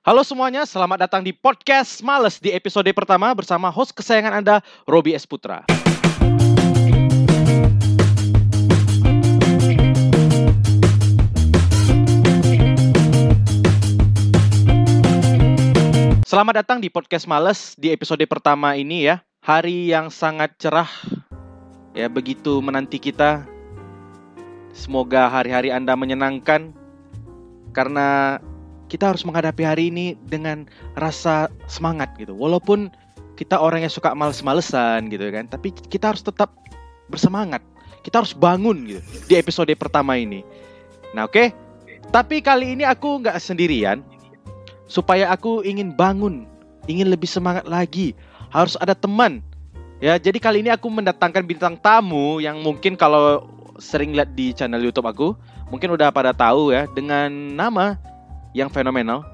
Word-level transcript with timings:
Halo 0.00 0.24
semuanya, 0.24 0.64
selamat 0.64 1.04
datang 1.04 1.20
di 1.20 1.28
podcast 1.28 2.00
Males 2.00 2.40
di 2.40 2.48
episode 2.56 2.88
pertama 2.96 3.36
bersama 3.36 3.68
host 3.68 3.92
kesayangan 3.92 4.40
Anda, 4.40 4.64
Robi 4.88 5.12
S. 5.12 5.28
Putra. 5.28 5.68
Selamat 16.24 16.64
datang 16.64 16.80
di 16.80 16.88
podcast 16.88 17.28
Males 17.28 17.76
di 17.76 17.92
episode 17.92 18.24
pertama 18.24 18.72
ini 18.80 19.04
ya. 19.04 19.20
Hari 19.44 19.92
yang 19.92 20.08
sangat 20.08 20.56
cerah. 20.56 20.88
Ya, 21.92 22.08
begitu 22.08 22.64
menanti 22.64 22.96
kita. 22.96 23.44
Semoga 24.72 25.28
hari-hari 25.28 25.68
Anda 25.68 25.92
menyenangkan 25.92 26.72
karena 27.76 28.40
kita 28.90 29.14
harus 29.14 29.22
menghadapi 29.22 29.62
hari 29.62 29.94
ini 29.94 30.18
dengan 30.26 30.66
rasa 30.98 31.46
semangat 31.70 32.10
gitu. 32.18 32.34
Walaupun 32.34 32.90
kita 33.38 33.56
orang 33.56 33.86
yang 33.86 33.92
suka 33.94 34.10
males-malesan 34.12 35.06
gitu 35.08 35.30
kan, 35.30 35.46
tapi 35.46 35.70
kita 35.70 36.10
harus 36.10 36.26
tetap 36.26 36.50
bersemangat. 37.06 37.62
Kita 38.02 38.20
harus 38.20 38.34
bangun 38.34 38.90
gitu 38.90 39.00
di 39.30 39.38
episode 39.38 39.70
pertama 39.78 40.18
ini. 40.18 40.42
Nah, 41.14 41.30
oke. 41.30 41.54
Tapi 42.10 42.42
kali 42.42 42.74
ini 42.74 42.82
aku 42.82 43.22
nggak 43.22 43.38
sendirian. 43.38 44.02
Supaya 44.90 45.30
aku 45.30 45.62
ingin 45.62 45.94
bangun, 45.94 46.50
ingin 46.90 47.14
lebih 47.14 47.30
semangat 47.30 47.62
lagi, 47.70 48.18
harus 48.50 48.74
ada 48.82 48.98
teman. 48.98 49.38
Ya, 50.02 50.18
jadi 50.18 50.42
kali 50.42 50.66
ini 50.66 50.74
aku 50.74 50.90
mendatangkan 50.90 51.46
bintang 51.46 51.78
tamu 51.78 52.42
yang 52.42 52.58
mungkin 52.58 52.98
kalau 52.98 53.46
sering 53.78 54.10
lihat 54.18 54.34
di 54.34 54.50
channel 54.50 54.82
YouTube 54.82 55.06
aku, 55.06 55.38
mungkin 55.70 55.94
udah 55.94 56.10
pada 56.10 56.34
tahu 56.34 56.74
ya 56.74 56.90
dengan 56.90 57.30
nama 57.54 57.94
yang 58.56 58.68
fenomenal. 58.70 59.26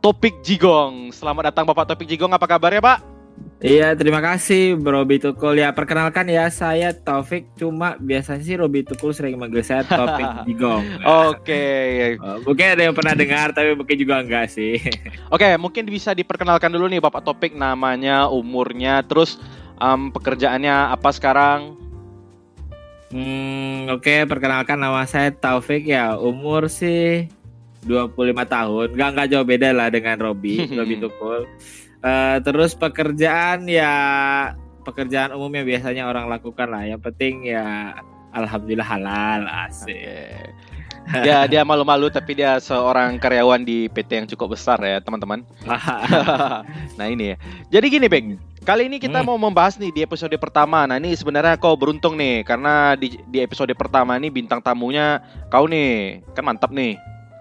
Topik 0.00 0.40
Jigong. 0.40 1.12
Selamat 1.12 1.52
datang 1.52 1.68
Bapak 1.68 1.84
Topik 1.84 2.08
Jigong. 2.08 2.32
Apa 2.32 2.48
kabarnya, 2.48 2.80
Pak? 2.80 2.98
Iya, 3.60 3.92
terima 3.92 4.24
kasih 4.24 4.80
Robi 4.80 5.20
Tukul. 5.20 5.60
Ya, 5.60 5.68
perkenalkan 5.76 6.24
ya, 6.32 6.48
saya 6.48 6.96
Taufik. 6.96 7.44
Cuma 7.60 8.00
biasanya 8.00 8.40
sih 8.40 8.56
Robi 8.56 8.80
Tukul 8.80 9.12
sering 9.12 9.36
manggil 9.36 9.60
saya 9.60 9.84
Taufik 9.84 10.24
Jigong. 10.48 10.84
Oke. 11.04 11.64
Oh, 12.20 12.40
mungkin 12.42 12.66
ada 12.76 12.82
yang 12.88 12.96
pernah 12.96 13.12
dengar, 13.12 13.52
tapi 13.52 13.76
mungkin 13.76 13.96
juga 13.96 14.24
enggak 14.24 14.48
sih. 14.52 14.80
Oke, 15.34 15.46
mungkin 15.60 15.88
bisa 15.88 16.16
diperkenalkan 16.16 16.72
dulu 16.72 16.88
nih 16.88 17.00
Bapak 17.00 17.24
Topik 17.24 17.52
namanya, 17.52 18.28
umurnya, 18.28 19.04
terus 19.04 19.36
um, 19.76 20.08
pekerjaannya 20.08 20.92
apa 20.92 21.10
sekarang? 21.12 21.76
Hmm, 23.10 23.90
oke, 23.90 24.30
perkenalkan 24.30 24.78
nama 24.78 25.02
saya 25.04 25.34
Taufik 25.34 25.88
ya. 25.88 26.14
Umur 26.14 26.70
sih 26.70 27.26
25 27.84 28.16
tahun. 28.46 28.86
Enggak 28.96 29.08
enggak 29.16 29.28
jauh 29.32 29.46
beda 29.46 29.68
lah 29.72 29.88
dengan 29.88 30.16
Robi, 30.20 30.66
Robi 30.78 30.94
Tukul. 31.00 31.48
Uh, 32.00 32.36
terus 32.40 32.72
pekerjaan 32.72 33.68
ya 33.68 33.92
pekerjaan 34.84 35.36
umum 35.36 35.52
yang 35.52 35.66
biasanya 35.68 36.08
orang 36.08 36.28
lakukan 36.28 36.68
lah. 36.68 36.84
Yang 36.88 37.00
penting 37.12 37.52
ya 37.52 37.96
alhamdulillah 38.32 38.88
halal 38.88 39.42
asik. 39.68 40.52
Oke. 41.10 41.26
Ya, 41.26 41.42
dia 41.50 41.66
malu-malu 41.66 42.06
tapi 42.06 42.38
dia 42.38 42.62
seorang 42.62 43.18
karyawan 43.18 43.66
di 43.66 43.90
PT 43.90 44.10
yang 44.14 44.28
cukup 44.30 44.54
besar 44.54 44.78
ya, 44.78 45.02
teman-teman. 45.02 45.42
nah, 46.98 47.06
ini 47.10 47.34
ya. 47.34 47.36
Jadi 47.66 47.86
gini, 47.90 48.06
Beng. 48.06 48.38
Kali 48.62 48.86
ini 48.86 49.02
kita 49.02 49.24
Hmm. 49.24 49.26
mau 49.26 49.38
membahas 49.40 49.80
nih 49.80 49.90
di 49.90 50.00
episode 50.06 50.36
pertama. 50.38 50.86
Nah, 50.86 51.00
ini 51.02 51.16
sebenarnya 51.16 51.56
kau 51.58 51.74
beruntung 51.74 52.14
nih 52.14 52.44
karena 52.44 52.94
di 52.94 53.16
di 53.26 53.40
episode 53.42 53.72
pertama 53.74 54.14
ini 54.20 54.28
bintang 54.30 54.62
tamunya 54.62 55.18
kau 55.50 55.64
nih. 55.66 56.22
Kan 56.36 56.44
mantap 56.46 56.70
nih. 56.70 56.94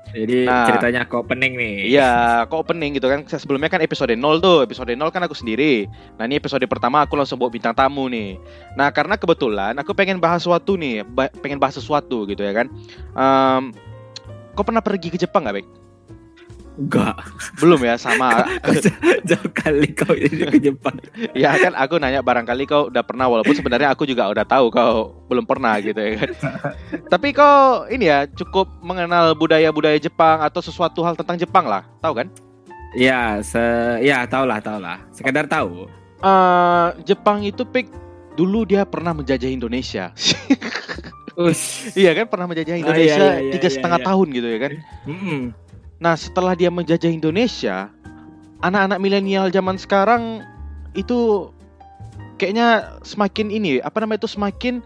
Jadi 0.10 0.46
Nah. 0.50 0.66
ceritanya 0.66 1.02
kok 1.06 1.30
pening 1.30 1.54
nih. 1.54 1.94
Iya, 1.94 2.44
kok 2.50 2.66
opening 2.66 2.98
gitu 2.98 3.08
kan. 3.08 3.24
Sebelumnya 3.30 3.70
kan 3.70 3.82
episode 3.82 4.14
0 4.14 4.42
tuh. 4.42 4.66
Episode 4.66 4.94
0 4.98 5.14
kan 5.14 5.22
aku 5.22 5.38
sendiri. 5.38 5.86
Nah, 6.18 6.26
ini 6.26 6.42
episode 6.42 6.66
pertama 6.66 7.06
aku 7.06 7.14
langsung 7.14 7.38
bawa 7.38 7.54
bintang 7.54 7.78
tamu 7.78 8.10
nih. 8.10 8.36
Nah, 8.74 8.90
karena 8.90 9.16
kebetulan 9.16 9.78
aku 9.78 9.94
pengen 9.94 10.18
bahas 10.18 10.42
sesuatu 10.42 10.76
nih, 10.76 11.06
pengen 11.40 11.62
bahas 11.62 11.78
sesuatu 11.78 12.26
gitu 12.26 12.42
ya 12.42 12.54
kan. 12.54 12.68
Em, 13.14 13.64
kau 14.58 14.66
pernah 14.66 14.82
pergi 14.82 15.14
ke 15.14 15.18
Jepang 15.22 15.46
gak, 15.46 15.62
Bek? 15.62 15.79
Enggak. 16.80 17.16
Belum 17.60 17.80
ya, 17.84 18.00
sama. 18.00 18.48
Jauh 19.30 19.52
kali 19.52 19.92
kau 19.92 20.16
ini 20.16 20.48
ke 20.48 20.58
Jepang. 20.64 20.96
ya 21.36 21.60
kan 21.60 21.76
aku 21.76 22.00
nanya 22.00 22.24
barangkali 22.24 22.64
kau 22.64 22.88
udah 22.88 23.04
pernah 23.04 23.28
walaupun 23.28 23.52
sebenarnya 23.52 23.92
aku 23.92 24.08
juga 24.08 24.32
udah 24.32 24.48
tahu 24.48 24.72
kau 24.72 25.28
belum 25.28 25.44
pernah 25.44 25.76
gitu 25.84 26.00
ya 26.00 26.24
kan. 26.24 26.30
Tapi 27.14 27.36
kau 27.36 27.84
ini 27.92 28.08
ya 28.08 28.24
cukup 28.32 28.72
mengenal 28.80 29.36
budaya-budaya 29.36 30.00
Jepang 30.00 30.40
atau 30.40 30.64
sesuatu 30.64 31.04
hal 31.04 31.20
tentang 31.20 31.36
Jepang 31.36 31.68
lah, 31.68 31.84
tahu 32.00 32.24
kan? 32.24 32.28
Ya, 32.96 33.44
se 33.44 33.62
ya 34.02 34.26
tahu 34.26 34.48
lah, 34.50 34.64
tahu 34.64 34.80
lah. 34.82 34.98
Sekedar 35.14 35.46
tahu. 35.46 35.86
Eh, 36.24 36.88
Jepang 37.06 37.44
itu 37.44 37.62
pik 37.68 37.92
dulu 38.40 38.64
dia 38.64 38.88
pernah 38.88 39.12
menjajah 39.12 39.52
Indonesia. 39.52 40.16
Iya 41.96 42.12
kan 42.20 42.28
pernah 42.28 42.52
menjajah 42.52 42.76
Ah, 42.76 42.82
Indonesia 42.84 43.16
iya, 43.16 43.40
iya, 43.40 43.52
tiga 43.56 43.68
iya, 43.72 43.76
setengah 43.80 44.00
iya. 44.04 44.08
tahun 44.12 44.28
gitu 44.36 44.48
ya 44.48 44.60
kan. 44.60 44.72
Mm-mm. 45.08 45.42
Nah 46.00 46.16
setelah 46.16 46.56
dia 46.56 46.72
menjajah 46.72 47.12
Indonesia, 47.12 47.92
anak-anak 48.64 49.00
milenial 49.04 49.52
zaman 49.52 49.76
sekarang 49.76 50.44
itu 50.96 51.52
kayaknya 52.40 53.00
semakin 53.04 53.52
ini 53.52 53.84
apa 53.84 54.00
namanya 54.00 54.24
itu 54.24 54.32
semakin 54.32 54.80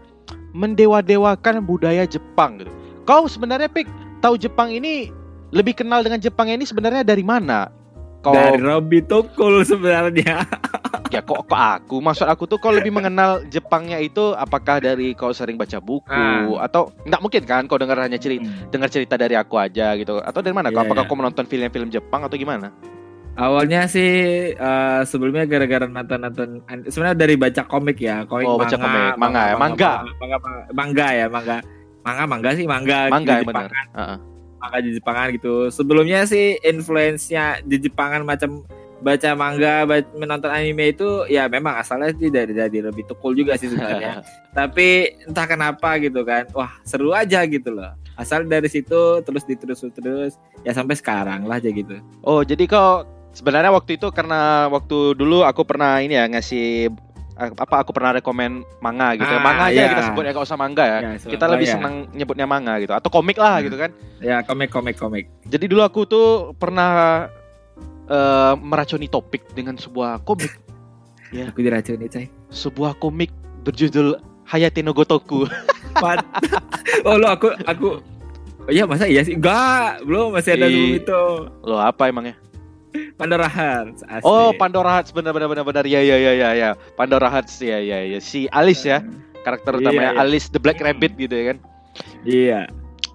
mendewa-dewakan 0.54 1.62
budaya 1.62 2.06
Jepang 2.06 2.62
gitu. 2.62 2.70
Kau 3.06 3.30
sebenarnya 3.30 3.70
pik 3.70 3.86
tahu 4.22 4.34
Jepang 4.38 4.74
ini 4.74 5.10
lebih 5.54 5.78
kenal 5.78 6.02
dengan 6.02 6.18
Jepang 6.18 6.50
ini 6.50 6.66
sebenarnya 6.66 7.06
dari 7.06 7.22
mana? 7.22 7.70
Kau 8.24 8.32
Dari 8.32 8.56
Robi 8.56 9.04
Tukul 9.04 9.60
sebenarnya. 9.62 10.40
ya 11.14 11.20
kok 11.20 11.46
kok 11.46 11.54
aku 11.54 12.02
maksud 12.02 12.26
aku 12.26 12.42
tuh 12.44 12.58
kau 12.58 12.72
lebih 12.72 12.90
mengenal 12.90 13.44
Jepangnya 13.46 14.00
itu 14.00 14.34
apakah 14.34 14.82
dari 14.82 15.14
kau 15.14 15.30
sering 15.30 15.54
baca 15.54 15.78
buku 15.78 16.10
Ah. 16.10 16.66
atau 16.66 16.90
nggak 17.04 17.20
mungkin 17.20 17.42
kan 17.44 17.62
kau 17.68 17.78
dengar 17.78 18.02
hanya 18.02 18.18
cerita 18.18 18.42
dengar 18.72 18.90
cerita 18.90 19.14
dari 19.14 19.38
aku 19.38 19.54
aja 19.54 19.94
gitu 19.94 20.18
atau 20.18 20.40
dari 20.40 20.50
mana 20.50 20.74
kau 20.74 20.82
Iya, 20.82 20.90
apakah 20.90 21.04
iya. 21.04 21.10
kau 21.12 21.14
menonton 21.14 21.46
film-film 21.46 21.88
Jepang 21.88 22.24
atau 22.24 22.34
gimana 22.34 22.74
Awalnya 23.34 23.86
sih 23.86 24.10
eh, 24.50 25.00
sebelumnya 25.04 25.42
gara-gara 25.44 25.86
nonton-nonton 25.86 26.62
sebenarnya 26.86 27.18
dari 27.18 27.34
baca 27.34 27.62
komik 27.62 27.98
ya, 27.98 28.22
komik 28.24 28.46
Oh, 28.46 28.54
baca 28.54 28.74
komik. 28.74 29.14
Manga 29.14 29.42
ya, 29.44 29.54
manga. 29.54 29.92
manga, 30.18 30.36
manga, 30.38 30.38
manga 30.72 31.06
ya, 31.10 31.26
manga. 31.28 31.56
Manga 32.02 32.24
manga 32.26 32.50
sih 32.54 32.62
manga 32.64 33.10
mangga 33.10 33.34
di 33.34 33.38
ya 33.38 33.46
benar 33.46 33.68
Jepangan, 33.70 33.86
Heeh. 33.94 34.18
Manga 34.64 34.80
di 34.80 34.96
Jepangan 34.96 35.28
gitu. 35.36 35.68
Sebelumnya 35.68 36.24
sih 36.24 36.56
influence-nya 36.64 37.60
di 37.60 37.76
Jepangan 37.76 38.24
macam 38.24 38.64
baca 39.04 39.30
manga, 39.36 39.84
baca, 39.84 40.08
menonton 40.16 40.48
anime 40.48 40.96
itu 40.96 41.28
ya 41.28 41.44
memang 41.44 41.76
asalnya 41.76 42.16
sih 42.16 42.32
dari 42.32 42.56
dari 42.56 42.80
lebih 42.80 43.04
tukul 43.04 43.36
juga 43.36 43.60
sih 43.60 43.68
sebenarnya. 43.68 44.24
Tapi 44.58 45.20
entah 45.28 45.44
kenapa 45.44 46.00
gitu 46.00 46.24
kan, 46.24 46.48
wah 46.56 46.72
seru 46.88 47.12
aja 47.12 47.44
gitu 47.44 47.68
loh. 47.76 47.92
Asal 48.16 48.48
dari 48.48 48.70
situ 48.70 49.20
terus 49.26 49.44
diterus 49.44 49.82
terus 49.90 50.38
ya 50.64 50.72
sampai 50.72 50.94
sekarang 50.96 51.50
lah 51.50 51.58
aja 51.58 51.68
gitu. 51.68 51.98
oh 52.22 52.46
jadi 52.46 52.64
kau 52.70 53.02
sebenarnya 53.34 53.74
waktu 53.74 53.98
itu 53.98 54.08
karena 54.14 54.70
waktu 54.70 55.18
dulu 55.18 55.42
aku 55.42 55.66
pernah 55.66 55.98
ini 55.98 56.14
ya 56.14 56.30
ngasih 56.30 56.94
apa 57.36 57.74
aku 57.78 57.90
pernah 57.90 58.12
rekomen 58.12 58.62
manga 58.78 59.12
gitu 59.12 59.26
Ah, 59.26 59.38
manga 59.38 59.66
aja 59.66 59.74
iya. 59.76 59.90
kita 59.90 60.02
sebut 60.06 60.22
ya 60.22 60.30
kalau 60.30 60.44
usah 60.44 60.54
manga 60.56 60.84
ya 60.84 60.98
Ya, 61.00 61.10
so- 61.16 61.26
kita 61.26 61.44
oh, 61.44 61.50
lebih 61.50 61.66
ya. 61.66 61.74
senang 61.74 61.94
nyebutnya 62.10 62.44
manga 62.44 62.78
gitu 62.78 62.90
atau 62.90 63.08
komik 63.08 63.34
lah 63.36 63.58
Hmm. 63.58 63.64
gitu 63.64 63.76
kan 63.76 63.90
Ya 64.18 64.40
komik 64.40 64.68
komik 64.68 64.94
komik. 64.94 65.26
Jadi 65.44 65.64
dulu 65.66 65.82
aku 65.82 66.00
tuh 66.04 66.26
pernah 66.54 67.26
eh, 68.04 68.52
meracuni 68.56 69.04
topik 69.06 69.50
dengan 69.50 69.74
sebuah 69.74 70.22
komik, 70.22 70.52
Aku 71.48 71.58
diracuni 71.58 72.06
coy. 72.06 72.26
sebuah 72.48 72.94
komik 72.94 73.34
berjudul 73.62 74.14
Hayate 74.46 74.80
no 74.80 74.92
Gotoku. 74.92 75.44
Oh 77.02 77.16
lo 77.16 77.28
aku 77.28 77.48
aku 77.60 78.00
Oh 78.64 78.72
iya 78.72 78.84
masa 78.84 79.04
iya 79.04 79.20
sih? 79.20 79.36
Enggak, 79.36 80.00
belum 80.02 80.32
masih 80.32 80.54
ada 80.54 80.64
Ih. 80.64 80.72
sebelum 80.72 80.96
itu. 80.96 81.22
Loh 81.62 81.78
apa 81.78 82.08
emangnya? 82.08 82.32
Pandora 83.18 83.50
Hearts. 83.50 84.06
asik. 84.06 84.24
Oh 84.26 84.54
Pandora 84.54 84.90
Hearts 84.98 85.10
benar 85.10 85.34
benar 85.34 85.50
benar 85.50 85.64
benar 85.66 85.84
ya 85.86 85.98
ya 85.98 86.16
ya 86.18 86.32
ya 86.34 86.50
ya 86.54 86.70
Pandora 86.94 87.26
Hearts 87.30 87.58
ya 87.58 87.78
ya 87.82 88.06
ya 88.06 88.18
si 88.22 88.46
Alice 88.54 88.86
ya 88.86 89.02
karakter 89.42 89.76
Iya, 89.76 89.80
utamanya 89.84 90.12
iya. 90.14 90.22
Alice 90.22 90.48
the 90.48 90.60
Black 90.62 90.78
Rabbit 90.78 91.18
gitu 91.18 91.34
ya 91.34 91.44
kan. 91.54 91.58
Iya. 92.22 92.60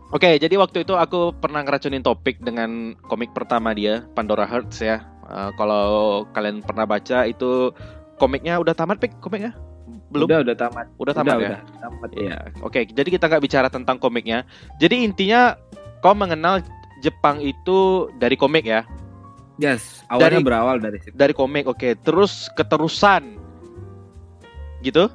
Oke 0.10 0.36
jadi 0.42 0.56
waktu 0.58 0.84
itu 0.84 0.94
aku 0.98 1.32
pernah 1.38 1.64
ngeracunin 1.64 2.04
topik 2.04 2.42
dengan 2.42 2.98
komik 3.08 3.32
pertama 3.32 3.72
dia 3.72 4.04
Pandora 4.14 4.44
Hearts 4.46 4.84
ya. 4.84 5.06
Eh, 5.30 5.50
kalau 5.56 6.26
kalian 6.34 6.66
pernah 6.66 6.84
baca 6.90 7.24
itu 7.30 7.72
komiknya 8.20 8.60
udah 8.60 8.74
tamat 8.76 9.00
pik 9.00 9.22
komiknya? 9.24 9.56
Belum? 10.10 10.26
Udah 10.26 10.42
udah 10.42 10.56
tamat. 10.58 10.86
Udah 10.98 11.14
tamat 11.14 11.38
ya? 11.38 11.38
Udah, 11.38 11.62
tamat 11.80 12.10
ya. 12.14 12.20
Iya, 12.20 12.38
oke. 12.66 12.82
Jadi 12.90 13.10
kita 13.14 13.30
nggak 13.30 13.44
bicara 13.46 13.68
tentang 13.70 14.02
komiknya. 14.02 14.42
Jadi 14.82 15.06
intinya 15.06 15.54
kau 16.02 16.18
mengenal 16.18 16.66
Jepang 17.00 17.40
itu 17.40 18.10
dari 18.20 18.36
komik 18.36 18.68
ya, 18.68 18.84
Yes, 19.60 20.08
awalnya 20.08 20.40
Dari- 20.40 20.48
berawal 20.48 20.78
dari 20.80 20.98
situ. 21.04 21.14
dari 21.14 21.36
komik. 21.36 21.68
Oke, 21.68 22.00
terus 22.00 22.48
keterusan, 22.56 23.36
gitu, 24.80 25.12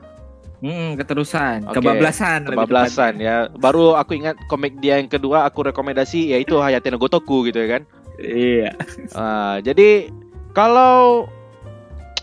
Hmm, 0.65 0.97
keterusan, 0.97 1.69
Oke, 1.69 1.77
kebablasan, 1.77 2.49
kebablasan 2.49 3.21
ya. 3.21 3.53
Baru 3.53 4.01
aku 4.01 4.17
ingat 4.17 4.33
komik 4.49 4.81
dia 4.81 4.97
yang 4.97 5.13
kedua 5.13 5.45
aku 5.45 5.61
rekomendasi 5.69 6.33
yaitu 6.33 6.57
Hayate 6.57 6.89
no 6.89 6.97
Gotoku 6.97 7.45
gitu 7.45 7.61
ya 7.61 7.69
kan. 7.77 7.83
Iya. 8.17 8.73
Ah, 9.13 9.61
jadi 9.61 10.09
kalau 10.57 11.29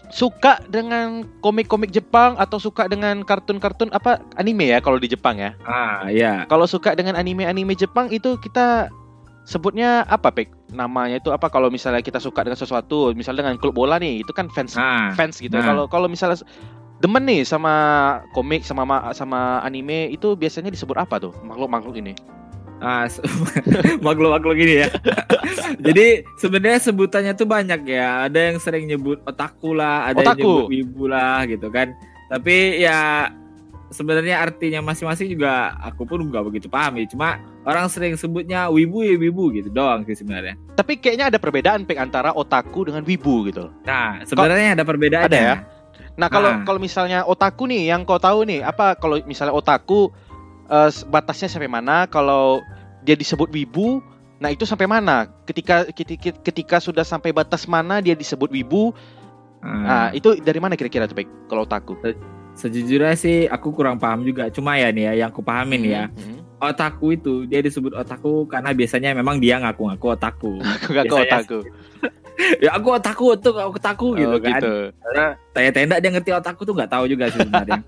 suka 0.10 0.58
dengan 0.74 1.24
komik-komik 1.40 1.94
Jepang 1.94 2.34
atau 2.42 2.58
suka 2.58 2.90
dengan 2.90 3.22
kartun-kartun 3.22 3.94
apa 3.94 4.20
anime 4.42 4.74
ya 4.74 4.82
kalau 4.82 4.98
di 4.98 5.06
Jepang 5.06 5.38
ya. 5.38 5.54
Ah, 5.62 6.10
iya. 6.10 6.50
Kalau 6.50 6.66
suka 6.66 6.98
dengan 6.98 7.14
anime-anime 7.14 7.78
Jepang 7.78 8.10
itu 8.10 8.42
kita 8.42 8.90
sebutnya 9.46 10.02
apa, 10.10 10.34
Pek? 10.34 10.50
Namanya 10.72 11.20
itu 11.20 11.30
apa 11.30 11.48
kalau 11.48 11.68
misalnya 11.68 12.00
kita 12.00 12.18
suka 12.18 12.42
dengan 12.42 12.56
sesuatu, 12.56 13.12
misalnya 13.12 13.44
dengan 13.44 13.60
klub 13.60 13.76
bola 13.76 13.96
nih, 13.96 14.24
itu 14.24 14.32
kan 14.32 14.48
fans 14.48 14.74
Ah, 14.74 15.12
fans 15.12 15.38
gitu. 15.38 15.52
nah. 15.52 15.64
Kalau 15.64 15.84
kalau 15.86 16.08
misalnya 16.08 16.40
demen 16.98 17.24
nih 17.24 17.44
sama 17.44 17.74
komik 18.32 18.62
sama 18.62 18.82
ma- 18.82 19.12
sama 19.12 19.60
anime 19.62 20.08
itu 20.10 20.34
biasanya 20.34 20.70
disebut 20.70 20.96
apa 20.96 21.20
tuh 21.20 21.34
makhluk-makhluk 21.42 21.98
ini? 21.98 22.14
Ah, 22.80 23.06
makhluk-makhluk 24.06 24.56
gini 24.56 24.82
ya. 24.82 24.88
Jadi 25.86 26.26
sebenarnya 26.36 26.80
sebutannya 26.82 27.34
tuh 27.34 27.46
banyak 27.46 27.86
ya. 27.86 28.26
Ada 28.26 28.40
yang 28.50 28.58
sering 28.58 28.88
nyebut 28.88 29.22
otaku 29.22 29.74
lah, 29.74 30.10
ada 30.10 30.18
Otaku. 30.18 30.40
yang 30.40 30.40
nyebut 30.40 30.72
wibu 30.72 31.04
lah 31.06 31.46
gitu 31.46 31.68
kan. 31.70 31.94
Tapi 32.32 32.80
ya 32.80 33.28
sebenarnya 33.92 34.42
artinya 34.42 34.80
masing-masing 34.82 35.28
juga 35.30 35.76
aku 35.84 36.08
pun 36.08 36.24
nggak 36.24 36.44
begitu 36.48 36.68
paham 36.72 36.98
ya. 36.98 37.06
Cuma 37.12 37.38
orang 37.68 37.92
sering 37.92 38.16
sebutnya 38.16 38.72
wibu 38.72 39.04
ya 39.04 39.20
wibu 39.20 39.52
gitu 39.52 39.70
doang 39.70 40.08
sih 40.08 40.16
sebenarnya. 40.16 40.56
Tapi 40.74 40.98
kayaknya 40.98 41.30
ada 41.30 41.38
perbedaan 41.38 41.84
Pek 41.84 42.00
antara 42.00 42.32
otaku 42.32 42.88
dengan 42.90 43.04
wibu 43.04 43.46
gitu. 43.52 43.70
Nah, 43.84 44.24
sebenarnya 44.24 44.80
ada 44.80 44.84
perbedaannya. 44.88 45.28
Ada 45.30 45.38
ya? 45.38 45.56
Nah 46.18 46.28
kalau 46.28 46.50
Ah. 46.52 46.64
kalau 46.68 46.80
misalnya 46.80 47.24
otaku 47.24 47.72
nih 47.72 47.88
yang 47.92 48.04
kau 48.04 48.20
tahu 48.20 48.44
nih 48.44 48.66
apa 48.68 49.00
kalau 49.00 49.20
misalnya 49.24 49.56
otaku 49.56 50.12
eh, 50.68 50.90
batasnya 51.08 51.48
sampai 51.52 51.68
mana 51.72 52.08
kalau 52.08 52.60
dia 53.04 53.16
disebut 53.16 53.52
wibu 53.52 54.04
nah 54.42 54.50
itu 54.50 54.66
sampai 54.66 54.90
mana 54.90 55.30
ketika 55.46 55.86
ketika, 55.94 56.34
ketika 56.42 56.78
sudah 56.82 57.06
sampai 57.06 57.30
batas 57.30 57.70
mana 57.70 58.02
dia 58.02 58.18
disebut 58.18 58.50
wibu 58.50 58.92
nah 59.62 60.10
Ah, 60.10 60.10
itu 60.10 60.42
dari 60.42 60.58
mana 60.58 60.74
kira-kira 60.74 61.06
tuh 61.06 61.14
Pek 61.14 61.30
kalau 61.46 61.70
otaku 61.70 61.94
sejujurnya 62.56 63.16
sih 63.16 63.48
aku 63.48 63.72
kurang 63.76 63.98
paham 63.98 64.24
juga. 64.28 64.48
Cuma 64.52 64.78
ya 64.78 64.92
nih 64.92 65.12
ya 65.12 65.14
yang 65.26 65.30
aku 65.34 65.42
pahamin 65.44 65.82
ya. 65.86 66.04
Hmm. 66.12 66.40
Otaku 66.62 67.18
itu 67.18 67.50
dia 67.50 67.58
disebut 67.60 67.98
otaku 67.98 68.46
karena 68.46 68.70
biasanya 68.70 69.18
memang 69.18 69.42
dia 69.42 69.58
ngaku-ngaku 69.58 70.08
otaku. 70.14 70.54
aku 70.78 70.90
Biasanya 70.94 71.26
otaku 71.26 71.60
ya 72.64 72.70
aku 72.74 72.88
otaku 72.98 73.26
tuh 73.38 73.54
aku 73.58 73.78
otaku 73.78 74.08
gitu 74.18 74.36
oh, 74.38 74.42
kan. 74.42 74.52
gitu 74.58 74.74
Karena 74.98 75.26
tanya 75.52 75.72
tenda 75.76 75.96
dia 76.00 76.12
ngerti 76.12 76.32
otakku 76.34 76.62
tuh 76.64 76.74
nggak 76.74 76.92
tahu 76.92 77.04
juga 77.06 77.30
sih 77.30 77.40
sebenarnya. 77.44 77.82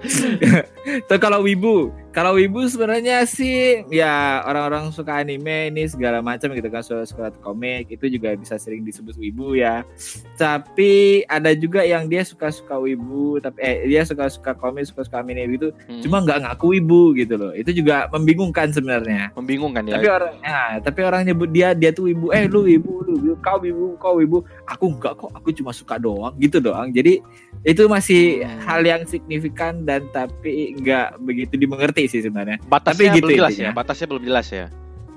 Tuh 1.08 1.18
kalau 1.20 1.44
wibu, 1.44 1.92
kalau 2.10 2.34
wibu 2.34 2.66
sebenarnya 2.66 3.22
sih 3.22 3.86
ya 3.86 4.42
orang-orang 4.42 4.90
suka 4.90 5.22
anime 5.22 5.70
ini 5.70 5.86
segala 5.86 6.18
macam 6.18 6.50
gitu 6.52 6.66
kan, 6.66 6.82
suka 6.82 7.06
suka 7.06 7.26
komik 7.38 7.86
itu 7.86 8.06
juga 8.10 8.34
bisa 8.34 8.58
sering 8.58 8.82
disebut 8.82 9.14
wibu 9.14 9.54
ya. 9.54 9.86
Tapi 10.34 11.22
ada 11.30 11.54
juga 11.54 11.86
yang 11.86 12.10
dia 12.10 12.26
suka-suka 12.26 12.78
wibu, 12.78 13.38
tapi 13.38 13.62
eh 13.62 13.76
dia 13.86 14.02
suka-suka 14.02 14.56
komik, 14.56 14.90
suka-suka 14.90 15.22
anime 15.22 15.54
gitu, 15.54 15.70
Hmm. 15.86 16.02
cuma 16.02 16.18
nggak 16.24 16.50
ngaku 16.50 16.66
wibu 16.78 17.14
gitu 17.14 17.34
loh. 17.38 17.52
Itu 17.54 17.70
juga 17.70 18.10
membingungkan 18.10 18.74
sebenarnya. 18.74 19.30
membingungkan 19.36 19.86
ya 19.86 19.94
Tapi 20.00 20.08
orang, 20.10 20.32
nah, 20.42 20.70
tapi 20.82 21.00
orang 21.06 21.22
nyebut 21.24 21.50
dia 21.52 21.72
dia 21.76 21.94
tuh 21.94 22.10
wibu, 22.10 22.34
eh 22.34 22.50
lu 22.50 22.66
wibu, 22.66 23.04
lu 23.06 23.12
wibu, 23.20 23.34
kau 23.38 23.58
wibu, 23.62 23.86
kau 23.96 24.14
wibu. 24.18 24.38
Aku 24.66 24.90
enggak 24.90 25.14
kok, 25.14 25.30
aku 25.30 25.54
cuma 25.54 25.70
suka 25.70 25.96
doang 25.96 26.34
gitu 26.40 26.58
doang. 26.58 26.90
Jadi 26.90 27.22
itu 27.62 27.82
masih 27.86 28.42
Hmm. 28.42 28.60
hal 28.64 28.80
yang 28.82 29.02
signifikan 29.04 29.84
dan 29.84 30.08
tapi 30.10 30.72
nggak 30.80 31.20
begitu 31.20 31.54
dimengerti 31.54 31.99
sih 32.06 32.20
sebenarnya. 32.20 32.56
batasnya 32.62 33.08
Tapi 33.08 33.16
gitu 33.16 33.26
belum 33.26 33.38
jelas 33.38 33.52
intinya. 33.52 33.66
ya 33.66 33.72
batasnya 33.74 34.06
belum 34.06 34.24
jelas 34.24 34.48
ya 34.48 34.66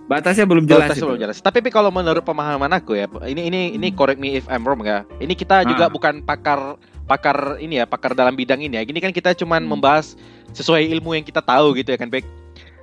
Batasnya 0.04 0.44
belum 0.44 0.68
jelas. 0.68 0.84
Batasnya 0.84 1.00
itu. 1.00 1.08
belum 1.08 1.22
jelas. 1.22 1.38
Tapi 1.40 1.58
Pi, 1.64 1.70
kalau 1.72 1.88
menurut 1.88 2.20
pemahaman 2.22 2.68
aku 2.74 2.92
ya, 2.92 3.08
ini 3.24 3.48
ini 3.48 3.62
ini 3.72 3.88
Hmm. 3.88 3.96
correct 3.96 4.20
me 4.20 4.36
if 4.36 4.44
I'm 4.52 4.60
wrong 4.62 4.84
ya. 4.84 5.08
Ini 5.16 5.32
kita 5.32 5.64
juga 5.64 5.88
Ah. 5.88 5.90
bukan 5.90 6.20
pakar 6.22 6.76
pakar 7.06 7.56
ini 7.58 7.80
ya, 7.80 7.88
pakar 7.88 8.12
dalam 8.12 8.36
bidang 8.36 8.60
ini 8.60 8.76
ya. 8.76 8.84
Gini 8.84 9.00
kan 9.00 9.16
kita 9.16 9.32
cuman 9.32 9.64
Hmm. 9.64 9.72
membahas 9.72 10.20
sesuai 10.52 10.92
ilmu 10.92 11.16
yang 11.16 11.24
kita 11.24 11.40
tahu 11.40 11.72
gitu 11.74 11.88
ya 11.88 11.98
kan, 11.98 12.12
Bek. 12.12 12.28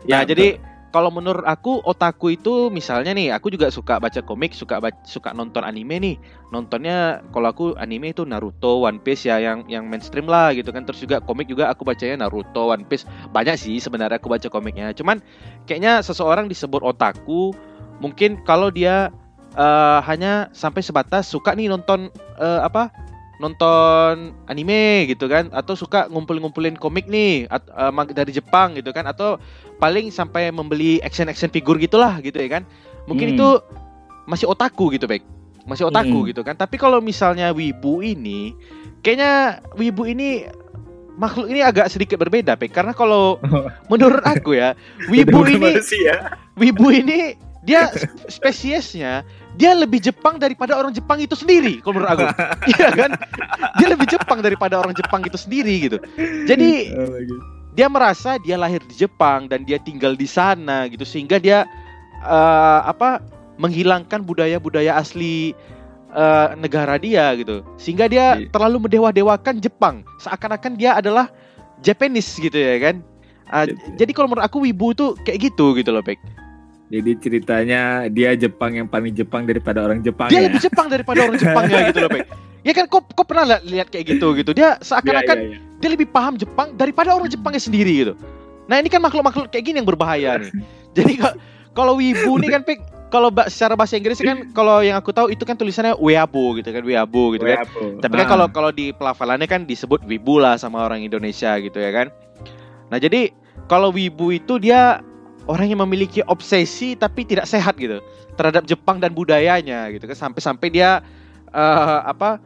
Ya, 0.03 0.25
Ya, 0.25 0.33
jadi 0.33 0.57
kalau 0.91 1.11
menurut 1.15 1.47
aku 1.47 1.79
otaku 1.87 2.35
itu 2.35 2.67
misalnya 2.67 3.15
nih, 3.15 3.31
aku 3.31 3.55
juga 3.55 3.71
suka 3.71 4.03
baca 4.03 4.19
komik, 4.27 4.51
suka 4.51 4.83
baca, 4.83 4.99
suka 5.07 5.31
nonton 5.31 5.63
anime 5.63 6.03
nih. 6.03 6.17
Nontonnya 6.51 7.23
kalau 7.31 7.55
aku 7.55 7.67
anime 7.79 8.11
itu 8.11 8.27
Naruto, 8.27 8.83
One 8.83 8.99
Piece 8.99 9.31
ya 9.31 9.39
yang 9.39 9.63
yang 9.71 9.87
mainstream 9.87 10.27
lah 10.27 10.51
gitu 10.51 10.75
kan. 10.75 10.83
Terus 10.83 11.07
juga 11.07 11.23
komik 11.23 11.47
juga 11.47 11.71
aku 11.71 11.87
bacanya 11.87 12.27
Naruto, 12.27 12.75
One 12.75 12.83
Piece. 12.91 13.07
Banyak 13.31 13.55
sih 13.55 13.79
sebenarnya 13.79 14.19
aku 14.19 14.27
baca 14.27 14.51
komiknya. 14.51 14.91
Cuman 14.91 15.23
kayaknya 15.71 16.03
seseorang 16.03 16.51
disebut 16.51 16.83
otaku 16.83 17.55
mungkin 18.03 18.43
kalau 18.43 18.75
dia 18.75 19.15
eh, 19.55 19.99
hanya 20.11 20.51
sampai 20.51 20.83
sebatas 20.83 21.31
suka 21.31 21.55
nih 21.55 21.71
nonton 21.71 22.11
eh, 22.43 22.61
apa? 22.67 22.91
Nonton 23.41 24.37
anime 24.45 25.09
gitu 25.09 25.25
kan 25.25 25.49
atau 25.51 25.73
suka 25.73 26.05
ngumpul-ngumpulin 26.07 26.77
komik 26.77 27.09
nih 27.09 27.49
at- 27.49 27.65
mag- 27.89 28.13
dari 28.13 28.31
Jepang 28.31 28.77
gitu 28.77 28.93
kan 28.93 29.09
atau 29.09 29.41
paling 29.81 30.13
sampai 30.13 30.53
membeli 30.53 31.01
action-action 31.01 31.49
figur 31.49 31.81
gitulah 31.81 32.21
gitu 32.21 32.37
ya 32.37 32.61
kan. 32.61 32.69
Mungkin 33.09 33.33
Hmm. 33.33 33.37
itu 33.41 33.49
masih 34.29 34.45
otaku 34.45 34.93
gitu, 34.93 35.09
Bek. 35.09 35.25
Masih 35.65 35.89
otaku 35.89 36.21
Hmm. 36.23 36.29
gitu 36.29 36.45
kan. 36.45 36.53
Tapi 36.53 36.77
kalau 36.77 37.01
misalnya 37.01 37.49
wibu 37.51 38.05
ini 38.05 38.53
kayaknya 39.01 39.65
wibu 39.73 40.05
ini 40.05 40.45
makhluk 41.17 41.49
ini 41.49 41.65
agak 41.65 41.89
sedikit 41.89 42.21
berbeda, 42.21 42.61
Bek. 42.61 42.77
Karena 42.77 42.93
kalau 42.93 43.41
menurut 43.91 44.21
aku 44.21 44.53
ya, 44.53 44.77
wibu 45.13 45.49
ini 45.49 45.81
wibu 46.61 46.87
ini 46.93 47.41
dia 47.61 47.93
sp- 47.93 48.27
spesiesnya 48.31 49.21
dia 49.53 49.77
lebih 49.77 50.01
Jepang 50.01 50.41
daripada 50.41 50.75
orang 50.75 50.91
Jepang 50.91 51.21
itu 51.21 51.35
sendiri 51.35 51.81
kalau 51.81 52.01
menurut 52.01 52.13
aku. 52.15 52.25
Iya 52.73 52.89
kan? 52.91 53.11
Dia 53.77 53.89
lebih 53.91 54.07
Jepang 54.07 54.41
daripada 54.41 54.79
orang 54.79 54.95
Jepang 54.95 55.21
itu 55.23 55.37
sendiri 55.37 55.75
gitu. 55.85 55.99
Jadi 56.47 56.95
dia 57.71 57.87
merasa 57.87 58.41
dia 58.41 58.57
lahir 58.57 58.81
di 58.83 58.97
Jepang 58.97 59.47
dan 59.47 59.63
dia 59.63 59.77
tinggal 59.77 60.15
di 60.15 60.25
sana 60.25 60.89
gitu 60.89 61.05
sehingga 61.05 61.37
dia 61.37 61.69
eh, 62.21 62.81
apa 62.83 63.21
menghilangkan 63.61 64.25
budaya-budaya 64.25 64.97
asli 64.97 65.53
eh, 66.11 66.49
negara 66.57 66.97
dia 66.97 67.29
gitu. 67.37 67.61
Sehingga 67.77 68.09
dia 68.09 68.41
Iya. 68.41 68.49
terlalu 68.49 68.89
mendewa-dewakan 68.89 69.61
Jepang. 69.61 70.01
Seakan-akan 70.19 70.75
dia 70.75 70.97
adalah 70.97 71.29
Japanese 71.81 72.37
gitu 72.37 72.57
ya 72.57 72.77
kan. 72.81 72.97
Iya. 73.51 73.75
jadi 73.99 74.15
kalau 74.15 74.31
menurut 74.31 74.47
aku 74.47 74.63
wibu 74.63 74.95
tuh 74.95 75.19
kayak 75.27 75.51
gitu 75.51 75.75
gitu 75.75 75.91
loh, 75.91 76.07
Pek. 76.07 76.23
Jadi 76.91 77.11
ceritanya 77.17 77.83
dia 78.07 78.35
Jepang 78.35 78.75
yang 78.75 78.85
paling 78.85 79.15
Jepang 79.15 79.47
daripada 79.47 79.79
orang 79.81 80.03
Jepang 80.03 80.27
dia 80.27 80.43
ya. 80.43 80.47
lebih 80.47 80.59
Jepang 80.61 80.87
daripada 80.87 81.23
orang 81.23 81.39
Jepangnya 81.39 81.79
gitu 81.87 82.01
loh, 82.01 82.11
Pek. 82.11 82.27
Ya 82.61 82.73
kan 82.73 82.85
kok 82.85 83.03
kok 83.09 83.25
pernah 83.25 83.45
li- 83.49 83.65
lihat 83.71 83.89
kayak 83.89 84.11
gitu 84.11 84.35
gitu. 84.35 84.51
Dia 84.51 84.75
seakan-akan 84.79 85.37
Iya, 85.39 85.47
iya, 85.47 85.57
iya. 85.57 85.79
dia 85.79 85.89
lebih 85.89 86.11
paham 86.11 86.35
Jepang 86.35 86.75
daripada 86.75 87.15
orang 87.15 87.31
Jepangnya 87.31 87.63
sendiri 87.63 87.95
gitu. 87.97 88.15
Nah, 88.67 88.77
ini 88.77 88.87
kan 88.87 88.99
makhluk-makhluk 88.99 89.49
kayak 89.49 89.65
gini 89.65 89.77
yang 89.77 89.89
berbahaya 89.89 90.37
nih. 90.37 90.51
Jadi 90.99 91.13
ka- 91.17 91.39
kalau 91.71 91.95
wibu 91.95 92.37
nih 92.37 92.51
kan 92.51 92.63
Pek, 92.63 92.79
kalau 93.07 93.31
ba- 93.31 93.47
secara 93.47 93.75
bahasa 93.75 93.95
Inggris 93.95 94.19
kan 94.19 94.51
kalau 94.51 94.83
yang 94.83 94.95
aku 94.95 95.11
tahu 95.11 95.27
itu 95.29 95.43
kan 95.43 95.55
tulisannya 95.55 95.95
weabo 95.97 96.55
gitu 96.55 96.69
kan, 96.69 96.83
weabo 96.83 97.33
gitu 97.33 97.43
kan. 97.45 97.59
Weabo. 97.61 97.83
Tapi 97.99 98.15
kan 98.17 98.27
Ah. 98.27 98.29
kalau 98.29 98.47
kalau 98.49 98.71
di 98.71 98.91
pelafalannya 98.91 99.47
kan 99.47 99.63
disebut 99.63 100.03
wibu 100.05 100.37
lah 100.37 100.55
sama 100.55 100.83
orang 100.83 101.01
Indonesia 101.01 101.55
gitu 101.57 101.75
ya 101.77 101.91
kan. 101.93 102.07
Nah, 102.87 102.99
jadi 102.99 103.31
kalau 103.67 103.89
wibu 103.89 104.31
itu 104.33 104.59
dia 104.59 104.99
orang 105.51 105.67
yang 105.67 105.83
memiliki 105.83 106.23
obsesi 106.23 106.95
tapi 106.95 107.27
tidak 107.27 107.45
sehat 107.45 107.75
gitu 107.75 107.99
terhadap 108.39 108.63
Jepang 108.63 108.97
dan 108.97 109.11
budayanya 109.11 109.91
gitu 109.91 110.07
kan 110.07 110.15
sampai-sampai 110.17 110.71
dia 110.71 111.03
eh, 111.51 111.99
apa 112.07 112.39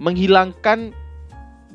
menghilangkan 0.00 0.96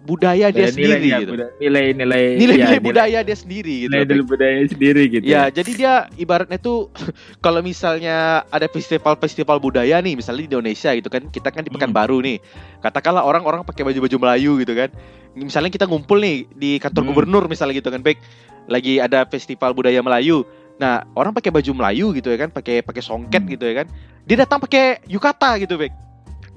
budaya 0.01 0.49
dia 0.49 0.65
Nilai- 0.65 0.73
sendiri 0.73 0.97
nilai- 0.97 1.21
gitu. 1.21 1.33
Nilai-nilai 1.61 2.23
Nilai-nilai 2.33 2.73
ya, 2.73 2.81
budaya 2.81 3.19
dia 3.21 3.37
sendiri 3.37 3.85
gitu. 3.85 3.93
Nilai 3.93 4.05
nilai 4.09 4.25
budaya 4.25 4.57
sendiri 4.65 5.03
gitu. 5.07 5.23
Ya, 5.23 5.53
jadi 5.53 5.71
dia 5.77 5.93
ibaratnya 6.17 6.57
tuh 6.57 6.89
kalau 7.45 7.61
misalnya 7.61 8.41
ada 8.49 8.65
festival-festival 8.65 9.61
budaya 9.61 10.01
nih, 10.01 10.17
misalnya 10.17 10.41
di 10.41 10.49
Indonesia 10.49 10.89
gitu 10.97 11.05
kan, 11.05 11.29
kita 11.29 11.53
kan 11.53 11.61
di 11.61 11.69
Hmm. 11.69 11.77
Pekanbaru 11.77 12.17
nih. 12.17 12.41
Katakanlah 12.81 13.21
orang-orang 13.21 13.61
pakai 13.61 13.85
baju-baju 13.85 14.17
Melayu 14.17 14.51
gitu 14.57 14.73
kan. 14.73 14.89
Misalnya 15.37 15.69
kita 15.69 15.85
ngumpul 15.85 16.17
nih 16.17 16.49
di 16.49 16.81
kantor 16.81 17.05
Hmm. 17.05 17.09
gubernur 17.13 17.43
misalnya 17.45 17.77
gitu 17.77 17.93
kan, 17.93 18.01
baik 18.01 18.17
lagi 18.65 18.97
ada 18.97 19.29
festival 19.29 19.77
budaya 19.77 20.01
Melayu. 20.01 20.41
Nah, 20.81 21.05
orang 21.13 21.29
pakai 21.29 21.53
baju 21.53 21.71
Melayu 21.77 22.09
gitu 22.17 22.33
ya 22.33 22.41
kan, 22.41 22.49
pakai 22.49 22.81
pakai 22.81 23.05
songket 23.05 23.45
Hmm. 23.45 23.53
gitu 23.53 23.63
ya 23.69 23.85
kan. 23.85 23.87
Dia 24.25 24.41
datang 24.41 24.57
pakai 24.57 25.05
yukata 25.05 25.61
gitu, 25.61 25.77
baik. 25.77 25.93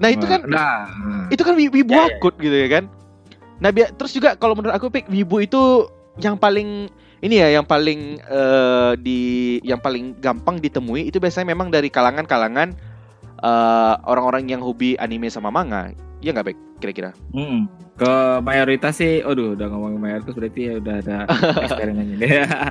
Nah, 0.01 0.09
itu 0.09 0.25
kan 0.25 0.41
nah, 0.49 0.89
itu 1.29 1.45
kan 1.45 1.53
wi- 1.53 1.69
wibu 1.69 1.93
Ya, 1.93 2.09
ya. 2.09 2.17
akut 2.17 2.33
gitu 2.41 2.51
ya 2.51 2.67
kan. 2.67 2.89
Nah, 3.61 3.69
bi- 3.69 3.93
terus 3.93 4.11
juga 4.11 4.33
kalau 4.33 4.57
menurut 4.57 4.73
aku 4.73 4.89
Pik, 4.89 5.07
wibu 5.07 5.45
itu 5.45 5.87
yang 6.19 6.35
paling 6.35 6.89
ini 7.21 7.35
ya 7.37 7.53
yang 7.53 7.63
paling 7.63 8.17
eh, 8.19 8.91
di 8.99 9.19
yang 9.61 9.79
paling 9.79 10.17
gampang 10.19 10.59
ditemui 10.59 11.07
itu 11.07 11.21
biasanya 11.21 11.53
memang 11.53 11.69
dari 11.69 11.87
kalangan-kalangan 11.87 12.73
eh, 13.39 13.93
orang-orang 14.03 14.49
yang 14.49 14.59
hobi 14.59 14.97
anime 14.97 15.29
sama 15.29 15.47
manga. 15.47 15.93
Iya 16.25 16.33
nggak 16.33 16.47
Pik 16.49 16.57
kira-kira? 16.81 17.11
Mm. 17.37 17.69
Ke 17.93 18.13
mayoritas 18.41 18.97
sih, 18.97 19.21
aduh 19.21 19.53
udah 19.53 19.69
ngomong 19.69 20.01
mayoritas 20.01 20.33
berarti 20.33 20.61
ya 20.65 20.73
udah 20.81 20.95
ada 21.05 21.17
eksperimennya. 21.69 22.17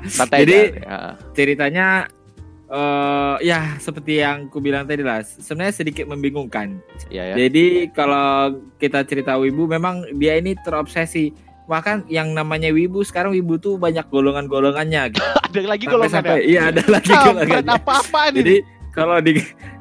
Jadi-. 0.42 0.82
Ya. 0.82 1.14
Ceritanya 1.30 1.86
eh 2.64 3.34
ya 3.46 3.78
seperti 3.78 4.18
yang 4.18 4.50
ku 4.50 4.58
bilang 4.58 4.90
tadi 4.90 5.06
lah, 5.06 5.22
sebenarnya 5.22 5.70
sedikit 5.70 6.10
membingungkan. 6.10 6.82
Ya 7.14 7.30
ya. 7.30 7.46
Jadi 7.46 7.94
kalau 7.94 8.58
kita 8.82 9.06
cerita 9.06 9.38
wibu 9.38 9.70
memang 9.70 10.02
dia 10.18 10.34
ini 10.34 10.58
terobsesi. 10.58 11.30
Bahkan 11.64 12.10
yang 12.10 12.34
namanya 12.34 12.74
wibu 12.74 13.00
sekarang 13.00 13.32
wibu 13.32 13.56
tuh 13.56 13.78
banyak 13.78 14.04
golongan-golongannya 14.10 15.14
gitu. 15.14 15.24
Ada 15.54 15.60
lagi 15.62 15.84
golongan 15.86 16.10
sampai- 16.10 16.42
ya. 16.42 16.50
Iya, 16.50 16.62
ada 16.74 16.82
lagi 16.90 17.12
apa-apaan 17.70 18.32
ini? 18.34 18.38
Jadi 18.42 18.56
kalau 18.90 19.16
di 19.22 19.32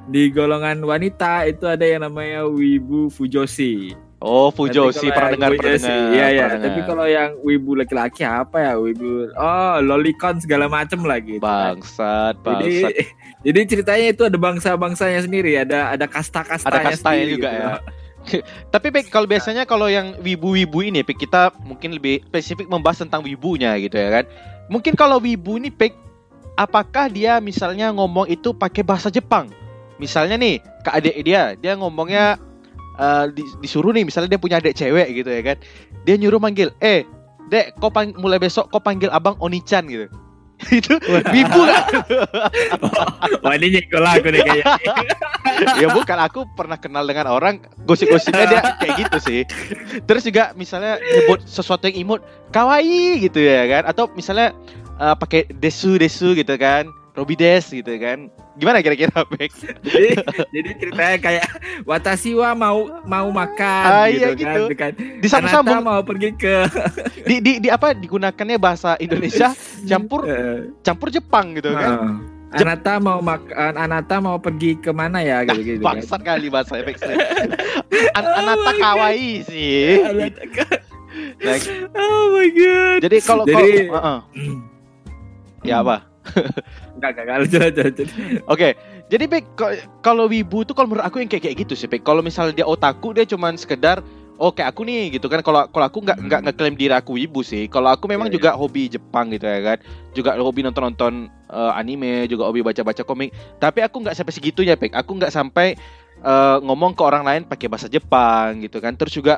di 0.08 0.28
golongan 0.32 0.84
wanita 0.84 1.48
itu 1.48 1.64
ada 1.64 1.86
yang 1.86 2.04
namanya 2.04 2.44
wibu 2.48 3.08
fujoshi. 3.08 3.96
Oh, 4.24 4.48
Fujoshi 4.56 5.12
kalau 5.12 5.20
pernah 5.20 5.28
yang 5.28 5.36
dengar 5.36 5.52
pernah 5.60 5.76
dengar. 5.76 6.00
Iya 6.16 6.26
iya. 6.32 6.46
pernah 6.48 6.64
Tapi 6.64 6.80
kalau 6.88 7.06
yang 7.12 7.30
wibu 7.44 7.72
laki-laki 7.76 8.24
apa 8.24 8.58
ya 8.72 8.74
wibu? 8.80 9.28
Oh 9.36 9.76
lolicon 9.84 10.40
segala 10.40 10.72
macem 10.72 11.04
lah 11.04 11.20
gitu. 11.20 11.44
kan. 11.44 11.76
bangsat, 11.76 12.40
Jadi 12.40 12.76
bangsat. 12.88 12.94
jadi 13.52 13.60
ceritanya 13.68 14.08
itu 14.16 14.24
ada 14.24 14.38
bangsa-bangsanya 14.40 15.28
sendiri, 15.28 15.60
ada 15.60 15.92
ada 15.92 16.08
kasta-kastanya 16.08 16.72
Ada 16.72 16.88
kastanya 16.88 17.20
sendiri 17.20 17.34
juga 17.36 17.50
gitu. 17.52 17.60
ya. 17.60 17.72
Tapi 18.74 18.88
Pek, 18.96 19.12
kalau 19.12 19.28
biasanya 19.28 19.68
kalau 19.68 19.92
yang 19.92 20.16
wibu-wibu 20.24 20.80
ini 20.88 21.04
Pek, 21.04 21.28
kita 21.28 21.52
mungkin 21.68 21.92
lebih 22.00 22.24
spesifik 22.24 22.72
membahas 22.72 23.04
tentang 23.04 23.28
wibunya 23.28 23.76
gitu 23.84 24.00
ya 24.00 24.08
kan. 24.08 24.26
Mungkin 24.72 24.96
kalau 24.96 25.20
wibu 25.20 25.60
ini 25.60 25.68
Pek, 25.68 25.92
apakah 26.56 27.12
dia 27.12 27.44
misalnya 27.44 27.92
ngomong 27.92 28.32
itu 28.32 28.56
pakai 28.56 28.88
bahasa 28.88 29.12
Jepang? 29.12 29.52
Misalnya 30.02 30.36
nih, 30.38 30.62
ke 30.82 30.90
adik 30.90 31.16
dia, 31.24 31.54
dia 31.58 31.74
ngomongnya 31.78 32.38
di- 33.34 33.56
disuruh 33.60 33.90
nih, 33.90 34.06
misalnya 34.06 34.38
dia 34.38 34.42
punya 34.42 34.62
adik 34.62 34.78
cewek 34.78 35.10
gitu 35.12 35.30
ya 35.30 35.42
kan. 35.42 35.58
Dia 36.06 36.16
nyuruh 36.20 36.38
manggil, 36.38 36.70
"Eh, 36.78 37.04
Dek, 37.50 37.76
kau 37.78 37.92
pang- 37.92 38.16
mulai 38.18 38.40
besok 38.40 38.70
kau 38.72 38.80
panggil 38.80 39.10
Abang 39.12 39.38
Onichan 39.42 39.86
gitu." 39.90 40.08
itu 40.80 40.96
wibu 41.34 41.62
kan? 41.68 41.84
Wah 43.44 43.54
ini 43.60 43.76
nyekolah 43.76 44.22
aku 44.22 44.32
nih 44.32 44.42
kayaknya. 44.48 44.66
ya 45.84 45.88
bukan 45.92 46.18
aku 46.24 46.48
pernah 46.56 46.80
kenal 46.80 47.04
dengan 47.04 47.28
orang 47.28 47.60
gosip-gosipnya 47.84 48.46
dia 48.48 48.62
kayak 48.80 48.96
gitu 49.06 49.18
sih 49.20 49.42
terus 50.08 50.24
juga 50.24 50.56
misalnya 50.56 50.98
nyebut 51.04 51.44
sesuatu 51.44 51.88
yang 51.92 52.08
imut 52.08 52.22
kawaii 52.56 53.20
gitu 53.22 53.44
ya 53.44 53.68
kan 53.68 53.84
atau 53.92 54.08
misalnya 54.16 54.56
eh, 54.98 55.16
pakai 55.20 55.52
desu 55.60 56.00
desu 56.00 56.32
gitu 56.34 56.56
kan 56.56 56.88
Robi 57.14 57.36
Des 57.36 57.62
gitu 57.64 57.94
kan 57.96 58.26
gimana 58.54 58.80
kira-kira 58.80 59.14
Bek? 59.32 59.54
jadi 59.82 60.18
jadi 60.50 60.70
ceritanya 60.76 61.18
kayak 61.20 61.46
watashi 61.84 62.34
wa 62.34 62.54
mau 62.54 62.78
mau 63.04 63.30
makan 63.30 63.86
Ah, 63.86 64.06
gitu, 64.08 64.18
iya 64.18 64.28
kan, 64.28 64.36
gitu. 64.36 64.62
gitu 64.64 64.76
kan. 64.76 64.92
disambung-sambung 65.22 65.76
Anata 65.76 65.86
mau 65.88 66.02
pergi 66.02 66.30
ke 66.34 66.56
di, 67.30 67.36
di, 67.38 67.52
di 67.60 67.70
apa 67.70 67.94
digunakannya 67.94 68.58
bahasa 68.58 68.98
Indonesia 68.98 69.54
campur 69.90 70.26
Eh, 70.26 70.74
campur 70.82 71.08
Jepang 71.08 71.54
gitu 71.54 71.70
kan 71.72 71.90
uh, 71.94 72.14
Anata 72.52 72.98
mau 72.98 73.18
makan 73.20 73.74
Anata 73.76 74.18
mau 74.18 74.38
pergi 74.38 74.74
ke 74.76 74.90
mana 74.90 75.22
ya 75.22 75.42
gitu 75.44 75.62
gitu 75.64 75.80
kan. 75.80 75.98
bangsat 75.98 76.22
kali 76.22 76.50
bahasa 76.50 76.78
efek 76.78 76.98
An 78.12 78.26
Anata 78.26 78.72
kawaii 78.74 79.42
sih 79.44 80.02
Anata 80.02 80.46
ka- 80.48 80.82
Nah, 81.14 81.58
oh 81.94 82.34
my 82.34 82.50
god 82.50 82.98
jadi 83.00 83.18
kalau 83.20 83.46
Jadi- 83.46 83.86
kalau 83.86 83.94
uh-uh. 83.94 84.20
ya 85.70 85.80
apa 85.80 86.10
enggak 86.98 87.10
enggak 87.14 87.24
enggak 87.28 87.38
lucu 87.44 87.58
lucu, 87.60 87.82
lucu. 87.84 88.04
Oke, 88.48 88.70
jadi 89.12 89.24
ko- 89.54 89.76
kalau 90.00 90.26
wibu 90.32 90.64
tuh 90.64 90.74
kalau 90.74 90.88
menurut 90.90 91.06
aku 91.06 91.20
yang 91.20 91.30
kayak 91.30 91.44
kayak 91.50 91.58
gitu 91.68 91.74
sih, 91.76 91.88
Pek. 91.88 92.02
Kalau 92.02 92.24
misalnya 92.24 92.64
dia 92.64 92.68
otaku 92.68 93.12
dia 93.12 93.28
cuman 93.28 93.60
sekedar 93.60 94.00
oh 94.40 94.50
kayak 94.50 94.74
aku 94.74 94.88
nih 94.88 95.20
gitu 95.20 95.28
kan. 95.28 95.44
Kalau 95.44 95.68
kalau 95.70 95.86
aku 95.88 96.00
nggak 96.02 96.18
nggak 96.20 96.40
Hmm. 96.42 96.48
ngeklaim 96.50 96.76
diri 96.76 96.94
aku 96.96 97.12
wibu 97.20 97.44
sih. 97.44 97.68
Kalau 97.68 97.92
aku 97.92 98.08
memang 98.10 98.32
Iya, 98.32 98.36
juga 98.40 98.50
hobi 98.56 98.90
Jepang 98.90 99.30
gitu 99.32 99.46
ya 99.46 99.60
kan. 99.62 99.78
Juga 100.16 100.36
hobi 100.40 100.64
nonton-nonton 100.64 101.28
eh, 101.54 101.72
anime, 101.78 102.26
juga 102.32 102.48
hobi 102.50 102.64
baca-baca 102.66 103.04
komik. 103.06 103.30
Tapi 103.62 103.80
aku 103.84 104.02
nggak 104.02 104.16
sampai 104.18 104.34
segitunya, 104.34 104.74
Pek. 104.80 104.96
Aku 104.98 105.14
nggak 105.20 105.32
sampai 105.32 105.76
eh, 106.24 106.58
ngomong 106.64 106.96
ke 106.96 107.04
orang 107.04 107.24
lain 107.28 107.42
pakai 107.46 107.68
bahasa 107.68 107.92
Jepang 107.92 108.64
gitu 108.64 108.80
kan. 108.80 108.96
Terus 108.98 109.14
juga 109.14 109.38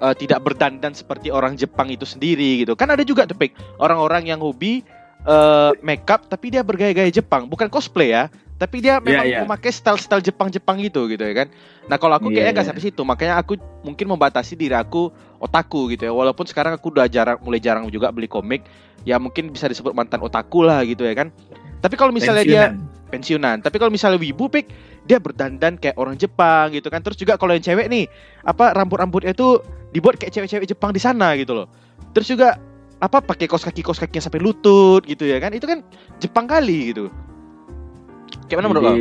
eh, 0.00 0.14
tidak 0.16 0.40
berdandan 0.40 0.96
seperti 0.96 1.28
orang 1.28 1.58
Jepang 1.58 1.90
itu 1.92 2.08
sendiri 2.08 2.64
gitu. 2.64 2.72
Kan 2.78 2.88
ada 2.88 3.04
juga 3.04 3.28
tuh, 3.28 3.36
Pek, 3.36 3.52
orang-orang 3.76 4.30
yang 4.32 4.40
hobi 4.40 4.80
eh 5.26 5.72
makeup 5.84 6.26
tapi 6.30 6.52
dia 6.52 6.64
bergaya-gaya 6.64 7.12
Jepang, 7.12 7.44
bukan 7.44 7.68
cosplay 7.68 8.16
ya, 8.16 8.32
tapi 8.60 8.84
dia 8.84 9.00
memang 9.00 9.24
iya. 9.24 9.40
memakai 9.40 9.72
style-style 9.72 10.20
Jepang-Jepang 10.20 10.80
gitu 10.84 11.08
gitu 11.08 11.24
ya 11.24 11.44
kan. 11.44 11.48
Nah 11.88 11.96
kalau 11.96 12.20
aku 12.20 12.28
Iya, 12.28 12.44
kayaknya 12.44 12.52
nggak 12.52 12.64
iya. 12.64 12.70
sampai 12.76 12.84
situ, 12.84 13.02
makanya 13.08 13.34
aku 13.40 13.56
mungkin 13.80 14.06
membatasi 14.12 14.52
diri 14.52 14.76
aku 14.76 15.08
otaku 15.40 15.96
gitu 15.96 16.08
ya. 16.08 16.12
Walaupun 16.12 16.44
sekarang 16.44 16.76
aku 16.76 16.92
udah 16.92 17.08
jarang, 17.08 17.40
mulai 17.40 17.56
jarang 17.56 17.88
juga 17.88 18.12
beli 18.12 18.28
komik, 18.28 18.68
ya 19.08 19.16
mungkin 19.16 19.48
bisa 19.48 19.64
disebut 19.64 19.96
mantan 19.96 20.20
otaku 20.20 20.60
lah 20.60 20.84
gitu 20.84 21.08
ya 21.08 21.16
kan. 21.16 21.32
Tapi 21.80 21.96
kalau 21.96 22.12
misalnya 22.12 22.44
dia 22.44 22.64
Pensiunan. 22.76 23.08
pensiunan, 23.08 23.56
tapi 23.64 23.76
kalau 23.80 23.88
misalnya 23.88 24.20
wibu 24.20 24.52
pik 24.52 24.68
dia 25.08 25.16
berdandan 25.16 25.80
kayak 25.80 25.96
orang 25.96 26.20
Jepang 26.20 26.76
gitu 26.76 26.92
kan. 26.92 27.00
Terus 27.00 27.16
juga 27.16 27.40
kalau 27.40 27.56
yang 27.56 27.64
cewek 27.64 27.88
nih, 27.88 28.04
apa 28.44 28.76
rambut-rambutnya 28.76 29.32
itu 29.32 29.64
dibuat 29.90 30.20
kayak 30.20 30.36
cewek-cewek 30.36 30.68
Jepang 30.68 30.92
di 30.92 31.00
sana 31.00 31.32
gitu 31.40 31.56
loh. 31.56 31.66
Terus 32.12 32.28
juga 32.28 32.60
apa 33.00 33.18
pakai 33.24 33.48
kaos 33.48 33.64
kaki 33.64 33.80
kaos 33.80 33.96
kakinya 33.96 34.28
sampai 34.28 34.44
lutut 34.44 35.02
gitu 35.08 35.24
ya 35.24 35.40
kan? 35.40 35.50
Itu 35.56 35.64
kan 35.64 35.80
Jepang 36.20 36.44
kali 36.44 36.92
gitu. 36.92 37.08
Kayak 38.46 38.56
mana 38.60 38.68
menurut 38.68 38.84
kau? 38.84 38.96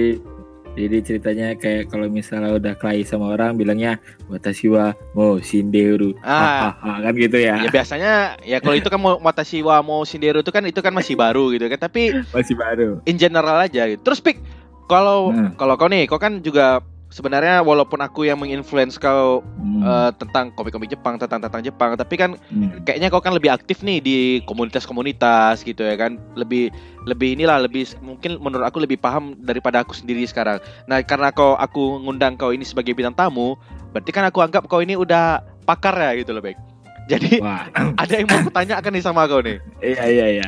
jadi, 0.80 1.04
ceritanya 1.04 1.48
kayak 1.60 1.92
kalau 1.92 2.08
misalnya 2.08 2.56
udah 2.56 2.74
kelahi 2.80 3.04
sama 3.04 3.36
orang 3.36 3.60
bilangnya 3.60 4.00
watashi 4.32 4.72
wa 4.72 4.96
mo 5.12 5.42
shinderu. 5.44 6.16
Ah. 6.24 6.72
Hahaha, 6.80 7.10
kan 7.10 7.14
gitu 7.20 7.38
ya, 7.42 7.56
ya 7.60 7.70
biasanya 7.74 8.14
ya 8.48 8.58
kalau 8.64 8.80
itu 8.80 8.88
kan 8.88 9.00
mau 9.02 9.20
Watashi 9.20 9.60
wa 9.60 9.84
mau 9.84 10.08
Shinderu 10.08 10.40
itu 10.40 10.52
kan 10.56 10.64
itu 10.64 10.80
kan 10.80 10.96
masih 10.96 11.20
baru 11.20 11.52
gitu 11.52 11.68
kan? 11.68 11.80
Tapi 11.82 12.24
masih 12.32 12.56
baru. 12.56 13.04
in 13.04 13.20
general 13.20 13.60
aja 13.60 13.92
gitu. 13.92 14.00
Terus 14.00 14.24
pik 14.24 14.40
kalau 14.88 15.36
Nah. 15.36 15.52
kalau 15.60 15.76
kau 15.76 15.92
nih 15.92 16.08
kau 16.08 16.22
kan 16.22 16.40
juga 16.40 16.80
sebenarnya 17.10 17.66
walaupun 17.66 17.98
aku 18.00 18.30
yang 18.30 18.38
menginfluence 18.38 19.02
kau 19.02 19.42
Hmm, 19.60 19.84
eh, 19.86 20.12
tentang 20.18 20.50
komik-komik 20.56 20.90
Jepang 20.90 21.18
tentang 21.22 21.42
tentang 21.44 21.62
Jepang 21.62 21.94
tapi 21.94 22.16
kan 22.16 22.38
hmm. 22.50 22.86
kayaknya 22.86 23.10
kau 23.12 23.22
kan 23.22 23.36
lebih 23.36 23.54
aktif 23.54 23.82
nih 23.86 24.00
di 24.02 24.18
komunitas-komunitas 24.46 25.62
gitu 25.66 25.84
ya 25.84 25.98
kan. 25.98 26.18
Lebih 26.38 26.74
lebih 27.06 27.38
inilah 27.38 27.66
lebih 27.66 27.90
mungkin 28.02 28.38
menurut 28.40 28.66
aku 28.66 28.82
lebih 28.82 29.02
paham 29.02 29.34
daripada 29.42 29.82
aku 29.82 29.98
sendiri 29.98 30.26
sekarang. 30.26 30.62
Nah 30.86 31.02
karena 31.04 31.34
kau 31.34 31.58
aku 31.58 32.02
ngundang 32.06 32.38
kau 32.38 32.54
ini 32.54 32.64
sebagai 32.64 32.94
bintang 32.94 33.18
tamu 33.18 33.58
berarti 33.90 34.14
kan 34.14 34.26
aku 34.30 34.46
anggap 34.46 34.70
kau 34.70 34.86
ini 34.86 34.94
udah 34.94 35.42
pakar 35.66 35.98
ya 35.98 36.14
gitu 36.22 36.34
loh 36.34 36.42
Bek. 36.46 36.58
Jadi 37.12 37.42
wah. 37.42 37.66
ada 38.02 38.14
yang 38.14 38.30
mau 38.30 38.42
aku 38.42 38.54
tanyakan 38.54 38.92
nih 38.94 39.04
sama 39.04 39.26
kau 39.26 39.42
nih. 39.42 39.58
Iya 39.82 40.04
iya 40.06 40.26
iya. 40.40 40.48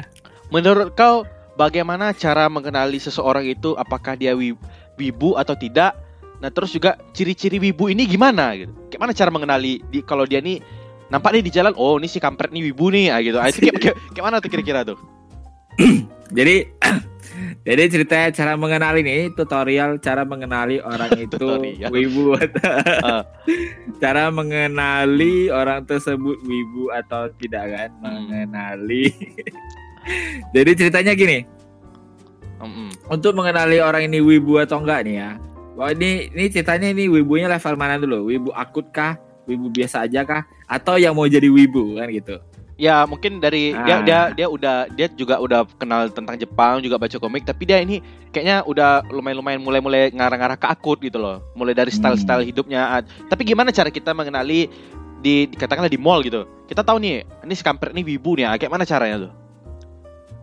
Menurut 0.54 0.94
kau 0.94 1.26
bagaimana 1.58 2.14
cara 2.14 2.46
mengenali 2.50 3.02
seseorang 3.02 3.50
itu? 3.50 3.74
Apakah 3.78 4.14
dia 4.14 4.38
wi- 4.38 4.58
wibu 5.00 5.34
atau 5.38 5.58
tidak 5.58 5.98
nah 6.42 6.50
terus 6.50 6.74
juga 6.74 6.98
ciri-ciri 7.14 7.62
wibu 7.62 7.88
ini 7.94 8.10
gimana 8.10 8.58
gitu? 8.58 8.74
Kayak 8.90 9.02
mana 9.06 9.14
cara 9.14 9.30
mengenali 9.30 9.80
di 9.94 10.02
kalau 10.02 10.26
dia 10.26 10.42
nih 10.42 10.58
nampak 11.14 11.38
nih 11.38 11.44
di 11.46 11.52
jalan 11.54 11.78
oh 11.78 12.02
ini 12.02 12.10
si 12.10 12.18
kampret 12.18 12.50
nih 12.50 12.74
wibu 12.74 12.90
nih 12.90 13.14
ah, 13.14 13.20
gitu. 13.22 13.38
Ah, 13.38 13.48
itu 13.54 13.70
kayak, 13.70 13.78
kayak, 13.78 13.96
kayak 14.18 14.26
mana 14.26 14.42
tuh 14.42 14.50
kira-kira 14.50 14.82
tuh? 14.82 14.98
Jadi 16.38 16.66
jadi 17.68 17.94
ceritanya 17.94 18.28
cara 18.34 18.54
mengenali 18.58 19.06
nih 19.06 19.38
tutorial 19.38 20.02
cara 20.02 20.26
mengenali 20.26 20.82
orang 20.82 21.14
itu 21.30 21.46
wibu. 21.94 22.34
Ah. 23.06 23.26
cara 24.00 24.34
mengenali 24.34 25.52
orang 25.54 25.86
tersebut 25.86 26.42
wibu 26.42 26.90
atau 26.90 27.30
tidak 27.38 27.66
kan? 27.70 27.90
Hmm. 28.02 28.26
mengenali. 28.26 29.12
Jadi 30.56 30.72
ceritanya 30.74 31.14
gini. 31.14 31.62
Mm-mm. 32.62 32.94
untuk 33.10 33.34
mengenali 33.34 33.82
orang 33.82 34.06
ini 34.06 34.22
wibu 34.22 34.62
atau 34.62 34.86
enggak 34.86 35.02
nih 35.02 35.18
ya 35.18 35.30
Wah 35.82 35.98
ini 35.98 36.30
ini 36.30 36.46
ceritanya 36.54 36.94
ini 36.94 37.10
wibunya 37.10 37.50
level 37.50 37.74
mana 37.74 37.98
dulu? 37.98 38.30
Wibu 38.30 38.54
akut 38.54 38.94
kah? 38.94 39.18
Wibu 39.50 39.74
biasa 39.74 40.06
aja 40.06 40.22
kah? 40.22 40.46
Atau 40.70 41.02
yang 41.02 41.18
mau 41.18 41.26
jadi 41.26 41.50
wibu 41.50 41.98
kan 41.98 42.06
gitu? 42.14 42.38
Ya 42.78 43.02
mungkin 43.10 43.42
dari 43.42 43.74
dia 43.74 43.98
Ah. 43.98 44.06
dia 44.06 44.20
dia 44.30 44.46
udah 44.46 44.86
dia 44.94 45.10
juga 45.18 45.42
udah 45.42 45.66
kenal 45.82 46.14
tentang 46.14 46.38
Jepang 46.38 46.86
juga 46.86 47.02
baca 47.02 47.18
komik 47.18 47.50
tapi 47.50 47.66
dia 47.66 47.82
ini 47.82 47.98
kayaknya 48.30 48.62
udah 48.70 49.10
lumayan-lumayan 49.10 49.58
mulai-mulai 49.58 50.14
ngarah-ngarah 50.14 50.54
ke 50.62 50.70
akut 50.70 51.02
gitu 51.02 51.18
loh. 51.18 51.42
Mulai 51.58 51.74
dari 51.74 51.90
style-style 51.90 52.46
hidupnya. 52.46 52.86
Ah, 52.86 53.02
tapi 53.26 53.42
gimana 53.42 53.74
cara 53.74 53.90
kita 53.90 54.14
mengenali 54.14 54.70
di 55.18 55.50
katakanlah 55.50 55.90
di 55.90 55.98
mall 55.98 56.22
gitu? 56.22 56.46
Kita 56.70 56.86
tahu 56.86 57.02
nih 57.02 57.26
ini 57.42 57.54
si 57.58 57.66
kampret 57.66 57.90
ini 57.98 58.06
wibu 58.06 58.38
nih 58.38 58.54
kayak 58.62 58.70
mana 58.70 58.86
caranya 58.86 59.26
tuh 59.26 59.41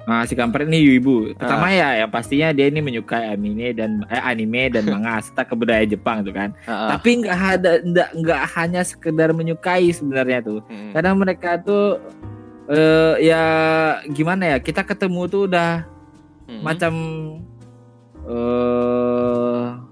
Nah, 0.08 0.24
si 0.24 0.32
kampret 0.32 0.64
ini 0.64 0.96
wibu. 0.96 1.36
Pertama 1.36 1.68
ya, 1.68 2.00
yang 2.00 2.08
pastinya 2.08 2.48
dia 2.56 2.72
ini 2.72 2.80
menyukai 2.80 3.28
anime 3.28 3.76
dan 3.76 4.08
eh, 4.08 4.16
anime 4.24 4.72
dan 4.72 4.88
manga 4.92 5.20
serta 5.20 5.44
kebudayaan 5.44 5.84
Jepang 5.84 6.24
tuh 6.24 6.32
kan. 6.32 6.56
Ah, 6.64 6.72
ah. 6.72 6.88
Tapi 6.96 7.20
nggak 7.20 7.36
ada 7.36 7.72
nggak 7.84 8.10
nggak 8.24 8.42
hanya 8.56 8.80
sekedar 8.88 9.36
menyukai 9.36 9.92
sebenarnya 9.92 10.40
tuh. 10.40 10.64
Mm-mm. 10.64 10.96
Kadang 10.96 11.20
mereka 11.20 11.60
tuh 11.60 12.00
eh 12.72 13.28
ya 13.28 13.42
gimana 14.08 14.56
ya? 14.56 14.58
Kita 14.64 14.80
ketemu 14.80 15.28
tuh 15.28 15.42
udah 15.44 15.84
Mm-mm. 16.48 16.64
macam 16.64 16.92
eh 18.24 19.88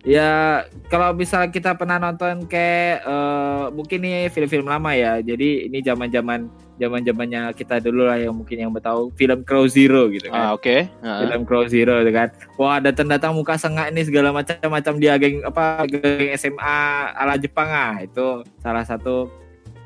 Ya 0.00 0.64
kalau 0.88 1.12
misalnya 1.12 1.52
kita 1.52 1.76
pernah 1.76 2.00
nonton 2.00 2.48
kayak 2.48 3.04
eh, 3.04 3.64
mungkin 3.76 4.00
nih 4.00 4.32
film-film 4.32 4.64
lama 4.64 4.96
ya. 4.96 5.20
Jadi 5.20 5.68
ini 5.68 5.84
zaman-zaman 5.84 6.48
zaman-zamannya 6.80 7.52
kita 7.52 7.76
dulu 7.78 8.08
lah 8.08 8.16
yang 8.16 8.32
mungkin 8.32 8.56
yang 8.56 8.72
tahu 8.72 9.12
film 9.14 9.44
Crow 9.44 9.68
Zero 9.68 10.08
gitu 10.08 10.32
Ah, 10.32 10.56
kan. 10.56 10.56
oke. 10.56 10.76
Heeh. 10.88 11.18
Film 11.28 11.42
Crow 11.44 11.64
Zero 11.68 12.00
gitu 12.00 12.10
kan. 12.10 12.28
Wah, 12.56 12.80
datang-datang 12.80 13.36
muka 13.36 13.60
sengak 13.60 13.92
ini 13.92 14.00
segala 14.02 14.32
macam-macam 14.32 14.94
dia 14.96 15.14
geng 15.20 15.44
apa 15.44 15.84
geng 15.84 16.32
SMA 16.34 16.80
ala 17.12 17.36
Jepang 17.36 17.68
ah. 17.68 18.00
Itu 18.00 18.42
salah 18.58 18.82
satu 18.82 19.28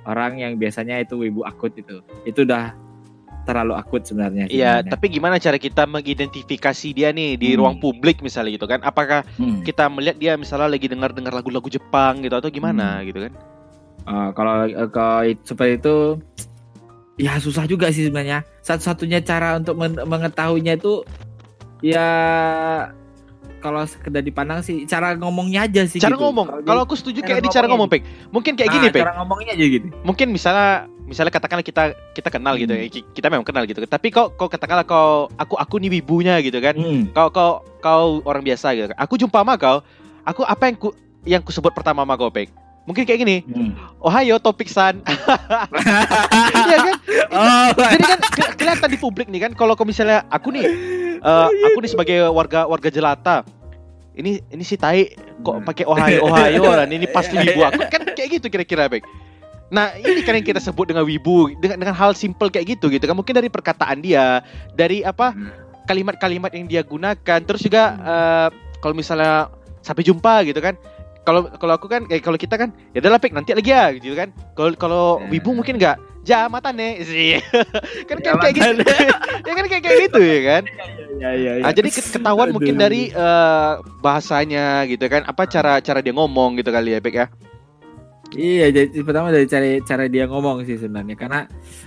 orang 0.06 0.38
yang 0.38 0.54
biasanya 0.54 1.02
itu 1.02 1.18
wibu 1.18 1.42
akut 1.42 1.74
itu. 1.74 1.98
Itu 2.22 2.46
udah 2.46 2.72
terlalu 3.44 3.76
akut 3.76 4.08
sebenarnya. 4.08 4.48
Iya, 4.48 4.80
tapi 4.80 5.12
gimana 5.12 5.36
cara 5.36 5.60
kita 5.60 5.84
mengidentifikasi 5.84 6.88
dia 6.96 7.12
nih 7.12 7.36
di 7.36 7.52
Hmm. 7.52 7.60
ruang 7.60 7.76
publik 7.76 8.24
misalnya 8.24 8.56
gitu 8.56 8.64
kan? 8.64 8.80
Apakah 8.80 9.20
Hmm. 9.36 9.60
kita 9.60 9.84
melihat 9.92 10.16
dia 10.16 10.32
misalnya 10.40 10.72
lagi 10.72 10.88
dengar-dengar 10.88 11.28
lagu-lagu 11.28 11.68
Jepang 11.68 12.24
gitu 12.24 12.32
atau 12.32 12.48
gimana 12.48 13.00
Hmm. 13.00 13.04
gitu 13.04 13.18
kan? 13.28 13.32
Eh, 14.04 14.28
kalau 14.32 14.54
eh, 14.64 14.88
kalau 14.88 15.20
seperti 15.44 15.72
itu 15.76 15.96
ya 17.14 17.38
susah 17.38 17.64
juga 17.64 17.88
sih 17.88 18.06
sebenarnya. 18.06 18.42
Satu-satunya 18.61 19.21
cara 19.21 19.54
untuk 19.54 19.75
men- 19.75 20.02
mengetahuinya 20.02 20.75
itu 20.75 21.02
ya 21.80 22.09
kalau 23.61 23.80
sekedar 23.85 24.21
dipandang 24.21 24.61
sih 24.61 24.85
cara 24.85 25.16
ngomongnya 25.16 25.64
aja 25.64 25.88
sih 25.88 25.97
Cara 25.97 26.16
gitu. 26.16 26.25
ngomong. 26.28 26.64
Kalau 26.64 26.85
aku 26.85 26.94
setuju 26.94 27.21
kayak 27.21 27.40
di 27.40 27.49
cara 27.49 27.64
ngomong, 27.64 27.88
ngomongnya 27.88 28.04
Pek. 28.21 28.28
Mungkin 28.28 28.52
kayak 28.54 28.68
Ah, 28.68 28.75
gini, 28.76 28.87
Pek. 28.92 29.00
cara 29.00 29.12
ngomongnya 29.16 29.52
aja 29.52 29.64
gitu. 29.64 29.87
Mungkin 30.04 30.26
misalnya 30.28 30.68
misalnya 31.04 31.33
katakanlah 31.33 31.64
kita 31.64 31.83
kita 32.12 32.28
kenal 32.28 32.56
gitu 32.56 32.73
ya. 32.73 32.85
Hmm. 32.85 32.92
Ki- 32.92 33.06
Kita 33.11 33.26
memang 33.28 33.44
kenal 33.44 33.64
gitu. 33.64 33.80
Tapi 33.83 34.09
kok 34.09 34.37
kau 34.37 34.49
katakanlah 34.49 34.85
kau 34.85 35.33
aku 35.33 35.56
aku 35.56 35.75
nih 35.80 35.97
wibunya 35.97 36.37
gitu 36.44 36.61
kan. 36.61 36.76
Hmm. 36.76 37.09
Kau 37.16 37.33
kau 37.33 37.52
kau 37.80 38.21
orang 38.25 38.44
biasa 38.44 38.76
gitu. 38.76 38.92
Aku 38.92 39.16
jumpa 39.16 39.40
sama 39.40 39.56
kau, 39.56 39.80
aku 40.23 40.44
apa 40.44 40.68
yang 40.68 40.76
ku 40.76 40.88
yang 41.25 41.40
ku 41.40 41.49
sebut 41.49 41.73
pertama 41.73 42.04
sama 42.04 42.21
kau, 42.21 42.28
Pek? 42.28 42.52
Mungkin 42.85 43.03
kayak 43.03 43.17
gini. 43.19 43.37
Hmm. 43.45 43.73
Ohayo 43.99 44.37
topik 44.37 44.69
san. 44.69 45.00
Iya 46.64 46.76
kan? 46.79 46.95
Oh, 47.31 47.69
Jadi 47.75 48.05
kan 48.05 48.19
ke- 48.21 48.55
kelihatan 48.57 48.88
di 48.88 48.99
publik 48.99 49.26
nih 49.26 49.41
kan 49.41 49.53
kalau 49.53 49.75
misalnya 49.83 50.25
aku 50.29 50.49
nih 50.50 50.64
eh, 51.17 51.49
aku 51.64 51.79
nih 51.81 51.91
sebagai 51.91 52.17
warga 52.29 52.64
warga 52.64 52.88
jelata. 52.88 53.43
Ini 54.14 54.38
ini 54.47 54.62
si 54.62 54.76
tai 54.76 55.11
kok 55.41 55.55
Hmm. 55.55 55.67
pakai 55.67 55.85
ohayo 55.85 56.23
ohayo 56.25 56.62
dan 56.79 56.88
ini 56.88 57.07
pasti 57.07 57.35
wibu 57.35 57.61
aku 57.61 57.83
kan 57.88 58.03
kayak 58.12 58.38
gitu 58.38 58.47
kira-kira 58.49 58.87
Bek. 58.87 59.03
Nah 59.69 59.91
ini 59.97 60.23
kan 60.23 60.37
yang 60.37 60.47
kita 60.47 60.61
sebut 60.61 60.87
dengan 60.87 61.03
wibu 61.03 61.50
dengan 61.57 61.81
dengan 61.81 61.97
hal 61.97 62.14
simple 62.14 62.47
kayak 62.47 62.79
gitu 62.79 62.87
gitu 62.88 63.03
kan 63.03 63.12
mungkin 63.12 63.35
dari 63.35 63.49
perkataan 63.49 63.99
dia 63.99 64.45
dari 64.71 65.03
apa 65.03 65.33
Hmm. 65.33 65.50
kalimat-kalimat 65.85 66.53
yang 66.55 66.64
dia 66.64 66.81
gunakan 66.81 67.41
terus 67.43 67.61
juga 67.61 67.83
eh, 67.99 68.49
kalau 68.79 68.95
misalnya 68.95 69.50
sampai 69.81 70.00
jumpa 70.00 70.47
gitu 70.47 70.62
kan 70.62 70.79
kalau 71.25 71.49
kalau 71.50 71.75
aku 71.75 71.88
kan 71.88 72.04
kayak 72.04 72.21
kalau 72.21 72.37
kita 72.37 72.54
kan 72.54 72.69
ya 72.93 73.00
udah 73.00 73.11
lah 73.11 73.21
Pek 73.21 73.33
nanti 73.33 73.50
lagi 73.52 73.69
ya 73.69 73.90
gitu 73.93 74.12
kan. 74.12 74.28
Kalau 74.52 74.71
kalau 74.76 75.02
Ya. 75.19 75.28
wibu 75.31 75.50
mungkin 75.52 75.76
enggak 75.76 75.97
ja 76.23 76.49
mata 76.49 76.69
nih 76.69 77.00
sih 77.09 77.37
kan 78.04 78.16
kan 78.19 78.38
kayak 78.38 78.54
gitu. 78.54 78.85
Ya 79.45 79.52
kan 79.52 79.64
kayak 79.66 79.83
kayak 79.83 79.99
gitu 80.04 80.21
ya 80.21 80.40
kan. 80.43 80.62
Ya, 81.14 81.31
ya, 81.31 81.52
ya. 81.57 81.62
Nah, 81.62 81.71
jadi 81.71 81.88
ke- 81.88 82.11
ketahuan 82.11 82.49
Aduh. 82.49 82.54
mungkin 82.57 82.75
dari 82.75 83.09
eh, 83.09 83.73
bahasanya 83.99 84.85
gitu 84.85 85.04
kan. 85.07 85.25
Apa 85.25 85.45
cara 85.45 85.78
cara 85.78 86.00
dia 86.00 86.11
ngomong 86.11 86.57
gitu 86.57 86.69
kali 86.69 86.93
ya 86.93 87.00
Pek 87.00 87.14
ya? 87.14 87.26
Iya, 88.35 88.66
jadi 88.73 88.99
pertama 89.00 89.31
dari 89.31 89.47
cara 89.47 89.62
cara 89.81 90.04
dia 90.11 90.26
ngomong 90.26 90.64
sih 90.64 90.75
sebenarnya. 90.75 91.14
Karena 91.14 91.40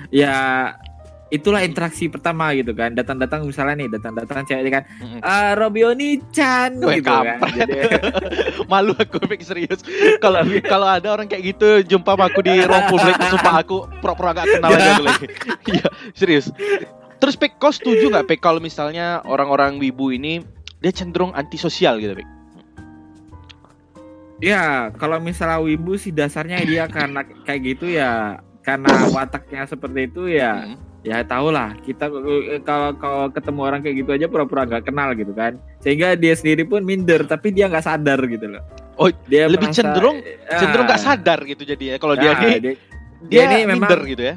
ya 0.08 0.34
itulah 1.28 1.62
interaksi 1.64 2.08
pertama 2.08 2.52
gitu 2.56 2.72
kan. 2.72 2.96
Datang-datang 2.96 3.44
misalnya 3.44 3.84
nih, 3.84 3.90
datang-datang 3.92 4.48
cewek 4.48 4.72
kan, 4.72 4.84
Mm-mm. 5.04 5.20
ah 5.24 5.54
Robioni 5.56 6.20
Chan 6.32 6.80
gitu 6.80 7.04
kan. 7.04 7.40
Jadi, 7.44 7.76
malu 8.72 8.94
aku 8.94 9.18
Pek 9.24 9.42
serius 9.42 9.80
kalau 10.20 10.44
kalau 10.68 10.88
ada 10.88 11.08
orang 11.16 11.26
kayak 11.26 11.56
gitu 11.56 11.96
jumpa 11.96 12.14
sama 12.14 12.28
aku 12.30 12.40
di 12.44 12.54
ruang 12.62 12.86
publik 12.92 13.16
sumpah 13.32 13.56
aku 13.64 13.78
pura-pura 14.04 14.36
gak 14.36 14.48
kenal 14.48 14.70
aja 14.76 14.90
aku 15.00 15.04
lagi 15.08 15.28
iya 15.76 15.88
serius 16.14 16.52
terus 17.18 17.36
Pek 17.40 17.58
kau 17.58 17.72
setuju 17.72 18.12
nggak 18.12 18.28
Pek 18.28 18.40
kalau 18.44 18.60
misalnya 18.62 19.24
orang-orang 19.26 19.80
wibu 19.80 20.12
ini 20.14 20.44
dia 20.84 20.92
cenderung 20.94 21.34
antisosial 21.34 21.98
gitu 22.04 22.14
Pek 22.20 22.30
ya, 24.38 24.94
kalau 25.02 25.18
misalnya 25.18 25.58
wibu 25.58 25.98
sih 25.98 26.14
dasarnya 26.14 26.62
dia 26.62 26.86
karena 26.86 27.26
kayak 27.42 27.62
gitu 27.74 27.90
ya 27.90 28.38
karena 28.62 29.10
wataknya 29.10 29.66
seperti 29.66 30.12
itu 30.12 30.30
ya 30.30 30.68
Mm. 30.68 30.87
Ya 31.02 31.22
tau 31.22 31.48
lah 31.48 31.78
kita 31.80 32.10
eh, 32.10 32.60
kalau 32.60 32.92
kalau 32.94 33.24
ketemu 33.30 33.60
orang 33.62 33.80
kayak 33.80 33.96
gitu 33.98 34.12
aja 34.12 34.26
pura-pura 34.26 34.64
nggak 34.64 34.84
kenal 34.84 35.14
gitu 35.14 35.32
kan 35.32 35.56
sehingga 35.80 36.14
dia 36.14 36.34
sendiri 36.34 36.64
pun 36.64 36.82
minder 36.82 37.24
tapi 37.24 37.50
dia 37.50 37.66
nggak 37.66 37.86
sadar 37.86 38.20
gitu 38.24 38.48
loh 38.50 38.64
Oh, 38.98 39.14
dia 39.26 39.46
lebih 39.46 39.70
merasa- 39.70 39.78
cenderung- 39.86 40.26
cenderung 40.50 40.86
nggak 40.86 40.98
Ah. 41.00 41.08
sadar 41.08 41.40
gitu 41.44 41.62
jadi 41.64 41.84
ya 41.86 41.96
kalau 41.98 42.16
dia 42.16 42.34
Nah, 42.34 42.42
nih 42.42 42.54
dia, 42.58 42.74
dia, 43.24 43.42
ini 43.46 43.58
memang- 43.68 43.88
minder 43.88 44.02
gitu 44.06 44.24
ya 44.26 44.36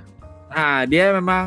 Nah, 0.50 0.82
dia 0.84 1.04
memang 1.12 1.44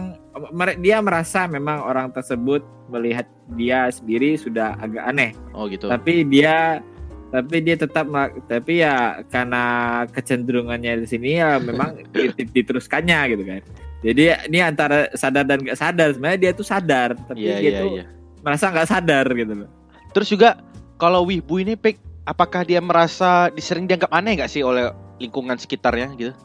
dia 0.77 0.97
merasa 0.97 1.45
memang 1.45 1.83
orang 1.83 2.09
tersebut 2.09 2.61
melihat 2.87 3.27
dia 3.51 3.85
sendiri 3.87 4.33
sudah 4.33 4.73
agak 4.75 5.03
aneh. 5.05 5.31
oh 5.51 5.67
gitu 5.67 5.85
Tapi 5.85 6.25
dia 6.25 6.81
tapi 7.29 7.61
dia 7.61 7.75
tetap 7.75 8.05
tapi 8.43 8.79
ya 8.79 9.21
karena 9.25 9.63
kecenderungannya 10.07 11.01
di 11.01 11.07
sini 11.07 11.29
ya 11.35 11.57
memang 11.59 12.01
dit- 12.13 12.49
diteruskannya 12.49 13.19
gitu 13.29 13.43
kan. 13.43 13.61
Jadi 14.03 14.35
ini 14.51 14.59
antara 14.59 15.07
sadar 15.15 15.47
dan 15.47 15.63
nggak 15.63 15.79
sadar 15.79 16.11
sebenarnya 16.11 16.39
dia 16.39 16.51
tuh 16.51 16.67
sadar 16.67 17.15
tapi 17.15 17.47
iya 17.47 17.55
dia 17.57 17.71
iya 17.71 17.79
tuh 17.79 17.89
iya 17.95 18.05
merasa 18.43 18.69
nggak 18.69 18.89
sadar 18.91 19.25
gitu 19.31 19.53
loh. 19.63 19.69
Terus 20.11 20.27
juga 20.29 20.59
kalau 20.99 21.25
wibu 21.25 21.63
ini 21.63 21.73
Pek, 21.79 21.97
apakah 22.27 22.67
dia 22.67 22.83
merasa 22.83 23.47
disering 23.55 23.87
dianggap 23.87 24.11
aneh 24.11 24.37
nggak 24.37 24.51
sih 24.51 24.61
oleh 24.61 24.91
lingkungan 25.17 25.55
sekitarnya 25.55 26.11
gitu? 26.19 26.35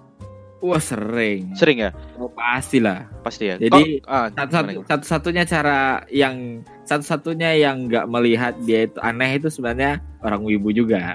Wah 0.58 0.78
sering. 0.78 1.54
Sering 1.54 1.78
ya? 1.78 1.90
Oh, 2.14 2.26
pastilah. 2.26 3.06
Pasti 3.22 3.46
ya. 3.46 3.54
Jadi, 3.56 4.02
Kok- 4.02 4.10
ah, 4.10 4.26
Satu, 4.28 4.50
gimana, 4.50 4.70
gimana? 4.72 4.88
satu 4.88 5.04
satunya 5.06 5.44
cara 5.44 5.78
yang 6.10 6.34
satu 6.82 7.04
satunya 7.04 7.50
yang 7.54 7.86
nggak 7.86 8.06
melihat 8.06 8.58
dia 8.60 8.84
itu 8.84 8.98
aneh 8.98 9.38
itu 9.38 9.46
sebenarnya 9.48 10.02
orang 10.18 10.42
wibu 10.42 10.72
juga. 10.72 11.14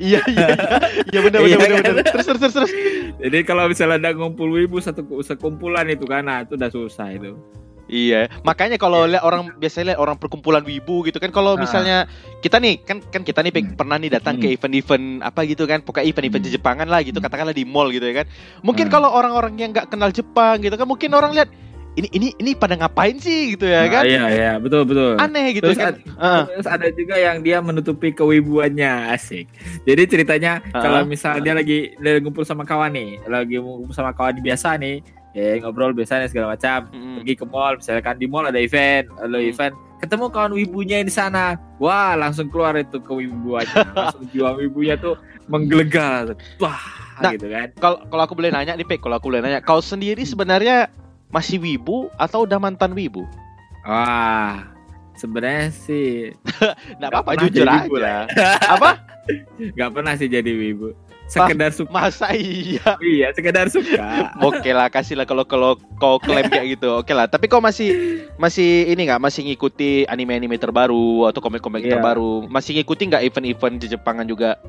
iya 0.00 0.20
iya 0.26 0.46
iya. 0.48 0.48
Iya 1.08 1.20
benar 1.22 1.38
Iya 1.40 1.56
benar 1.56 1.68
benar. 1.70 1.78
kan? 1.78 1.94
benar. 1.94 2.04
Terus 2.10 2.26
terus 2.26 2.40
terus 2.40 2.54
terus. 2.56 2.72
Jadi 3.20 3.38
kalau 3.44 3.64
misalnya 3.66 3.96
ada 4.00 4.10
ngumpul 4.12 4.50
wibu 4.50 4.78
satu 4.78 5.06
sekumpulan 5.22 5.86
itu 5.86 6.02
kan, 6.02 6.26
nah 6.26 6.42
itu 6.42 6.58
udah 6.58 6.66
susah 6.68 7.14
itu. 7.14 7.38
Iya, 7.92 8.32
makanya 8.40 8.80
kalau 8.80 9.04
lihat 9.04 9.20
orang 9.20 9.52
biasanya 9.60 9.92
lihat 9.92 10.00
orang 10.00 10.16
perkumpulan 10.16 10.64
wibu 10.64 11.04
gitu 11.04 11.20
kan 11.20 11.28
kalau 11.28 11.54
Ah. 11.54 11.60
misalnya 11.60 12.08
kita 12.40 12.56
nih 12.56 12.80
kan 12.80 13.04
kan 13.04 13.20
kita 13.20 13.44
nih 13.44 13.52
Hmm. 13.52 13.76
pernah 13.76 14.00
nih 14.00 14.08
datang 14.08 14.40
ke 14.40 14.48
Hmm. 14.48 14.56
event-event 14.56 15.04
apa 15.20 15.44
gitu 15.44 15.68
kan, 15.68 15.84
pokoknya 15.84 16.08
event-event 16.08 16.40
Hmm. 16.42 16.54
Jepangan 16.56 16.88
lah 16.88 17.04
gitu 17.04 17.20
Hmm. 17.20 17.26
katakanlah 17.28 17.52
di 17.52 17.68
mall 17.68 17.92
gitu 17.92 18.02
ya 18.02 18.24
kan. 18.24 18.26
Mungkin 18.64 18.88
Hmm. 18.88 18.94
kalau 18.96 19.12
orang-orang 19.12 19.52
yang 19.60 19.70
nggak 19.70 19.92
kenal 19.92 20.08
Jepang 20.08 20.58
gitu 20.58 20.72
kan 20.72 20.88
mungkin 20.88 21.12
orang 21.12 21.36
lihat 21.36 21.52
ini 21.92 22.08
ini 22.08 22.28
ini 22.32 22.50
pada 22.56 22.72
ngapain 22.72 23.20
sih 23.20 23.52
gitu 23.52 23.68
ya 23.68 23.84
Nah, 23.84 23.92
kan? 23.92 24.04
iya 24.08 24.24
iya 24.32 24.52
betul 24.56 24.88
betul. 24.88 25.20
Aneh 25.20 25.52
gitu 25.52 25.68
Terus 25.68 25.76
kan. 25.76 25.92
ad- 25.92 26.00
Heeh. 26.00 26.42
Terus 26.56 26.68
ada 26.72 26.86
juga 26.88 27.14
yang 27.20 27.44
dia 27.44 27.60
menutupi 27.60 28.08
kewibuannya 28.10 29.12
asik. 29.12 29.44
Jadi 29.84 30.02
ceritanya 30.08 30.64
Ah, 30.72 30.80
kalau 30.80 31.04
misalnya 31.04 31.44
dia 31.44 31.52
lagi, 31.52 31.92
lagi 32.00 32.24
ngumpul 32.24 32.48
sama 32.48 32.64
kawan 32.64 32.96
nih, 32.96 33.20
lagi 33.28 33.60
ngumpul 33.60 33.92
sama 33.92 34.16
kawan 34.16 34.40
biasa 34.40 34.80
nih, 34.80 35.04
ya 35.32 35.58
ngobrol 35.58 35.92
biasa 35.92 36.18
nih 36.18 36.28
segala 36.28 36.52
macam. 36.52 36.88
Mm-mm. 36.88 37.16
Pergi 37.18 37.34
ke 37.34 37.44
mall, 37.44 37.74
misalnya 37.76 38.02
kan 38.02 38.16
di 38.16 38.26
mall 38.26 38.44
ada 38.44 38.56
event, 38.56 39.08
ada 39.16 39.32
Hmm. 39.32 39.48
event, 39.48 39.72
ketemu 39.98 40.24
kawan 40.28 40.52
wibunya 40.52 40.98
di 41.00 41.10
sana. 41.10 41.56
Wah, 41.76 42.14
langsung 42.14 42.46
keluar 42.46 42.74
itu 42.74 42.98
kewibuannya. 42.98 43.72
langsung 43.96 44.24
jiwa 44.28 44.52
wibunya 44.54 44.94
tuh 44.94 45.16
menggelegar. 45.46 46.36
Wah, 46.58 46.82
Nah, 47.14 47.30
gitu 47.30 47.46
kan. 47.46 47.68
Kalau 47.76 47.98
kalau 48.06 48.22
aku 48.22 48.34
boleh 48.34 48.50
nanya 48.50 48.72
nih 48.72 48.84
Pek, 48.84 49.00
kalau 49.00 49.16
aku 49.16 49.28
boleh 49.28 49.40
nanya, 49.40 49.60
kau 49.60 49.78
sendiri 49.78 50.22
sebenarnya 50.22 50.88
masih 51.28 51.56
wibu 51.56 52.10
atau 52.14 52.44
udah 52.44 52.58
mantan 52.58 52.92
wibu? 52.92 53.22
Wah, 53.82 54.68
sebenarnya 55.14 55.70
sih 55.70 56.32
Nggak 56.98 57.10
apa-apa 57.10 57.30
jujur 57.40 57.64
wibu 57.64 57.94
aja. 57.96 58.02
lah. 58.02 58.22
Apa? 58.70 58.90
nggak 59.76 59.90
pernah 59.92 60.12
sih 60.14 60.26
jadi 60.26 60.50
wibu. 60.50 60.92
Sekedar 61.32 61.70
suka. 61.72 61.88
Masa 61.90 62.28
iya? 62.36 63.00
Iya, 63.00 63.28
sekedar 63.32 63.66
suka. 63.66 64.36
Oke 64.38 64.70
lah, 64.70 64.86
kasih 64.86 65.16
lah 65.16 65.24
kalau 65.24 65.42
kalau 65.42 65.70
kau 65.96 66.16
klaim 66.18 66.46
kayak 66.46 66.76
gitu. 66.76 66.92
Oke 66.94 67.10
lah, 67.10 67.24
tapi 67.24 67.48
kau 67.48 67.58
masih 67.58 67.88
masih 68.36 68.86
ini 68.86 69.08
nggak 69.08 69.16
masih 69.18 69.48
ngikuti 69.48 70.04
anime-anime 70.04 70.56
terbaru 70.56 71.24
atau 71.26 71.40
komik-komik 71.40 71.82
Iya. 71.82 71.96
terbaru? 71.96 72.44
Masih 72.46 72.76
ngikuti 72.76 73.08
nggak 73.08 73.24
event-event 73.24 73.76
di 73.80 73.86
Jepangan 73.88 74.28
juga? 74.28 74.60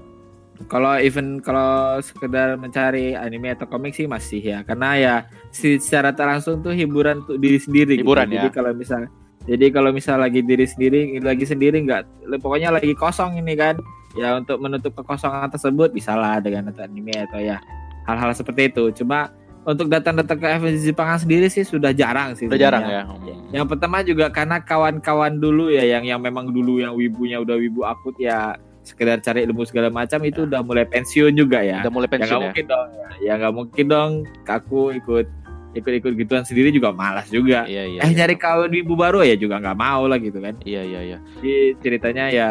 Kalau 0.70 0.96
event 0.96 1.44
kalau 1.44 2.00
sekedar 2.00 2.56
mencari 2.56 3.12
anime 3.14 3.52
atau 3.52 3.68
komik 3.68 3.92
sih 3.92 4.08
masih 4.08 4.40
ya, 4.40 4.60
karena 4.64 4.90
ya 4.96 5.16
secara 5.52 6.16
tak 6.16 6.30
langsung 6.30 6.64
tuh 6.64 6.72
hiburan 6.72 7.26
untuk 7.26 7.36
diri 7.38 7.60
sendiri. 7.60 8.00
gitu. 8.00 8.08
Hiburan 8.08 8.32
Jadi 8.32 8.48
ya. 8.48 8.54
kalau 8.54 8.72
misal 8.72 9.02
jadi 9.44 9.76
kalau 9.76 9.92
misal 9.92 10.24
lagi 10.24 10.40
diri 10.40 10.64
sendiri 10.64 11.20
lagi 11.20 11.44
sendiri 11.44 11.84
nggak 11.84 12.08
pokoknya 12.40 12.72
lagi 12.72 12.96
kosong 12.96 13.36
ini 13.36 13.60
kan 13.60 13.76
ya 14.14 14.38
untuk 14.38 14.62
menutup 14.62 14.94
kekosongan 14.94 15.50
tersebut 15.50 15.90
bisa 15.90 16.14
lah 16.14 16.38
dengan 16.38 16.70
nonton 16.70 16.86
anime 16.86 17.18
atau 17.18 17.42
ya 17.42 17.58
hal-hal 18.06 18.32
seperti 18.36 18.70
itu 18.70 19.04
cuma 19.04 19.34
untuk 19.64 19.88
datang-datang 19.88 20.38
ke 20.40 20.48
FNC 20.60 20.92
Jepangan 20.92 21.18
sendiri 21.24 21.48
sih 21.48 21.64
sudah 21.64 21.96
jarang 21.96 22.36
sih. 22.36 22.52
Udah 22.52 22.60
jarang 22.60 22.84
ya. 22.84 23.08
Hmm. 23.08 23.48
Yang 23.56 23.68
pertama 23.76 24.04
juga 24.04 24.28
karena 24.28 24.60
kawan-kawan 24.60 25.40
dulu 25.40 25.72
ya 25.72 25.88
yang 25.88 26.04
yang 26.04 26.20
memang 26.20 26.52
dulu 26.52 26.84
yang 26.84 26.94
wibunya 27.00 27.40
udah 27.40 27.56
wibu 27.56 27.88
akut 27.88 28.16
ya 28.20 28.60
sekedar 28.84 29.24
cari 29.24 29.48
ilmu 29.48 29.64
segala 29.64 29.88
macam 29.88 30.20
itu 30.28 30.44
udah 30.44 30.60
mulai 30.60 30.84
pensiun 30.84 31.32
juga 31.40 31.64
ya. 31.64 31.80
Ya. 31.80 31.88
Udah 31.88 31.92
mulai 31.96 32.08
ya 32.08 32.12
nggak 32.12 32.20
pensiun 32.20 32.36
ya. 32.36 32.46
mungkin 32.52 32.66
dong. 32.68 32.88
Ya 33.24 33.34
nggak 33.40 33.54
mungkin 33.56 33.86
dong 33.88 34.12
aku 34.44 34.80
ikut 35.00 35.28
ikut-ikut 35.74 36.14
gituan 36.20 36.44
sendiri 36.44 36.70
juga 36.70 36.92
malas 36.92 37.32
juga. 37.32 37.64
Iya 37.66 37.88
iya. 37.88 38.02
eh 38.04 38.12
iya. 38.12 38.16
nyari 38.20 38.36
kawan 38.36 38.70
wibu 38.70 38.94
baru 39.00 39.24
ya 39.24 39.40
juga 39.40 39.64
nggak 39.64 39.80
mau 39.80 40.06
lah 40.12 40.20
gitu 40.20 40.44
kan. 40.44 40.60
Iya 40.68 40.84
iya 40.84 41.00
iya. 41.02 41.18
Jadi 41.40 41.56
ceritanya 41.80 42.26
ya 42.30 42.50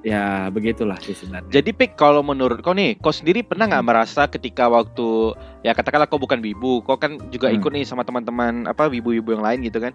ya 0.00 0.48
begitulah 0.48 0.96
sih 1.00 1.12
sebenarnya. 1.12 1.50
Jadi 1.60 1.70
Pik 1.76 1.92
kalau 1.96 2.24
menurut 2.24 2.64
kau 2.64 2.72
nih, 2.72 2.96
kau 3.00 3.12
sendiri 3.12 3.44
pernah 3.44 3.68
nggak 3.68 3.84
merasa 3.84 4.24
ketika 4.26 4.68
waktu 4.68 5.36
ya 5.60 5.76
katakanlah 5.76 6.08
kau 6.08 6.16
bukan 6.16 6.40
wibu, 6.40 6.80
kau 6.84 6.96
kan 6.96 7.20
juga 7.28 7.52
Hmm. 7.52 7.60
ikut 7.60 7.70
nih 7.72 7.84
sama 7.84 8.04
teman-teman 8.04 8.64
apa 8.64 8.88
wibu-wibu 8.88 9.36
yang 9.36 9.44
lain 9.44 9.60
gitu 9.64 9.78
kan? 9.80 9.92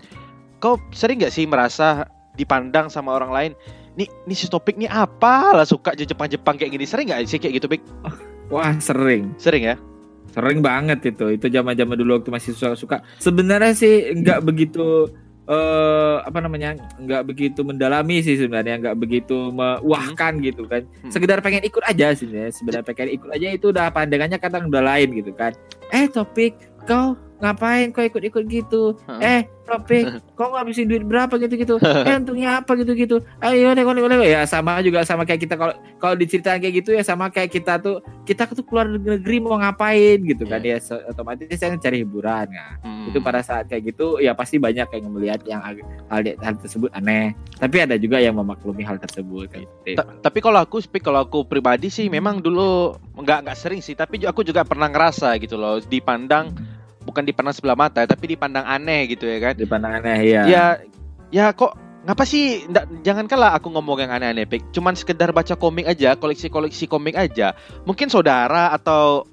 Kau 0.61 0.77
sering 0.93 1.17
nggak 1.21 1.33
sih 1.33 1.45
merasa 1.49 2.05
dipandang 2.37 2.87
sama 2.89 3.17
orang 3.17 3.31
lain? 3.33 3.51
Nih, 3.95 4.11
nih 4.27 4.37
si 4.37 4.45
topik 4.51 4.75
nih 4.75 4.91
apa 4.91 5.55
lah 5.55 5.63
suka 5.65 5.95
aja 5.95 6.03
Jepang-Jepang 6.03 6.59
kayak 6.59 6.75
gini? 6.75 6.85
Sering 6.85 7.07
nggak 7.09 7.25
sih 7.25 7.39
kayak 7.39 7.63
gitu 7.63 7.67
Pik? 7.71 7.81
Wah 8.53 8.75
sering. 8.77 9.33
Sering 9.39 9.63
ya? 9.71 9.75
Sering 10.35 10.59
banget 10.59 10.99
itu. 11.15 11.31
Itu 11.31 11.47
zaman-zaman 11.47 11.95
dulu 11.95 12.19
waktu 12.19 12.27
masih 12.27 12.51
suka-suka. 12.51 12.99
Sebenarnya 13.23 13.71
sih 13.71 14.11
nggak 14.19 14.43
begitu 14.43 15.07
eh 15.45 16.17
apa 16.25 16.37
namanya? 16.41 16.77
nggak 16.97 17.23
begitu 17.25 17.61
mendalami 17.61 18.21
sih 18.25 18.35
sebenarnya, 18.37 18.81
nggak 18.81 18.97
begitu 18.97 19.53
mewahkan 19.53 20.41
gitu 20.41 20.65
kan. 20.65 20.85
Hmm. 21.05 21.11
Sekedar 21.13 21.39
pengen 21.45 21.65
ikut 21.65 21.83
aja 21.85 22.13
sih 22.17 22.25
sebenarnya. 22.25 22.51
Sebenarnya 22.53 22.85
pengen 22.85 23.09
ikut 23.13 23.29
aja 23.29 23.47
itu 23.53 23.65
udah 23.69 23.93
pandangannya 23.93 24.37
kadang 24.41 24.67
udah 24.69 24.81
lain 24.81 25.09
gitu 25.13 25.31
kan. 25.37 25.53
Eh 25.93 26.09
topik 26.09 26.57
kau 26.85 27.17
ngapain 27.45 27.93
kau 27.93 28.01
ikut-ikut 28.01 28.43
gitu? 28.45 28.83
Heeh. 29.05 29.21
Eh 29.21 29.41
topik 29.63 30.03
kau 30.37 30.49
ngabisin 30.51 30.85
duit 30.85 31.01
berapa 31.01 31.37
gitu-gitu? 31.37 31.77
eh 32.07 32.15
untungnya 32.15 32.59
apa 32.59 32.73
gitu-gitu? 32.73 33.21
Ayo 33.39 33.71
nek 33.71 33.85
nek 33.85 34.01
nek 34.03 34.25
ya 34.25 34.41
sama 34.43 34.81
juga 34.81 35.05
sama 35.05 35.23
kayak 35.23 35.41
kita 35.41 35.55
kalau 35.55 35.73
kalau 35.97 36.15
diceritain 36.15 36.57
kayak 36.57 36.81
gitu 36.81 36.91
ya 36.91 37.01
sama 37.01 37.29
kayak 37.29 37.49
kita 37.49 37.77
tuh 37.77 37.97
kita 38.25 38.49
tuh 38.49 38.65
keluar 38.65 38.89
negeri 38.89 39.37
mau 39.37 39.55
ngapain 39.55 40.17
gitu 40.19 40.43
kan 40.43 40.59
ya 40.59 40.77
so- 40.77 41.01
otomatis 41.05 41.45
saya 41.51 41.77
cari 41.77 42.01
hiburan 42.01 42.49
nah, 42.49 42.73
Hmm. 42.81 43.09
itu 43.09 43.19
pada 43.19 43.41
saat 43.41 43.65
kayak 43.65 43.93
gitu 43.93 44.17
ya 44.17 44.33
pasti 44.33 44.57
banyak 44.57 44.89
yang 44.89 45.05
melihat 45.09 45.39
yang 45.45 45.61
hal, 45.61 45.77
hal 46.09 46.55
tersebut 46.57 46.89
aneh 46.91 47.33
tapi 47.55 47.77
ada 47.79 47.95
juga 47.95 48.17
yang 48.17 48.33
memaklumi 48.33 48.81
hal 48.81 48.97
tersebut 48.97 49.45
gitu. 49.51 49.93
Ta- 49.93 50.09
tapi 50.21 50.41
kalau 50.41 50.57
aku 50.57 50.81
speak 50.81 51.01
kalau 51.01 51.21
aku 51.21 51.45
pribadi 51.45 51.87
sih 51.87 52.09
memang 52.09 52.41
dulu 52.41 52.93
nggak 53.15 53.45
nggak 53.45 53.57
sering 53.57 53.79
sih 53.79 53.93
tapi 53.93 54.21
aku 54.21 54.41
juga 54.41 54.65
pernah 54.65 54.89
ngerasa 54.89 55.37
gitu 55.37 55.55
loh 55.55 55.77
dipandang 55.79 56.49
bukan 57.15 57.23
dipandang 57.23 57.55
sebelah 57.55 57.79
mata 57.79 58.03
tapi 58.03 58.35
dipandang 58.35 58.67
aneh 58.67 59.07
gitu 59.15 59.23
ya 59.23 59.39
kan? 59.39 59.53
Dipandang 59.55 60.03
aneh 60.03 60.19
ya 60.27 60.43
ya 60.43 60.65
ya 61.31 61.55
kok 61.55 61.79
ngapa 62.03 62.27
sih 62.27 62.67
nggak 62.67 63.01
jangankanlah 63.07 63.55
aku 63.55 63.71
ngomong 63.71 64.03
yang 64.03 64.11
aneh-aneh 64.11 64.45
Pik. 64.45 64.75
cuman 64.75 64.93
sekedar 64.93 65.31
baca 65.31 65.55
komik 65.55 65.87
aja 65.87 66.19
koleksi-koleksi 66.19 66.91
komik 66.91 67.15
aja. 67.15 67.55
Mungkin 67.87 68.11
saudara 68.11 68.75
atau 68.75 69.23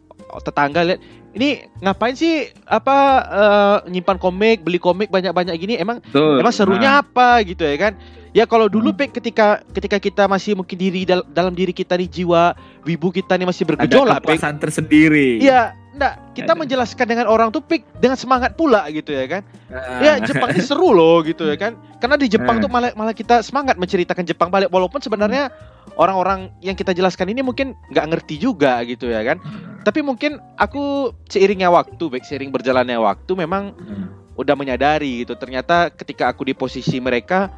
tetangga 0.47 0.87
lihat 0.87 1.03
ini 1.33 1.49
ngapain 1.79 2.13
sih 2.13 2.35
apa 2.63 2.97
eh, 3.25 3.91
nyimpan 3.91 4.17
komik 4.17 4.61
beli 4.61 4.77
komik 4.77 5.09
banyak-banyak 5.09 5.55
gini 5.57 5.75
emang 5.75 6.01
Betul. 6.03 6.39
Emang 6.39 6.53
serunya 6.53 6.99
apa 6.99 7.41
gitu 7.43 7.63
ya 7.63 7.77
kan? 7.79 7.93
Ya 8.33 8.45
kalau 8.45 8.65
dulu 8.65 8.91
Hmm. 8.91 8.99
Pek 8.99 9.13
ketika 9.15 9.61
ketika 9.71 9.97
kita 9.97 10.25
masih 10.25 10.53
mungkin 10.55 10.73
diri 10.75 11.05
dal- 11.05 11.25
dalam 11.27 11.53
diri 11.53 11.71
kita 11.71 11.93
nih 11.95 12.09
jiwa 12.11 12.57
wibu 12.81 13.09
kita 13.11 13.35
nih 13.35 13.45
masih 13.45 13.63
Nah, 13.63 13.77
ada 13.77 13.85
bergejolak 13.85 14.17
Pek. 14.19 14.25
kepuasan 14.25 14.57
tersendiri 14.57 15.37
Iya, 15.37 15.61
enggak, 15.93 16.15
kita 16.33 16.53
Ada. 16.53 16.61
menjelaskan 16.61 17.07
dengan 17.07 17.27
orang 17.27 17.49
tuh 17.49 17.61
Pek 17.61 17.85
dengan 17.95 18.17
semangat 18.17 18.57
pula 18.57 18.89
gitu 18.89 19.13
ya 19.13 19.25
kan. 19.27 19.43
Ah. 19.69 20.01
Ya 20.01 20.13
Jepang 20.19 20.49
ini 20.49 20.61
seru 20.61 20.91
loh 20.91 21.21
gitu 21.21 21.45
ya 21.45 21.57
kan. 21.57 21.77
Karena 21.97 22.17
di 22.17 22.25
Jepang 22.27 22.57
Hmm. 22.57 22.65
tuh 22.65 22.71
malah 22.71 22.91
malah 22.95 23.13
kita 23.13 23.41
semangat 23.41 23.77
menceritakan 23.77 24.25
Jepang 24.25 24.49
balik 24.49 24.69
walaupun 24.69 24.99
sebenarnya 24.99 25.53
orang-orang 25.97 26.53
yang 26.65 26.77
kita 26.77 26.97
jelaskan 26.97 27.33
ini 27.33 27.45
mungkin 27.45 27.77
nggak 27.93 28.07
ngerti 28.09 28.41
juga 28.41 28.81
gitu 28.85 29.09
ya 29.11 29.23
kan. 29.25 29.41
Tapi 29.83 29.99
mungkin 30.01 30.39
aku 30.57 31.11
seiringnya 31.27 31.69
waktu, 31.69 31.99
baik 32.07 32.23
seiring 32.23 32.55
berjalannya 32.55 33.03
waktu 33.03 33.33
memang 33.35 33.75
Hmm. 33.75 34.07
udah 34.39 34.55
menyadari 34.57 35.27
gitu. 35.27 35.35
Ternyata 35.37 35.91
ketika 35.93 36.31
aku 36.31 36.47
di 36.47 36.55
posisi 36.55 37.03
mereka 37.03 37.51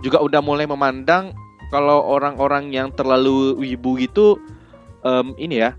juga 0.00 0.22
udah 0.22 0.40
mulai 0.40 0.64
memandang 0.64 1.34
kalau 1.68 2.00
orang-orang 2.06 2.70
yang 2.70 2.88
terlalu 2.94 3.58
wibu 3.58 3.98
gitu 3.98 4.38
em, 5.02 5.34
ini 5.36 5.60
ya 5.60 5.74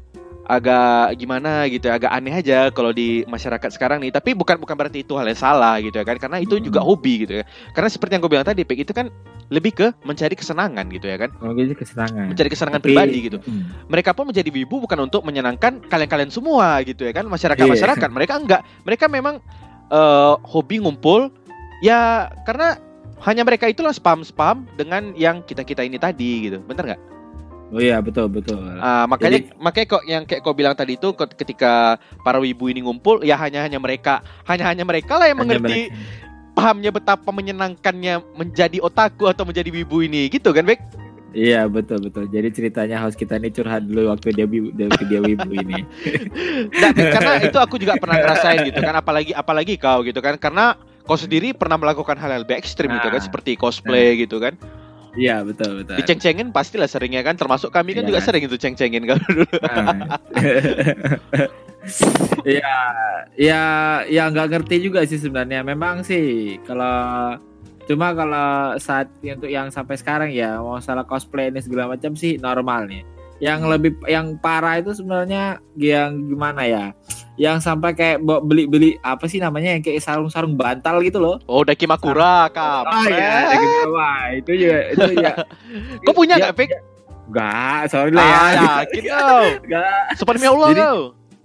agak 0.45 1.17
gimana 1.17 1.65
gitu 1.65 1.89
ya, 1.89 1.97
agak 1.97 2.11
aneh 2.13 2.33
aja 2.33 2.69
kalau 2.69 2.93
di 2.93 3.25
masyarakat 3.25 3.69
sekarang 3.73 3.99
nih. 4.01 4.13
Tapi 4.13 4.37
bukan 4.37 4.61
bukan 4.61 4.77
berarti 4.77 5.01
itu 5.01 5.17
hal 5.17 5.25
yang 5.25 5.37
salah 5.37 5.81
gitu 5.81 5.97
ya 5.97 6.05
kan. 6.05 6.17
Karena 6.21 6.37
itu 6.37 6.61
juga 6.61 6.79
Hmm. 6.81 6.89
hobi 6.93 7.25
gitu 7.25 7.41
ya. 7.41 7.43
Karena 7.73 7.89
seperti 7.89 8.15
yang 8.15 8.21
gue 8.21 8.31
bilang 8.31 8.45
tadi, 8.45 8.61
Pek, 8.61 8.85
itu 8.85 8.93
kan 8.93 9.09
lebih 9.49 9.73
ke 9.73 9.87
mencari 10.05 10.33
kesenangan 10.33 10.85
gitu 10.89 11.05
ya 11.05 11.17
kan. 11.17 11.29
Kalau 11.33 11.53
gitu 11.53 11.73
kesenangan 11.73 12.25
Mencari 12.33 12.49
kesenangan 12.49 12.81
Tapi- 12.81 12.87
pribadi 12.93 13.17
gitu. 13.25 13.37
Hmm. 13.41 13.63
Mereka 13.89 14.13
pun 14.13 14.25
menjadi 14.29 14.49
wibu 14.49 14.85
bukan 14.85 14.99
untuk 15.01 15.21
menyenangkan 15.21 15.81
kalian-kalian 15.85 16.29
semua 16.29 16.81
gitu 16.81 17.05
ya 17.05 17.13
kan. 17.13 17.25
Masyarakat-masyarakat. 17.25 18.09
Mereka 18.09 18.33
enggak. 18.41 18.61
Mereka 18.85 19.05
memang 19.09 19.41
eh, 19.85 20.33
hobi 20.49 20.81
ngumpul 20.81 21.29
ya 21.77 22.25
karena 22.41 22.81
hanya 23.21 23.45
mereka 23.45 23.69
itulah 23.69 23.93
spam-spam 23.93 24.65
dengan 24.73 25.13
yang 25.13 25.45
kita-kita 25.45 25.85
ini 25.85 26.01
tadi 26.01 26.49
gitu. 26.49 26.57
Bener 26.65 26.93
nggak? 26.93 27.01
Oh 27.75 27.81
iya 27.81 27.99
betul 27.99 28.31
betul 28.31 28.55
Ah, 28.77 29.03
makanya 29.03 29.51
makanya 29.57 29.87
kok 29.89 30.03
yang 30.05 30.23
kayak 30.23 30.39
kau 30.39 30.55
bilang 30.55 30.71
tadi 30.71 30.95
itu 30.95 31.11
ketika 31.11 31.95
para 32.23 32.39
wibu 32.39 32.65
ini 32.65 32.79
ngumpul 32.79 33.19
ya 33.21 33.35
hanya 33.35 33.61
hanya 33.61 33.77
mereka 33.77 34.23
hanya 34.43 34.63
hanya 34.65 34.81
mereka 34.81 35.19
lah 35.19 35.27
yang 35.27 35.35
Hanya 35.37 35.59
mengerti 35.59 35.91
mereka. 35.91 36.53
pahamnya 36.55 36.89
betapa 36.89 37.29
menyenangkannya 37.29 38.23
menjadi 38.33 38.79
otaku 38.79 39.27
atau 39.27 39.43
menjadi 39.43 39.69
wibu 39.69 39.99
ini 40.01 40.31
gitu 40.31 40.49
kan 40.49 40.63
Bek? 40.63 40.79
Iya 41.35 41.67
betul 41.67 41.99
betul. 41.99 42.31
Jadi 42.31 42.47
ceritanya 42.47 43.03
host 43.03 43.19
kita 43.19 43.35
ini 43.35 43.51
curhat 43.51 43.83
dulu 43.83 44.07
waktu 44.07 44.31
dia 44.31 44.47
wibu, 44.47 44.71
dia, 44.71 44.87
wibu 45.19 45.51
ini. 45.51 45.83
Nah, 46.79 46.91
karena 46.95 47.43
itu 47.43 47.57
aku 47.59 47.75
juga 47.75 47.99
pernah 47.99 48.15
ngerasain 48.15 48.63
gitu 48.63 48.79
kan 48.79 48.95
apalagi 48.95 49.35
apalagi 49.35 49.75
kau 49.75 49.99
gitu 50.01 50.23
kan 50.23 50.39
karena 50.39 50.79
kau 51.03 51.19
sendiri 51.19 51.51
pernah 51.51 51.75
melakukan 51.75 52.15
hal 52.15 52.31
yang 52.31 52.41
lebih 52.47 52.55
ekstrim 52.55 52.87
gitu 52.87 53.11
kan 53.11 53.19
Nah. 53.19 53.25
seperti 53.27 53.59
cosplay 53.59 54.15
gitu 54.15 54.39
kan 54.39 54.55
Iya 55.15 55.41
betul 55.41 55.81
betul. 55.83 55.95
diceng-cengin 55.97 56.51
pastilah 56.51 56.85
seringnya 56.85 57.23
kan 57.23 57.39
termasuk 57.39 57.71
kami 57.71 57.95
kan 57.95 58.03
Iya. 58.03 58.09
juga 58.11 58.19
sering 58.21 58.43
itu 58.45 58.55
ceng-cengin 58.59 59.03
kan 59.07 59.17
dulu 59.23 59.43
Nah. 59.63 60.19
Iya, 62.45 62.73
ya, 63.37 63.61
ya 64.09 64.23
nggak 64.33 64.49
ngerti 64.57 64.89
juga 64.89 65.05
sih 65.05 65.21
sebenarnya. 65.21 65.61
Memang 65.61 66.01
sih 66.01 66.57
kalau 66.65 67.37
cuma 67.85 68.09
kalau 68.17 68.73
saat 68.81 69.05
untuk 69.21 69.49
yang 69.49 69.69
sampai 69.69 69.93
sekarang 69.93 70.29
ya 70.33 70.57
mau 70.57 70.81
salah 70.81 71.05
cosplay 71.05 71.53
ini 71.53 71.61
segala 71.61 71.93
macam 71.93 72.17
sih 72.17 72.41
normal 72.41 72.89
nih. 72.89 73.05
Yang 73.37 73.59
lebih 73.67 73.91
yang 74.05 74.37
parah 74.37 74.79
itu 74.79 74.91
sebenarnya 74.91 75.59
yang 75.75 76.23
gimana 76.25 76.63
ya? 76.63 76.85
Yang 77.35 77.57
sampai 77.61 77.91
kayak 77.91 78.17
beli-beli 78.23 78.95
apa 79.01 79.27
sih 79.27 79.37
namanya 79.37 79.75
yang 79.75 79.83
kayak 79.83 79.99
sarung-sarung 79.99 80.55
bantal 80.55 81.03
gitu 81.03 81.19
loh. 81.19 81.35
oh 81.45 81.61
Dakimakura 81.61 82.47
Ah 82.47 82.47
kampret 82.47 83.11
ya. 83.11 83.35
Wah, 83.85 84.31
itu 84.31 84.51
juga 84.55 84.79
itu 84.87 85.09
ya. 85.19 85.33
kau 86.01 86.15
punya 86.19 86.35
Ya, 86.35 86.47
nggak 86.47 86.55
Bek? 86.55 86.71
Enggak, 87.25 87.81
sorry 87.89 88.11
lah 88.11 88.23
ya. 88.23 88.37
Ah, 88.37 88.51
yakin 88.79 89.03
kau 89.03 89.43
Enggak. 89.65 90.03
Seperti 90.15 90.43
Allah 90.45 90.67
Jadi- 90.69 90.81
kau 90.81 90.99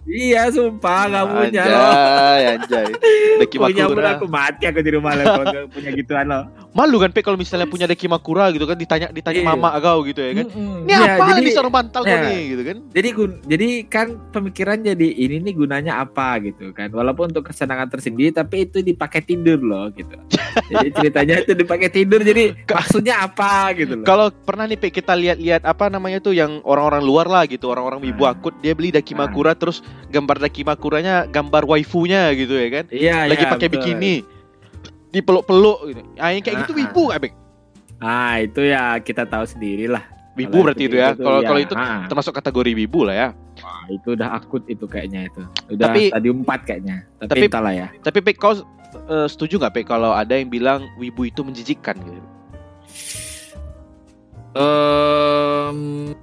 Iya, 0.09 0.49
sumpah 0.49 1.01
nggak 1.07 1.27
punya 1.29 1.63
loh. 1.65 1.93
Anjay, 1.93 2.43
anjay. 2.57 2.87
Deki 3.45 3.57
Punya 3.57 3.85
pun 3.85 4.01
aku 4.01 4.27
mati 4.27 4.65
aku 4.65 4.81
di 4.81 4.91
rumah 4.97 5.13
kalau 5.13 5.45
nggak 5.45 5.69
punya 5.71 5.91
gituan 5.93 6.27
loh. 6.27 6.45
Malu 6.71 6.97
kan 6.97 7.11
Pe 7.11 7.21
kalau 7.21 7.35
misalnya 7.35 7.67
punya 7.67 7.85
Deki 7.85 8.07
Makura 8.07 8.49
gitu 8.49 8.65
kan 8.65 8.79
ditanya 8.79 9.11
ditanya 9.11 9.41
Iya. 9.43 9.49
mama 9.53 9.69
kau 9.77 10.01
gitu 10.07 10.21
ya 10.23 10.33
kan. 10.41 10.47
Mm-mm. 10.49 10.87
Ini 10.87 10.91
Iya, 10.91 11.11
apa 11.15 11.25
jadi, 11.29 11.41
ini 11.41 11.51
seorang 11.51 11.75
bantal 11.75 12.03
kau 12.03 12.11
ya. 12.11 12.23
nih 12.27 12.43
gitu 12.49 12.63
kan. 12.63 12.77
Jadi 12.91 13.09
jadi 13.45 13.69
kan 13.85 14.07
pemikiran 14.31 14.77
jadi 14.81 15.09
ini 15.11 15.37
nih 15.43 15.55
gunanya 15.55 15.93
apa 15.99 16.29
gitu 16.41 16.73
kan. 16.73 16.89
Walaupun 16.89 17.31
untuk 17.31 17.45
kesenangan 17.45 17.91
tersendiri 17.91 18.31
tapi 18.31 18.65
itu 18.65 18.81
dipakai 18.81 19.21
tidur 19.21 19.61
loh 19.61 19.91
gitu. 19.93 20.17
jadi 20.73 20.89
ceritanya 20.91 21.35
itu 21.43 21.53
dipakai 21.53 21.89
tidur 21.91 22.23
jadi 22.23 22.57
maksudnya 22.63 23.21
apa 23.21 23.75
gitu 23.75 24.01
loh. 24.01 24.07
Kalau 24.07 24.27
pernah 24.33 24.65
nih 24.65 24.79
Pe 24.79 24.89
kita 24.89 25.13
lihat-lihat 25.13 25.63
apa 25.63 25.87
namanya 25.87 26.19
tuh 26.19 26.33
yang 26.33 26.63
orang-orang 26.65 27.03
luar 27.03 27.27
lah 27.27 27.45
gitu, 27.45 27.69
orang-orang 27.69 28.01
wibu 28.01 28.23
Ah. 28.23 28.33
akut 28.33 28.55
dia 28.59 28.73
beli 28.73 28.89
Daki 28.91 29.13
Makura 29.13 29.53
terus 29.53 29.83
gambar 30.11 30.37
Daki 30.43 30.63
Makuranya 30.67 31.25
gambar 31.27 31.63
waifunya 31.65 32.31
gitu 32.35 32.55
ya 32.55 32.69
kan. 32.71 32.85
Iya, 32.91 33.19
Lagi 33.31 33.45
iya, 33.47 33.53
pakai 33.53 33.69
bikini. 33.71 34.15
Dipeluk-peluk 35.11 35.79
gitu. 35.91 36.01
Ah, 36.17 36.31
yang 36.31 36.43
kayak 36.43 36.67
gitu 36.67 36.73
Ah, 36.75 36.79
wibu 36.79 37.03
nggak 37.11 37.21
Bek? 37.23 37.33
Ah, 38.01 38.35
itu 38.41 38.61
ya 38.63 38.97
kita 38.99 39.27
tahu 39.27 39.45
sendiri 39.45 39.91
lah. 39.91 40.03
Wibu 40.39 40.63
berarti 40.63 40.87
itu 40.87 40.97
ya. 40.97 41.13
tuh, 41.13 41.27
Kalau 41.27 41.41
ya, 41.43 41.49
kalau 41.51 41.61
itu 41.61 41.75
ah. 41.75 42.07
termasuk 42.07 42.33
kategori 42.33 42.73
wibu 42.73 43.03
lah 43.05 43.15
ya. 43.15 43.29
Wah, 43.61 43.85
itu 43.93 44.15
udah 44.17 44.29
akut 44.33 44.63
itu 44.71 44.87
kayaknya 44.87 45.29
itu. 45.29 45.43
Udah 45.75 45.91
Tapi- 45.91 46.09
stadium 46.15 46.37
4 46.47 46.61
kayaknya. 46.65 46.97
Tapi, 47.19 47.29
Tapi- 47.29 47.47
entahlah 47.51 47.75
ya. 47.75 47.89
Tapi 48.01 48.19
Pe 48.23 48.33
kau 48.33 48.55
eh, 48.55 49.27
setuju 49.29 49.59
nggak 49.61 49.75
Pe 49.75 49.83
kalau 49.85 50.15
ada 50.15 50.33
yang 50.33 50.49
bilang 50.49 50.87
wibu 50.97 51.29
itu 51.29 51.43
menjijikkan 51.43 51.99
gitu? 51.99 52.23
Em, 54.51 56.15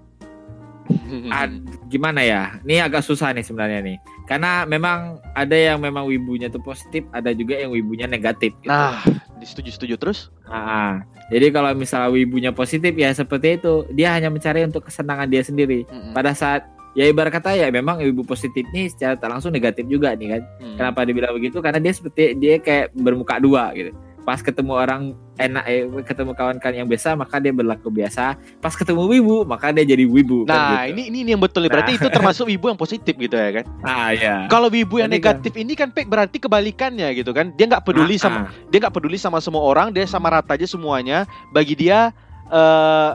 ad- 1.30 1.62
gimana 1.86 2.19
ya? 2.19 2.58
Ini 2.62 2.84
agak 2.84 3.02
susah 3.02 3.32
nih 3.32 3.41
sebenarnya 3.41 3.82
nih. 3.82 3.97
karena 4.23 4.63
memang 4.63 5.23
ada 5.32 5.56
yang 5.56 5.80
memang 5.80 6.04
wibunya 6.04 6.47
tuh 6.47 6.60
positif 6.60 7.08
ada 7.10 7.32
juga 7.32 7.56
yang 7.56 7.71
wibunya 7.71 8.04
negatif 8.06 8.52
gitu. 8.60 8.67
Nah, 8.67 9.00
setuju 9.39 9.71
setuju 9.71 9.95
terus. 9.95 10.19
Nah, 10.43 11.00
jadi 11.28 11.47
kalau 11.50 11.71
misalnya 11.71 12.12
wibunya 12.12 12.52
positif 12.52 12.91
ya 12.91 13.08
seperti 13.10 13.56
itu 13.56 13.88
dia 13.89 14.12
hanya 14.12 14.28
mencari 14.28 14.62
untuk 14.62 14.84
kesenangan 14.84 15.26
dia 15.26 15.39
sendiri 15.41 15.88
Mm-mm. 15.88 16.12
pada 16.12 16.36
saat 16.36 16.67
ya 16.91 17.06
ibarat 17.06 17.32
kata 17.32 17.54
ya 17.54 17.69
memang 17.69 18.02
wibu 18.02 18.26
positif 18.26 18.67
nih 18.67 18.89
secara 18.89 19.15
tak 19.15 19.30
langsung 19.30 19.47
negatif 19.50 19.86
juga 19.86 20.12
nih 20.12 20.28
kan 20.30 20.41
Hmm. 20.58 20.76
kenapa 20.76 21.00
dibilang 21.04 21.32
begitu 21.32 21.62
karena 21.62 21.78
dia 21.78 21.93
seperti 21.93 22.34
dia 22.36 22.58
kayak 22.58 22.91
bermuka 22.91 23.38
dua 23.38 23.69
gitu 23.71 23.93
pas 24.28 24.44
ketemu 24.44 24.76
orang 24.76 25.02
enak 25.40 25.63
eh, 25.63 25.88
ketemu 26.04 26.36
kawan-kawan 26.36 26.76
yang 26.76 26.84
biasa 26.84 27.16
maka 27.16 27.40
dia 27.40 27.56
berlaku 27.56 27.88
biasa 27.88 28.36
pas 28.60 28.76
ketemu 28.76 29.08
wibu 29.08 29.48
maka 29.48 29.72
dia 29.72 29.88
jadi 29.88 30.04
wibu 30.04 30.44
Nah, 30.44 30.52
kan 30.52 30.92
gitu. 30.92 30.92
ini, 30.92 31.02
ini 31.08 31.18
ini 31.24 31.30
yang 31.32 31.40
betul 31.40 31.63
nih. 31.63 31.72
Berarti 31.72 31.96
itu 31.96 32.08
termasuk 32.12 32.44
wibu 32.46 32.68
yang 32.68 32.76
positif 32.76 33.16
gitu 33.16 33.32
ya 33.34 33.63
kan? 33.63 33.66
ah 33.82 34.12
ya 34.12 34.44
Kalau 34.48 34.68
wibu 34.68 35.00
yang 35.00 35.08
Jadi 35.08 35.24
kan- 35.24 35.40
negatif 35.40 35.54
ini 35.56 35.74
kan 35.74 35.90
Pek 35.90 36.06
berarti 36.06 36.38
kebalikannya 36.38 37.08
gitu 37.16 37.32
kan? 37.32 37.56
Dia 37.56 37.72
nggak 37.72 37.88
peduli 37.88 38.20
Ah, 38.20 38.22
sama 38.22 38.40
ah. 38.44 38.46
dia 38.68 38.78
nggak 38.78 38.92
peduli 38.92 39.16
sama 39.16 39.40
semua 39.40 39.63
orang, 39.63 39.90
dia 39.90 40.04
sama 40.04 40.28
rata 40.28 40.52
aja 40.54 40.68
semuanya. 40.68 41.24
Bagi 41.50 41.80
dia 41.80 42.12
eh 42.48 43.12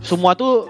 semua 0.00 0.32
tuh 0.32 0.68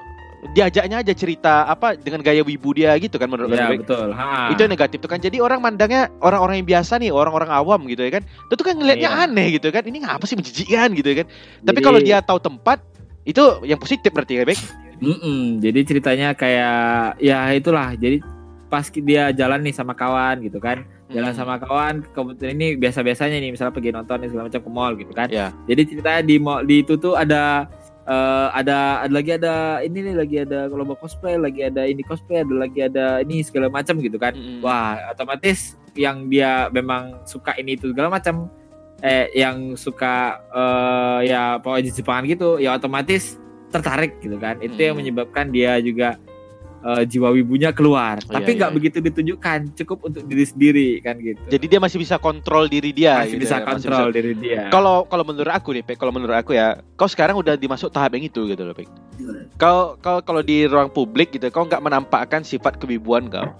diajaknya 0.57 1.05
aja 1.05 1.13
cerita 1.13 1.69
apa 1.69 2.01
dengan 2.01 2.25
gaya 2.25 2.41
wibu 2.41 2.73
dia 2.73 2.97
gitu 2.97 3.21
kan 3.21 3.29
menurut 3.29 3.53
ya 3.53 3.69
betul 3.71 4.09
ha. 4.17 4.49
Itu 4.49 4.65
yang 4.65 4.73
negatif 4.73 4.99
tuh 5.05 5.11
kan. 5.13 5.21
Jadi 5.21 5.37
orang 5.37 5.61
mandangnya 5.61 6.09
orang-orang 6.25 6.65
yang 6.65 6.69
biasa 6.69 6.97
nih, 6.97 7.13
orang-orang 7.13 7.53
awam 7.53 7.81
gitu 7.87 8.01
ya 8.01 8.19
kan. 8.19 8.23
Itu 8.49 8.55
tuh 8.57 8.65
kan 8.65 8.75
ngelihatnya 8.81 9.11
Iya. 9.13 9.25
aneh 9.29 9.47
gitu 9.61 9.69
kan. 9.69 9.85
Ini 9.85 10.01
ngapa 10.01 10.25
sih 10.25 10.37
menjijikkan 10.41 10.89
gitu 10.97 11.09
ya 11.13 11.17
kan. 11.23 11.27
Tapi 11.61 11.79
kalau 11.85 12.01
dia 12.01 12.25
tahu 12.25 12.41
tempat 12.41 12.81
itu 13.29 13.43
yang 13.69 13.77
positif 13.77 14.09
berarti 14.11 14.41
ya, 14.41 14.49
Bek? 14.49 14.57
Mm-mm, 15.01 15.61
jadi 15.65 15.81
ceritanya 15.85 16.29
kayak 16.37 17.17
ya 17.21 17.49
itulah 17.57 17.97
jadi 17.97 18.21
pas 18.69 18.85
dia 18.93 19.33
jalan 19.33 19.65
nih 19.65 19.73
sama 19.73 19.97
kawan 19.97 20.45
gitu 20.45 20.61
kan 20.61 20.85
jalan 21.09 21.33
sama 21.33 21.57
kawan 21.57 22.05
kebetulan 22.13 22.55
ini 22.55 22.69
biasa 22.79 23.01
biasanya 23.01 23.41
nih 23.41 23.51
misalnya 23.51 23.75
pergi 23.75 23.91
nonton 23.91 24.29
segala 24.29 24.47
macam 24.47 24.61
ke 24.63 24.71
mall 24.71 24.93
gitu 24.95 25.11
kan 25.11 25.27
Ya. 25.27 25.51
jadi 25.67 25.83
ceritanya 25.89 26.23
di 26.23 26.37
mall 26.39 26.63
di 26.63 26.85
itu 26.85 26.95
tuh 26.95 27.17
ada 27.17 27.67
eh, 28.11 28.49
ada 28.51 29.07
ada 29.07 29.13
lagi 29.15 29.39
ada 29.39 29.55
ini 29.81 29.99
nih 30.03 30.15
lagi 30.19 30.37
ada 30.43 30.67
lomba 30.67 30.99
cosplay 30.99 31.39
lagi 31.39 31.63
ada 31.63 31.87
ini 31.87 32.03
cosplay 32.03 32.43
ada 32.43 32.55
lagi 32.59 32.81
ada 32.83 33.23
ini 33.23 33.39
segala 33.41 33.71
macam 33.71 34.03
gitu 34.03 34.19
kan 34.19 34.35
Mm-mm. 34.35 34.59
wah 34.61 34.99
otomatis 35.09 35.79
yang 35.95 36.27
dia 36.27 36.67
memang 36.71 37.23
suka 37.23 37.55
ini 37.55 37.79
itu 37.79 37.91
segala 37.91 38.11
macam 38.13 38.51
eh 39.01 39.31
yang 39.33 39.75
suka 39.75 40.39
eh 40.51 41.31
ya 41.31 41.57
pokoknya 41.57 41.91
Jepangan 41.91 42.25
gitu 42.27 42.59
ya 42.59 42.75
otomatis 42.75 43.39
tertarik 43.71 44.19
gitu 44.19 44.35
kan 44.37 44.59
itu 44.59 44.77
yang 44.77 44.99
Hmm. 44.99 45.07
menyebabkan 45.07 45.49
dia 45.49 45.79
juga 45.79 46.19
eh, 46.81 47.03
jiwa 47.05 47.29
wibunya 47.31 47.71
keluar 47.71 48.17
Oh, 48.23 48.33
tapi 48.33 48.53
iya, 48.53 48.59
nggak 48.59 48.71
iya. 48.71 48.77
begitu 48.77 48.97
ditunjukkan 49.01 49.59
cukup 49.77 49.99
untuk 50.03 50.23
diri 50.25 50.45
sendiri 50.45 50.89
kan 51.01 51.17
gitu 51.17 51.41
Jadi 51.47 51.65
dia 51.67 51.79
masih 51.79 51.99
bisa 51.99 52.17
kontrol 52.17 52.67
diri 52.67 52.91
dia 52.91 53.21
masih 53.21 53.37
gitu 53.37 53.43
bisa 53.45 53.57
ya, 53.57 53.61
masih 53.61 53.73
kontrol 53.89 54.11
diri 54.11 54.33
dia 54.35 54.61
Kalau 54.69 55.05
kalau 55.05 55.23
menurut 55.23 55.51
aku 55.51 55.71
nih, 55.71 55.83
Pek, 55.83 55.97
kalau 55.97 56.11
menurut 56.11 56.35
aku 56.35 56.53
ya, 56.53 56.81
kau 56.95 57.05
sekarang 57.05 57.37
udah 57.37 57.55
dimasuk 57.55 57.89
tahap 57.89 58.13
yang 58.13 58.25
itu 58.25 58.45
gitu 58.45 58.63
loh, 58.63 58.73
Pek. 58.73 58.89
Kau 59.57 59.97
kau 59.97 60.19
kalau 60.21 60.41
di 60.41 60.65
ruang 60.65 60.89
publik 60.89 61.31
gitu, 61.31 61.49
kau 61.49 61.65
nggak 61.65 61.81
menampakkan 61.81 62.41
sifat 62.41 62.77
kewibuan 62.77 63.29
kau. 63.29 63.53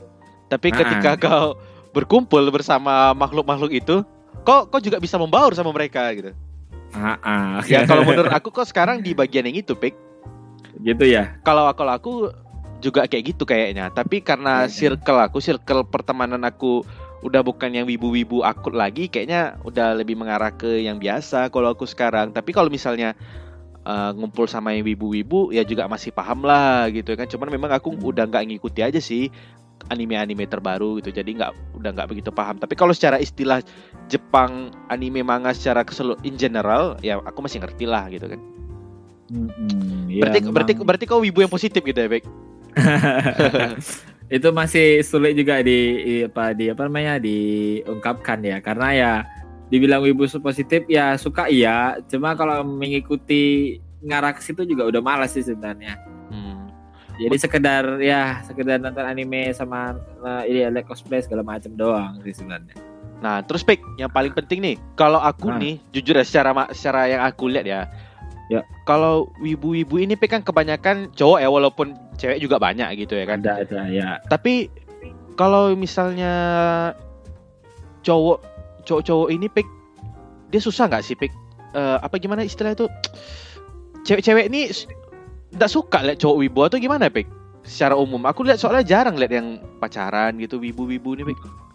Tapi 0.49 0.69
Ah. 0.69 0.77
ketika 0.79 1.11
kau 1.21 1.47
berkumpul 1.91 2.43
bersama 2.49 3.13
makhluk-makhluk 3.13 3.73
itu, 3.75 4.01
kau 4.43 4.65
kau 4.65 4.79
juga 4.79 4.97
bisa 4.97 5.15
membaur 5.15 5.53
sama 5.53 5.71
mereka 5.71 6.09
gitu. 6.13 6.33
ah, 6.91 7.15
ah. 7.21 7.61
Ya 7.65 7.85
kalau 7.85 8.03
menurut 8.03 8.31
aku 8.35 8.49
kau 8.49 8.65
sekarang 8.65 8.99
di 8.99 9.13
bagian 9.13 9.45
yang 9.45 9.57
itu, 9.57 9.75
Pek. 9.75 9.95
gitu 10.81 11.05
ya 11.05 11.37
Kalau 11.43 11.69
kalau 11.75 11.93
aku 11.93 12.13
juga 12.81 13.07
kayak 13.07 13.37
gitu 13.37 13.45
kayaknya. 13.45 13.93
Tapi 13.93 14.25
karena 14.25 14.67
Iya. 14.67 14.73
circle 14.97 15.21
aku, 15.21 15.39
circle 15.39 15.85
pertemanan 15.87 16.43
aku 16.43 16.83
udah 17.21 17.45
bukan 17.45 17.69
yang 17.69 17.85
wibu-wibu 17.85 18.41
akut 18.41 18.73
lagi, 18.73 19.13
kayaknya 19.13 19.61
udah 19.63 19.93
lebih 19.93 20.17
mengarah 20.17 20.57
ke 20.57 20.81
yang 20.81 20.97
biasa 20.97 21.53
kalau 21.53 21.69
aku 21.71 21.85
sekarang. 21.85 22.33
Tapi 22.33 22.57
kalau 22.57 22.73
misalnya 22.73 23.13
uh, 23.85 24.17
ngumpul 24.17 24.49
sama 24.49 24.73
yang 24.73 24.89
wibu-wibu, 24.89 25.53
ya 25.53 25.61
juga 25.63 25.85
masih 25.85 26.11
paham 26.17 26.49
lah 26.49 26.89
gitu 26.89 27.13
kan. 27.15 27.29
Cuman 27.29 27.53
memang 27.53 27.71
aku 27.77 27.93
udah 28.01 28.25
nggak 28.25 28.49
ngikuti 28.49 28.81
aja 28.81 28.97
sih 28.97 29.29
anime-anime 29.93 30.49
terbaru 30.49 31.01
gitu. 31.05 31.13
Jadi 31.13 31.37
nggak 31.37 31.77
udah 31.77 31.91
nggak 31.93 32.09
begitu 32.09 32.33
paham. 32.33 32.57
Tapi 32.57 32.73
kalau 32.73 32.97
secara 32.97 33.21
istilah 33.21 33.61
Jepang 34.09 34.73
anime 34.89 35.21
manga 35.21 35.53
secara 35.53 35.85
keseluruhan 35.85 36.25
in 36.25 36.35
general, 36.41 36.97
ya 37.05 37.21
aku 37.21 37.45
masih 37.45 37.61
ngerti 37.61 37.85
lah 37.85 38.09
gitu 38.09 38.33
kan. 38.33 38.41
Mm-mm, 39.31 40.11
ya, 40.11 40.27
Berarti 40.27 40.39
memang. 40.43 40.55
berarti 40.57 40.73
berarti 40.83 41.05
kau 41.07 41.23
wibu 41.23 41.39
yang 41.39 41.53
positif 41.53 41.79
gitu 41.85 41.95
ya, 41.95 42.11
Bek? 42.11 42.27
itu 44.37 44.49
masih 44.55 45.03
sulit 45.03 45.35
juga 45.35 45.59
di, 45.59 46.23
apa 46.23 46.55
di 46.55 46.71
apa 46.71 46.87
namanya 46.87 47.19
diungkapkan 47.19 48.39
ya 48.47 48.63
karena 48.63 48.89
ya 48.95 49.13
dibilang 49.71 50.03
wibu 50.07 50.27
positif 50.39 50.87
ya 50.87 51.19
suka 51.19 51.51
iya 51.51 51.99
cuma 52.07 52.35
kalau 52.39 52.63
mengikuti 52.63 53.77
ngarah 54.03 54.35
ke 54.35 54.43
situ 54.43 54.63
juga 54.67 54.87
udah 54.87 55.03
malas 55.03 55.35
sih 55.35 55.43
sebenarnya 55.43 55.99
Hmm. 56.31 56.71
jadi 57.19 57.37
sekedar 57.43 57.99
ya 57.99 58.39
sekedar 58.47 58.79
nonton 58.79 59.03
anime 59.03 59.51
sama 59.51 59.99
uh, 60.23 60.47
ini 60.47 60.63
lihat 60.71 60.87
cosplay 60.87 61.19
segala 61.19 61.43
macam 61.43 61.75
doang 61.75 62.23
sih 62.23 62.31
sebenarnya 62.31 62.79
Nah, 63.21 63.45
terus 63.45 63.61
Pik, 63.61 63.85
yang 64.01 64.09
paling 64.09 64.33
penting 64.33 64.65
nih, 64.65 64.77
kalau 64.97 65.21
aku 65.21 65.53
Nah. 65.53 65.61
nih, 65.61 65.77
jujur 65.93 66.17
ya 66.17 66.25
secara 66.25 66.73
secara 66.73 67.05
yang 67.05 67.21
aku 67.21 67.53
lihat 67.53 67.69
ya. 67.69 67.81
Ya. 68.51 68.67
Kalau 68.83 69.31
wibu-wibu 69.39 70.03
ini 70.03 70.19
kan 70.19 70.43
kebanyakan 70.43 71.15
cowok 71.15 71.39
ya 71.39 71.49
walaupun 71.49 71.95
cewek 72.19 72.43
juga 72.43 72.59
banyak 72.59 72.99
gitu 72.99 73.15
ya 73.15 73.25
kan. 73.31 73.47
ada 73.47 73.63
ada 73.63 73.87
ya 73.87 74.19
Tapi 74.27 74.67
kalau 75.39 75.71
misalnya 75.79 76.35
cowok 78.03 78.43
cowok-cowok 78.83 79.29
ini 79.31 79.47
Pik 79.47 79.69
dia 80.51 80.59
susah 80.59 80.91
nggak 80.91 81.05
sih 81.07 81.15
Pik? 81.15 81.31
Eh, 81.79 81.99
apa 82.03 82.19
gimana 82.19 82.43
istilah 82.43 82.75
itu? 82.75 82.91
Cewek-cewek 84.03 84.51
ini 84.51 84.75
nggak 85.55 85.71
suka 85.71 86.03
lihat 86.03 86.19
cowok 86.19 86.37
wibu 86.43 86.61
atau 86.67 86.83
gimana 86.83 87.07
Pik? 87.07 87.31
Secara 87.63 87.95
umum, 87.95 88.19
aku 88.27 88.43
lihat 88.43 88.59
soalnya 88.59 88.83
jarang 88.83 89.15
lihat 89.15 89.31
yang 89.31 89.63
pacaran 89.79 90.35
gitu 90.43 90.59
wibu-wibu 90.59 91.15
nih 91.15 91.27
Pik. 91.31 91.70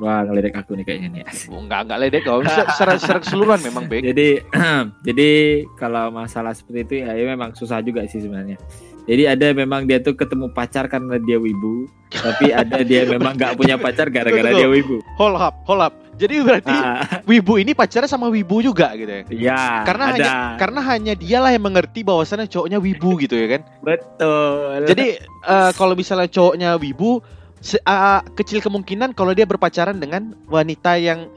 Wah 0.00 0.24
ngelirik 0.24 0.56
aku 0.56 0.72
nih 0.74 0.84
kayaknya 0.84 1.08
nih 1.12 1.22
Oh, 1.46 1.60
Enggak, 1.60 1.84
enggak 1.84 1.98
ledek 2.00 2.22
kau. 2.24 2.40
Secara, 2.40 2.96
secara, 2.96 3.18
keseluruhan 3.20 3.60
memang 3.60 3.84
baik. 3.86 4.02
Jadi 4.06 4.28
jadi 5.08 5.30
kalau 5.76 6.08
masalah 6.10 6.56
seperti 6.56 6.78
itu 6.82 6.94
ya, 7.04 7.12
ya 7.12 7.24
memang 7.26 7.52
susah 7.52 7.78
juga 7.80 8.02
sih 8.08 8.18
sebenarnya. 8.18 8.56
Jadi 9.04 9.26
ada 9.26 9.46
memang 9.52 9.84
dia 9.84 9.98
tuh 9.98 10.14
ketemu 10.14 10.48
pacar 10.50 10.86
karena 10.86 11.18
dia 11.18 11.34
wibu, 11.34 11.88
tapi 12.10 12.52
ada 12.52 12.80
dia 12.80 13.02
memang 13.04 13.34
nggak 13.34 13.56
punya 13.56 13.74
pacar 13.74 14.06
gara-gara 14.06 14.52
dia 14.52 14.68
wibu. 14.68 15.02
Hold 15.16 15.36
up, 15.36 15.54
hold 15.64 15.82
up. 15.82 15.94
Jadi 16.14 16.36
berarti 16.44 16.68
Ah, 16.68 17.00
wibu 17.24 17.56
ini 17.56 17.72
pacarnya 17.72 18.04
sama 18.04 18.28
wibu 18.28 18.60
juga 18.60 18.92
gitu 18.92 19.08
ya. 19.08 19.24
ya, 19.32 19.60
Karena 19.88 20.04
ada. 20.04 20.12
hanya 20.14 20.32
karena 20.60 20.80
hanya 20.84 21.12
dialah 21.16 21.50
yang 21.50 21.64
mengerti 21.64 22.04
bahwasannya 22.04 22.44
cowoknya 22.46 22.76
wibu 22.76 23.16
gitu 23.18 23.34
ya 23.34 23.56
kan. 23.56 23.60
betul. 23.80 24.84
Jadi 24.84 25.06
eh, 25.24 25.70
kalau 25.74 25.96
misalnya 25.96 26.28
cowoknya 26.28 26.76
wibu 26.76 27.24
se- 27.60 27.82
ah, 27.82 28.24
kecil 28.34 28.58
kemungkinan 28.58 29.12
kalau 29.12 29.32
dia 29.32 29.44
berpacaran 29.44 29.96
dengan 29.96 30.32
wanita 30.46 30.96
yang 30.96 31.28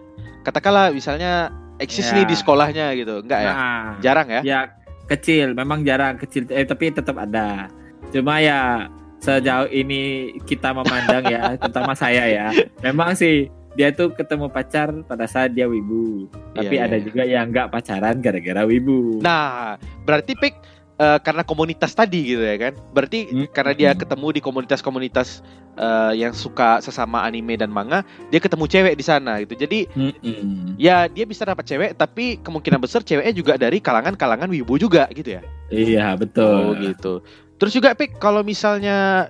katakanlah 0.41 0.89
misalnya 0.89 1.51
eksis 1.77 2.07
Ya. 2.07 2.15
nih 2.15 2.25
di 2.25 2.35
sekolahnya 2.35 2.85
gitu. 2.95 3.19
Enggak 3.19 3.39
ya? 3.41 3.51
Nah, 3.51 3.85
Jarang 3.99 4.27
ya? 4.29 4.41
ya 4.41 4.59
kecil, 5.05 5.51
memang 5.51 5.83
jarang 5.83 6.15
kecil, 6.15 6.47
eh, 6.49 6.63
tapi 6.63 6.89
tetap 6.89 7.15
ada. 7.17 7.67
Cuma 8.09 8.39
ya 8.39 8.87
sejauh 9.19 9.67
ini 9.67 10.01
kita 10.43 10.71
memandang 10.71 11.23
ya, 11.25 11.41
terutama 11.59 11.91
saya 11.93 12.23
ya, 12.25 12.47
memang 12.79 13.13
sih 13.13 13.47
dia 13.73 13.89
tuh 13.89 14.13
ketemu 14.13 14.47
pacar 14.47 14.93
pada 15.03 15.25
saat 15.25 15.51
dia 15.51 15.65
wibu. 15.65 16.29
Tapi 16.53 16.77
Iya, 16.77 16.85
ada 16.85 16.97
iya. 16.97 17.03
juga 17.03 17.23
yang 17.25 17.49
nggak 17.49 17.67
pacaran 17.67 18.21
gara-gara 18.21 18.63
wibu. 18.63 19.17
Nah, 19.19 19.75
berarti 20.03 20.35
Pik 20.35 20.55
eh, 20.99 21.19
karena 21.21 21.41
komunitas 21.41 21.93
tadi 21.93 22.35
gitu 22.35 22.43
ya 22.43 22.57
kan. 22.57 22.73
Berarti 22.93 23.19
Hmm. 23.29 23.47
karena 23.49 23.73
dia 23.73 23.91
ketemu 23.93 24.27
di 24.37 24.41
komunitas-komunitas 24.41 25.41
eh, 25.73 26.13
yang 26.21 26.37
suka 26.37 26.85
sesama 26.85 27.25
anime 27.25 27.57
dan 27.57 27.73
manga, 27.73 28.05
dia 28.29 28.37
ketemu 28.37 28.69
cewek 28.69 28.93
di 28.93 29.01
sana 29.01 29.41
gitu. 29.41 29.57
Jadi 29.57 29.89
Mm-mm. 29.97 30.77
ya 30.77 31.09
dia 31.09 31.25
bisa 31.25 31.49
dapat 31.49 31.65
cewek 31.65 31.97
tapi 31.97 32.37
kemungkinan 32.45 32.77
besar 32.77 33.01
ceweknya 33.01 33.33
juga 33.33 33.57
dari 33.57 33.81
kalangan-kalangan 33.81 34.53
wibu 34.53 34.77
juga 34.77 35.09
gitu 35.09 35.37
ya. 35.37 35.41
Iya 35.73 36.13
Oh 36.13 36.17
betul. 36.21 36.61
gitu. 36.77 37.13
Terus 37.57 37.73
juga 37.73 37.97
Pik 37.97 38.21
kalau 38.21 38.45
misalnya 38.45 39.29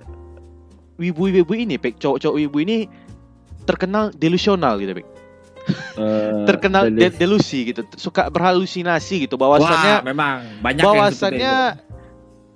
wibu-wibu 1.00 1.54
ini 1.56 1.80
Pik, 1.80 1.96
cowok-cowok 1.96 2.36
wibu 2.36 2.58
ini 2.60 2.86
terkenal 3.64 4.12
delusional 4.12 4.76
gitu 4.78 5.00
Pik. 5.00 5.06
Eh, 5.94 6.44
Terkenal 6.44 6.92
de- 6.92 7.14
delusi 7.14 7.72
gitu, 7.72 7.86
suka 7.96 8.28
berhalusinasi 8.28 9.24
gitu 9.24 9.40
Wah, 9.40 9.56
bahwasannya 9.56 9.94
memang 10.04 10.36
banyak 10.60 10.82
yang 10.82 10.92
seperti 11.08 11.40
bahwasannya 11.40 11.54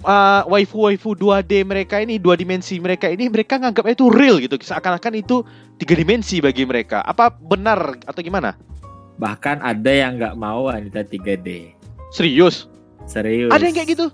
uh, 0.05 0.43
waifu-waifu 0.51 1.17
2D 1.17 1.65
mereka 1.65 2.03
ini 2.03 2.21
dua 2.21 2.37
dimensi 2.37 2.77
mereka 2.77 3.09
ini 3.09 3.31
mereka 3.33 3.57
nganggapnya 3.57 3.95
itu 3.97 4.07
real 4.13 4.37
gitu. 4.43 4.61
Seakan-akan 4.61 5.13
itu 5.17 5.41
tiga 5.81 5.95
dimensi 5.97 6.43
bagi 6.45 6.69
mereka. 6.69 7.01
Apa 7.01 7.33
benar 7.33 7.97
atau 8.05 8.21
gimana? 8.21 8.59
Bahkan 9.19 9.65
ada 9.65 9.91
yang 9.91 10.21
nggak 10.21 10.35
mau 10.39 10.69
wanita 10.69 11.03
3D. 11.07 11.75
serius? 12.09 12.69
Serius. 13.09 13.53
ada 13.53 13.65
yang 13.65 13.77
kayak 13.77 13.89
gitu? 13.97 14.07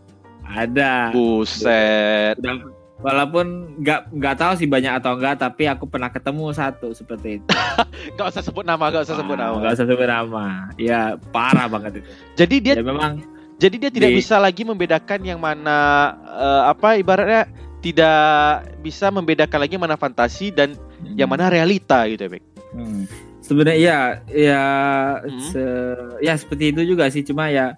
Ada. 0.44 1.11
buset. 1.11 2.38
Udah 2.38 2.73
walaupun 3.04 3.46
nggak 3.78 4.08
nggak 4.10 4.34
tahu 4.34 4.52
sih 4.56 4.64
banyak 4.64 4.96
atau 4.96 5.12
enggak 5.14 5.36
tapi 5.36 5.68
aku 5.68 5.84
pernah 5.84 6.08
ketemu 6.08 6.50
satu 6.50 6.88
seperti 6.90 7.36
itu 7.36 7.46
Gak 8.16 8.32
usah 8.32 8.40
sebut 8.40 8.64
nama, 8.64 8.88
gak 8.88 9.04
usah 9.04 9.16
sebut 9.16 9.36
nama. 9.36 9.60
nggak 9.60 9.72
usah 9.74 9.86
sebut 9.86 10.08
nama 10.08 10.44
ya 10.74 11.00
parah 11.28 11.68
banget 11.68 12.00
itu 12.00 12.08
Jadi 12.34 12.56
dia 12.60 12.74
ya 12.74 12.82
memang 12.82 13.20
jadi 13.54 13.76
dia 13.78 13.90
tidak 13.92 14.10
Di- 14.10 14.18
bisa 14.18 14.36
lagi 14.36 14.62
membedakan 14.62 15.20
yang 15.22 15.36
mana 15.36 15.78
eh, 16.26 16.62
apa 16.66 16.96
ibaratnya 16.96 17.44
tidak 17.78 18.24
bisa 18.80 19.12
membedakan 19.12 19.60
lagi 19.60 19.76
mana 19.76 19.94
fantasi 19.94 20.48
dan 20.48 20.72
yang 21.12 21.28
mana 21.28 21.46
realita 21.46 22.08
gitu 22.08 22.24
ya, 22.24 22.30
Bek. 22.32 22.42
Hmm. 22.72 23.04
Sebenarnya 23.38 23.76
ya, 23.76 23.98
ya, 24.26 24.62
Hmm. 25.20 25.36
se- 25.44 26.16
ya 26.18 26.32
seperti 26.32 26.72
itu 26.72 26.80
juga 26.82 27.12
sih. 27.12 27.20
Cuma 27.20 27.46
ya, 27.46 27.76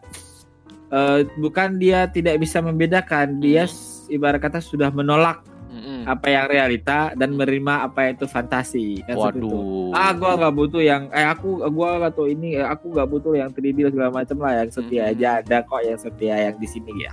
eh, 0.88 1.26
bukan 1.36 1.74
dia 1.74 2.06
tidak 2.06 2.38
bisa 2.38 2.62
membedakan. 2.62 3.36
Dia 3.36 3.66
Hmm. 3.66 3.74
Ibarat 4.08 4.40
kata 4.40 4.58
sudah 4.62 4.90
menolak 4.90 5.42
Mm-mm. 5.66 6.08
apa 6.08 6.26
yang 6.32 6.46
realita 6.48 7.12
dan 7.18 7.36
menerima 7.36 7.84
apa 7.84 8.08
itu 8.08 8.24
fantasi. 8.24 9.04
Kan 9.04 9.14
itu. 9.14 9.20
Waduh. 9.20 9.92
Ah, 9.92 10.10
gua 10.16 10.38
nggak 10.40 10.54
butuh 10.56 10.82
yang, 10.82 11.12
eh 11.12 11.26
aku, 11.26 11.60
gua 11.68 12.00
nggak 12.00 12.14
tahu 12.16 12.32
ini, 12.32 12.56
eh, 12.56 12.64
aku 12.64 12.96
nggak 12.96 13.08
butuh 13.12 13.32
yang 13.36 13.50
3D 13.52 13.92
segala 13.92 14.10
macam 14.14 14.36
lah. 14.40 14.64
Yang 14.64 14.80
setia 14.80 15.02
Hmm. 15.04 15.12
aja 15.12 15.28
ada 15.44 15.56
kok 15.66 15.82
yang 15.84 15.98
setia 16.00 16.34
yang 16.48 16.56
di 16.56 16.68
sini 16.68 16.92
ya. 17.04 17.12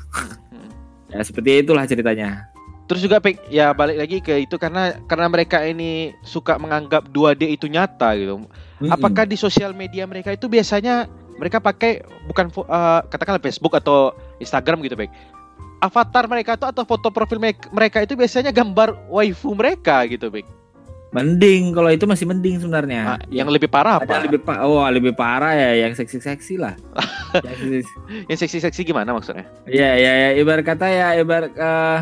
Ya 1.11 1.19
seperti 1.21 1.61
itulah 1.61 1.85
ceritanya. 1.85 2.49
Terus 2.83 2.99
juga 2.99 3.23
ya 3.47 3.71
balik 3.71 3.95
lagi 3.95 4.17
ke 4.19 4.43
itu 4.43 4.55
karena 4.59 4.97
karena 5.07 5.27
mereka 5.31 5.63
ini 5.63 6.11
suka 6.19 6.59
menganggap 6.59 7.07
2D 7.11 7.53
itu 7.53 7.67
nyata 7.67 8.15
gitu. 8.15 8.43
Mm-mm. 8.43 8.91
Apakah 8.91 9.23
di 9.23 9.39
sosial 9.39 9.71
media 9.71 10.03
mereka 10.03 10.35
itu 10.35 10.51
biasanya 10.51 11.07
mereka 11.37 11.59
pakai 11.59 12.03
bukan 12.27 12.51
eh, 12.53 13.01
katakanlah 13.07 13.41
Facebook 13.41 13.73
atau 13.75 14.11
Instagram 14.39 14.83
gitu, 14.83 14.95
Pek. 14.99 15.09
Avatar 15.83 16.25
mereka 16.25 16.55
tuh 16.55 16.65
atau 16.65 16.83
foto 16.83 17.11
profil 17.11 17.37
me- 17.37 17.59
mereka 17.69 17.99
itu 17.99 18.15
biasanya 18.15 18.49
gambar 18.49 18.95
waifu 19.07 19.51
mereka 19.51 20.07
gitu, 20.07 20.31
Pek. 20.31 20.47
mending 21.13 21.77
kalau 21.77 21.93
itu 21.93 22.09
masih 22.09 22.25
mending 22.25 22.57
sebenarnya. 22.57 23.01
Ah, 23.05 23.19
yang 23.29 23.45
lebih 23.45 23.69
parah 23.69 24.01
Ada 24.01 24.07
apa? 24.07 24.25
lebih 24.25 24.41
pa- 24.41 24.65
oh 24.65 24.81
lebih 24.81 25.13
parah 25.13 25.53
ya 25.53 25.85
yang 25.85 25.93
seksi-seksi 25.93 26.57
lah. 26.57 26.73
Yang 27.37 27.57
seksi- 27.85 27.97
Yang 28.25 28.37
seksi-seksi 28.41 28.81
gimana 28.83 29.13
maksudnya? 29.13 29.45
Iya 29.65 29.93
ya 29.93 30.11
ya 30.15 30.29
ibarat 30.35 30.63
kata 30.63 30.85
ya 30.85 31.07
ibarat 31.15 31.51
eh 31.51 31.99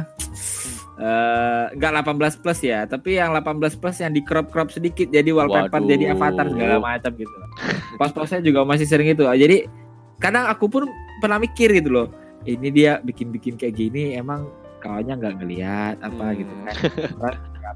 eh, 0.98 1.64
nggak 1.74 1.92
18 2.08 2.40
plus 2.40 2.60
ya, 2.62 2.84
tapi 2.86 3.16
yang 3.16 3.32
18 3.34 3.52
plus 3.76 4.00
yang 4.00 4.12
di 4.12 4.22
crop 4.22 4.48
crop 4.48 4.70
sedikit 4.70 5.08
jadi 5.08 5.28
wallpaper 5.30 5.72
Waduh. 5.74 5.90
jadi 5.90 6.04
avatar 6.12 6.46
segala 6.48 6.76
macam 6.80 7.12
gitu. 7.12 7.36
Pos-posnya 7.96 8.40
juga 8.40 8.64
masih 8.64 8.86
sering 8.86 9.10
itu. 9.10 9.24
Jadi 9.26 9.68
kadang 10.18 10.48
aku 10.48 10.68
pun 10.68 10.84
pernah 11.20 11.36
mikir 11.36 11.68
gitu 11.74 11.92
loh. 11.92 12.08
Ini 12.44 12.68
dia 12.70 12.92
bikin-bikin 13.00 13.54
kayak 13.54 13.76
gini 13.76 14.14
emang 14.14 14.50
kawannya 14.78 15.14
nggak 15.14 15.36
ngelihat 15.38 15.96
apa 16.00 16.26
Hmm. 16.26 16.38
gitu 16.38 16.54
kan. 16.60 16.76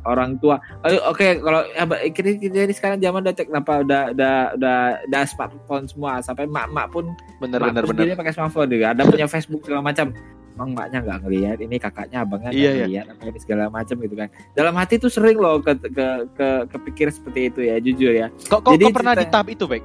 Orang- 0.03 0.37
tua. 0.37 0.57
Oh, 0.81 1.09
Oke, 1.09 1.39
kalau 1.39 1.61
ya, 1.67 1.83
ba- 1.83 2.01
kita, 2.03 2.35
kita 2.35 2.57
ini 2.63 2.73
sekarang 2.73 2.97
zaman 2.97 3.21
udah 3.21 3.31
tek- 3.31 3.47
kenapa 3.47 3.79
udah 3.79 4.11
udah 4.11 4.35
udah 4.53 4.77
udah 5.03 5.21
smartphone 5.23 5.85
semua 5.85 6.19
sampai 6.19 6.45
mak-mak 6.45 6.89
pun 6.89 7.09
Bener 7.37 7.57
Mak 7.57 7.69
bener 7.71 7.83
bener. 7.85 8.05
pakai 8.15 8.33
smartphone 8.33 8.67
juga. 8.67 8.91
Ada 8.91 9.01
punya 9.03 9.25
Facebook 9.25 9.61
segala 9.61 9.81
macam. 9.81 10.11
Emang 10.51 10.71
maknya 10.71 10.99
nggak 11.01 11.19
ngelihat, 11.21 11.57
ini 11.59 11.75
kakaknya 11.75 12.17
abangnya 12.21 12.47
nggak 12.47 12.55
Iya, 12.57 12.71
iya. 12.71 12.81
ngelihat 12.81 13.05
apa 13.11 13.23
ini 13.25 13.39
segala 13.39 13.63
macam 13.67 13.95
gitu 13.99 14.15
kan. 14.15 14.27
Dalam 14.51 14.73
hati 14.73 14.93
tuh 14.95 15.09
sering 15.09 15.35
loh 15.35 15.59
ke, 15.59 15.73
ke, 15.75 16.07
ke 16.31 16.47
kepikir 16.69 17.07
seperti 17.11 17.39
itu 17.45 17.59
ya, 17.61 17.75
jujur 17.77 18.11
ya. 18.11 18.27
Kok 18.41 18.63
kok, 18.63 18.71
Jadi 18.71 18.85
kok 18.85 18.95
pernah 18.95 19.13
di 19.13 19.17
cerita- 19.21 19.33
tahap 19.35 19.47
itu, 19.51 19.65
Bek? 19.65 19.83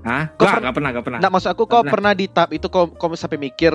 Hah? 0.00 0.32
Nggak, 0.32 0.40
per- 0.40 0.62
nggak 0.64 0.74
pernah, 0.74 0.90
nggak 0.90 1.04
pernah. 1.04 1.18
Nggak 1.20 1.32
maksud 1.32 1.50
aku 1.50 1.62
kok 1.62 1.72
Pernah. 1.76 1.92
pernah 1.92 2.12
di 2.16 2.24
tahap 2.24 2.50
itu 2.50 2.66
kok 2.66 2.96
kok 2.96 3.08
sampai 3.14 3.36
mikir 3.36 3.72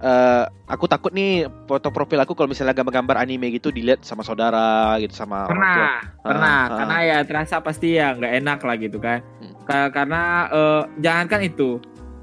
eh, 0.00 0.42
aku 0.64 0.84
takut 0.88 1.12
nih 1.12 1.44
foto 1.64 1.92
profil 1.92 2.16
aku 2.18 2.32
kalau 2.32 2.48
misalnya 2.48 2.72
gambar-gambar 2.72 3.16
anime 3.18 3.52
gitu 3.52 3.68
dilihat 3.68 4.00
sama 4.00 4.20
saudara 4.20 4.96
gitu 4.98 5.12
sama 5.12 5.44
orang 5.44 5.52
tua. 5.52 5.60
Pernah, 5.60 5.96
pernah. 6.24 6.60
ah. 6.64 6.76
Karena 6.80 6.96
ya 7.04 7.18
terasa 7.22 7.56
pasti 7.60 7.94
ya 7.94 8.12
nggak 8.12 8.32
enak 8.40 8.58
lah 8.60 8.76
gitu 8.76 8.96
kan. 8.96 9.20
Hmm. 9.38 9.52
Ka- 9.64 9.92
Karena 9.92 10.22
eh, 10.48 10.82
jangankan 10.98 11.40
itu 11.44 11.70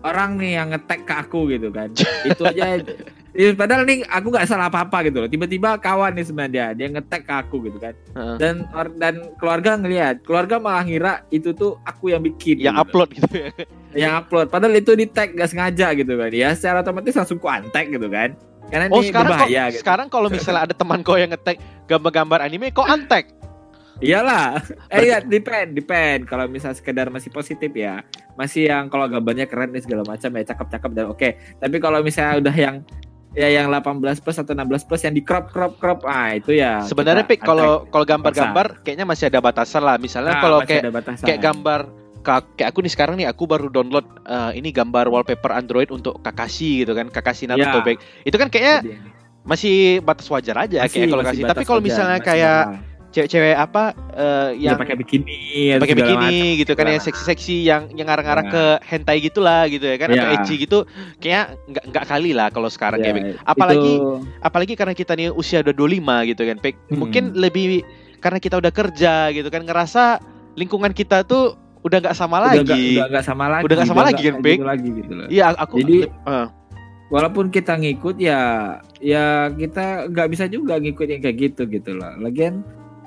orang 0.02 0.36
nih 0.36 0.52
yang 0.58 0.68
ngetek 0.70 1.06
ke 1.06 1.13
aku 1.13 1.39
gitu 1.48 1.70
kan. 1.70 1.94
itu 2.30 2.42
aja. 2.44 2.74
Ya, 3.34 3.50
padahal 3.52 3.82
nih 3.84 4.06
aku 4.06 4.30
nggak 4.30 4.46
salah 4.46 4.69
apa-apa 4.69 5.10
gitu 5.10 5.17
loh. 5.17 5.26
Tiba-tiba 5.26 5.82
kawan 5.82 6.13
nih 6.13 6.22
sebenarnya 6.22 6.65
dia 6.72 6.86
ngetek 6.88 7.26
ke 7.26 7.34
aku 7.34 7.65
gitu 7.65 7.82
kan. 7.82 7.98
Heeh. 8.13 8.38
dan 8.38 8.56
or- 8.69 8.93
dan 8.93 9.15
keluarga 9.36 9.74
ngelihat 9.74 10.22
keluarga 10.22 10.62
malah 10.62 10.86
ngira 10.86 11.13
itu 11.30 11.50
tuh 11.52 11.82
aku 11.82 12.13
yang 12.13 12.22
bikin 12.22 12.62
Yang 12.62 12.78
gitu. 12.78 12.84
upload 12.86 13.10
gitu 13.12 13.34
ya. 13.34 13.50
yang 13.93 14.13
upload 14.15 14.48
padahal 14.50 14.74
itu 14.74 14.93
di 14.93 15.06
tag 15.06 15.34
gak 15.34 15.50
sengaja 15.50 15.93
gitu 15.93 16.13
kan 16.13 16.30
ya 16.30 16.54
secara 16.54 16.82
otomatis 16.82 17.13
langsung 17.13 17.38
ku 17.38 17.46
antek 17.46 17.89
gitu 17.89 18.06
kan 18.06 18.34
karena 18.69 18.86
Oh 18.88 19.02
ini 19.02 19.10
sekarang 19.10 19.30
kok, 19.30 19.38
berbahaya 19.38 19.63
gitu 19.69 19.82
sekarang 19.82 20.08
kalau 20.10 20.28
misalnya 20.30 20.62
ada 20.63 20.74
teman 20.74 21.00
kau 21.02 21.13
yang 21.13 21.30
ngetek 21.30 21.58
gambar-gambar 21.86 22.39
anime 22.41 22.69
kok 22.69 22.86
antek? 22.86 23.30
iyalah 24.00 24.58
eh 24.89 25.06
ya 25.06 25.17
depend 25.22 25.74
depend 25.74 26.26
kalau 26.26 26.46
misal 26.46 26.74
sekedar 26.74 27.10
masih 27.10 27.30
positif 27.30 27.69
ya 27.72 28.02
masih 28.34 28.65
yang 28.65 28.89
kalau 28.89 29.06
gambarnya 29.06 29.46
keren 29.46 29.69
nih 29.69 29.82
segala 29.82 30.02
macam 30.04 30.30
ya 30.32 30.43
cakep-cakep 30.43 30.91
dan 30.91 31.06
oke 31.08 31.30
tapi 31.56 31.76
kalau 31.78 32.02
misalnya 32.02 32.41
udah 32.41 32.56
yang 32.56 32.76
ya 33.34 33.50
yang 33.50 33.65
18 33.67 33.98
plus 34.19 34.38
atau 34.38 34.54
16 34.54 34.86
plus 34.86 35.02
yang 35.02 35.12
di 35.12 35.22
crop 35.22 35.50
crop 35.50 35.74
crop 35.78 36.06
ah 36.06 36.32
itu 36.32 36.54
ya 36.54 36.86
Sebenarnya 36.86 37.26
Pik 37.26 37.41
kalau 37.41 37.86
kalau 37.86 38.06
gambar-gambar 38.06 38.82
kayaknya 38.82 39.04
masih 39.04 39.28
ada 39.28 39.39
batasan 39.39 39.82
lah. 39.82 39.98
Misalnya 39.98 40.38
Ah, 40.38 40.41
kalau 40.41 40.58
kayak 40.62 40.84
kayak 41.19 41.39
gambar 41.39 41.80
ka- 42.22 42.46
kayak 42.54 42.69
aku 42.69 42.80
nih 42.80 42.91
sekarang 42.91 43.15
nih 43.17 43.26
aku 43.26 43.43
baru 43.43 43.67
download 43.67 44.06
eh, 44.24 44.52
ini 44.56 44.69
gambar 44.69 45.10
wallpaper 45.10 45.52
Android 45.52 45.89
untuk 45.89 46.22
Kakashi 46.22 46.82
gitu 46.82 46.93
kan 46.93 47.10
Kakashi 47.10 47.46
Naruto 47.46 47.82
Ya. 47.82 47.98
Itu 48.22 48.38
kan 48.38 48.48
kayaknya 48.48 48.76
Jadi- 48.82 49.22
masih 49.43 49.76
batas 50.00 50.30
wajar 50.30 50.56
aja 50.62 50.80
Masih- 50.80 51.04
kayak 51.04 51.08
kalau 51.10 51.24
batas 51.26 51.50
Tapi 51.52 51.63
kalau 51.65 51.82
misalnya 51.82 52.19
kayak. 52.22 52.92
Cewek-cewek 53.13 53.54
apa 53.54 53.93
eh, 54.12 54.49
yang 54.60 54.73
pakai 54.76 54.97
bikini 54.97 55.78
pakai 55.78 55.93
bikini 55.93 56.17
macam. 56.17 56.60
gitu 56.60 56.71
kan 56.73 56.86
yang 56.89 56.99
seksi-seksi 56.99 57.56
yang 57.62 57.82
yang 57.93 58.06
ngarah-ngarah 58.06 58.41
Nah. 58.41 58.52
ke 58.52 58.63
hentai 58.84 59.17
gitulah 59.19 59.63
gitu 59.65 59.86
ya 59.86 59.95
kan 59.95 60.10
atau 60.10 60.28
Ya. 60.28 60.36
ecchi 60.36 60.56
gitu 60.58 60.78
kayak 61.17 61.54
nggak 61.67 61.84
nggak 61.88 62.06
kali 62.06 62.34
lah 62.34 62.49
kalau 62.49 62.67
sekarang 62.67 62.99
Ya, 62.99 63.13
kayak. 63.13 63.38
Apalagi 63.43 63.93
itu, 63.93 64.19
apalagi 64.39 64.73
karena 64.73 64.93
kita 64.93 65.13
nih 65.13 65.30
usia 65.30 65.62
udah 65.62 65.71
25 65.71 65.93
gitu 66.26 66.41
kan. 66.41 66.58
Hmm. 66.58 66.73
Mungkin 66.97 67.23
lebih 67.36 67.86
karena 68.17 68.38
kita 68.38 68.58
udah 68.58 68.71
kerja 68.71 69.30
gitu 69.30 69.47
kan 69.47 69.62
ngerasa 69.62 70.17
lingkungan 70.56 70.91
kita 70.91 71.21
tuh 71.21 71.54
udah 71.82 71.97
nggak 71.99 72.15
sama 72.15 72.39
udah 72.39 72.47
lagi. 72.49 72.63
nggak 72.63 72.80
udah 72.95 73.06
nggak 73.10 73.26
sama 73.26 73.45
lagi 73.47 73.63
Udah 73.63 73.76
nggak 73.76 73.89
sama 73.89 74.04
lagi 74.04 74.21
kan, 74.23 74.36
Pik? 74.39 74.56
gitu 74.56 74.65
lagi 74.65 74.88
gitu 74.89 75.12
loh 75.13 75.28
Iya, 75.28 75.45
aku 75.54 75.76
Jadi- 75.78 76.08
eh, 76.08 76.47
walaupun 77.10 77.45
kita 77.47 77.73
ngikut 77.76 78.15
ya 78.17 78.39
ya 78.97 79.26
kita 79.52 80.08
nggak 80.08 80.28
bisa 80.30 80.45
juga 80.47 80.80
ngikut 80.80 81.06
yang 81.06 81.21
kayak 81.21 81.38
gitu 81.38 81.62
gitu 81.67 81.91
loh 81.93 82.10
lagian 82.17 82.63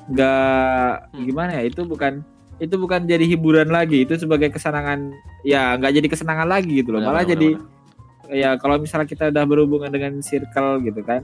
nggak 0.07 0.91
Hmm. 1.13 1.25
gimana 1.25 1.51
ya 1.59 1.63
itu 1.67 1.83
bukan 1.83 2.23
itu 2.57 2.75
bukan 2.75 3.05
jadi 3.05 3.25
hiburan 3.27 3.69
lagi 3.69 4.03
itu 4.03 4.17
sebagai 4.17 4.49
kesenangan 4.49 5.13
ya 5.43 5.77
nggak 5.77 5.93
jadi 5.93 6.07
kesenangan 6.09 6.49
lagi 6.49 6.81
gitu 6.81 6.97
loh 6.97 7.05
malah 7.05 7.21
jadi 7.23 7.59
benar. 7.59 8.33
ya 8.33 8.51
kalau 8.57 8.81
misalnya 8.81 9.05
kita 9.05 9.29
udah 9.29 9.45
berhubungan 9.45 9.91
dengan 9.93 10.19
circle 10.19 10.81
gitu 10.81 11.03
kan 11.03 11.21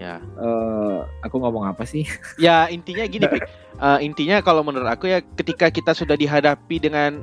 ya. 0.00 0.16
eh 0.16 0.98
aku 1.20 1.36
ngomong 1.36 1.68
apa 1.68 1.84
sih 1.84 2.08
Ya 2.40 2.64
intinya 2.66 3.04
gini, 3.04 3.28
Pik. 3.28 3.44
Eh, 3.76 3.98
intinya 4.04 4.40
kalau 4.40 4.60
menurut 4.60 4.88
aku 4.88 5.08
ya 5.08 5.20
ketika 5.20 5.68
kita 5.68 5.92
sudah 5.92 6.12
dihadapi 6.12 6.76
dengan 6.76 7.20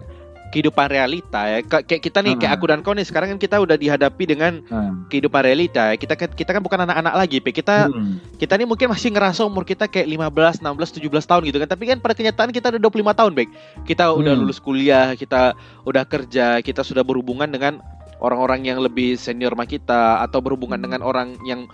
kehidupan 0.47 0.87
realita 0.87 1.43
ya 1.43 1.59
Ka- 1.61 1.83
kayak 1.83 2.01
kita 2.01 2.23
nih 2.23 2.39
kayak 2.39 2.51
Hmm. 2.55 2.59
aku 2.61 2.65
dan 2.71 2.79
kau 2.79 2.95
nih 2.95 3.03
sekarang 3.03 3.35
kan 3.35 3.39
kita 3.39 3.59
udah 3.59 3.75
dihadapi 3.75 4.23
dengan 4.23 4.63
Hmm. 4.63 5.05
kehidupan 5.11 5.41
realita 5.43 5.91
ya. 5.91 5.95
kita 5.99 6.15
kan 6.15 6.29
kita 6.31 6.49
kan 6.55 6.61
bukan 6.63 6.79
anak-anak 6.87 7.13
lagi 7.13 7.37
Pik. 7.43 7.59
kita 7.59 7.91
Hmm. 7.91 8.23
kita 8.39 8.55
nih 8.55 8.63
mungkin 8.63 8.87
masih 8.87 9.11
ngerasa 9.11 9.43
umur 9.43 9.67
kita 9.67 9.91
kayak 9.91 10.07
15, 10.07 10.63
16, 10.63 10.89
17 10.95 11.27
tahun 11.27 11.43
gitu 11.45 11.57
kan. 11.59 11.67
Tapi 11.67 11.83
kan 11.83 11.97
pada 11.99 12.13
kenyataan 12.15 12.49
kita 12.55 12.71
udah 12.71 12.81
25 12.81 13.11
tahun, 13.11 13.31
Bek. 13.35 13.49
Kita 13.83 14.13
udah 14.13 14.33
Hmm. 14.33 14.41
lulus 14.47 14.59
kuliah, 14.59 15.13
kita 15.13 15.51
udah 15.83 16.03
kerja, 16.07 16.63
kita 16.63 16.81
sudah 16.81 17.03
berhubungan 17.03 17.51
dengan 17.51 17.83
orang-orang 18.17 18.65
yang 18.65 18.79
lebih 18.79 19.13
senior 19.15 19.53
sama 19.53 19.67
kita 19.67 20.23
atau 20.23 20.39
berhubungan 20.39 20.79
dengan 20.79 21.03
orang 21.03 21.37
yang 21.43 21.67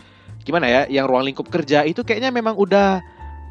gimana 0.44 0.68
ya, 0.68 0.82
yang 0.90 1.08
ruang 1.08 1.24
lingkup 1.24 1.48
kerja 1.48 1.86
itu 1.86 2.04
kayaknya 2.04 2.28
memang 2.28 2.58
udah 2.58 3.00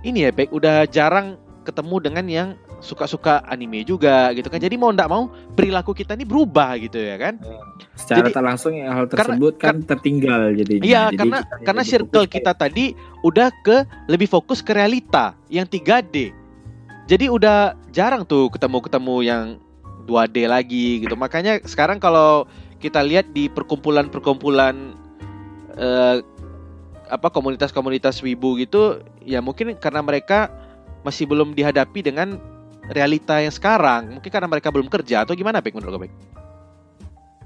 ini 0.02 0.26
ya, 0.26 0.30
Bek, 0.34 0.50
udah 0.50 0.84
jarang 0.84 1.38
ketemu 1.62 1.96
dengan 2.02 2.26
yang 2.28 2.48
suka-suka 2.82 3.46
anime 3.46 3.86
juga 3.86 4.34
gitu 4.34 4.50
kan. 4.50 4.58
Jadi 4.58 4.74
mau 4.74 4.90
ndak 4.90 5.06
mau 5.06 5.30
perilaku 5.54 5.94
kita 5.94 6.18
ini 6.18 6.26
berubah 6.26 6.74
gitu 6.76 6.98
ya 6.98 7.16
kan. 7.16 7.38
secara 7.92 8.26
Jadi- 8.26 8.34
tak 8.34 8.44
langsung 8.44 8.72
ya 8.74 8.88
hal 8.90 9.04
karena- 9.06 9.36
tersebut 9.36 9.54
kan 9.60 9.76
tertinggal 9.84 10.40
jadinya 10.56 10.82
Iya, 10.82 11.02
Jadi 11.12 11.18
karena 11.22 11.38
kita 11.38 11.56
karena 11.62 11.82
circle 11.84 12.24
fokus 12.24 12.34
kita 12.34 12.52
tadi 12.56 12.84
udah 13.22 13.48
ke 13.62 13.76
lebih 14.10 14.26
fokus 14.26 14.58
ke 14.64 14.72
realita 14.74 15.36
yang 15.46 15.68
3D. 15.68 16.34
Jadi 17.06 17.28
udah 17.28 17.78
jarang 17.92 18.24
tuh 18.24 18.48
ketemu-ketemu 18.50 19.16
yang 19.22 19.44
2D 20.08 20.50
lagi 20.50 21.04
gitu. 21.06 21.14
Makanya 21.14 21.62
sekarang 21.62 22.02
kalau 22.02 22.48
kita 22.82 22.98
lihat 23.04 23.30
di 23.30 23.46
perkumpulan-perkumpulan 23.46 24.98
eh, 25.72 26.16
apa 27.06 27.28
komunitas-komunitas 27.28 28.24
wibu 28.24 28.56
gitu, 28.56 28.98
ya 29.22 29.44
mungkin 29.44 29.76
karena 29.76 30.00
mereka 30.00 30.48
masih 31.04 31.28
belum 31.28 31.52
dihadapi 31.52 32.00
dengan 32.00 32.40
realita 32.92 33.40
yang 33.40 33.50
sekarang. 33.50 34.20
Mungkin 34.20 34.30
karena 34.30 34.48
mereka 34.48 34.68
belum 34.68 34.86
kerja 34.86 35.24
atau 35.24 35.32
gimana, 35.32 35.58
Bek 35.58 35.74
menurut 35.74 35.96
Bek? 35.98 36.12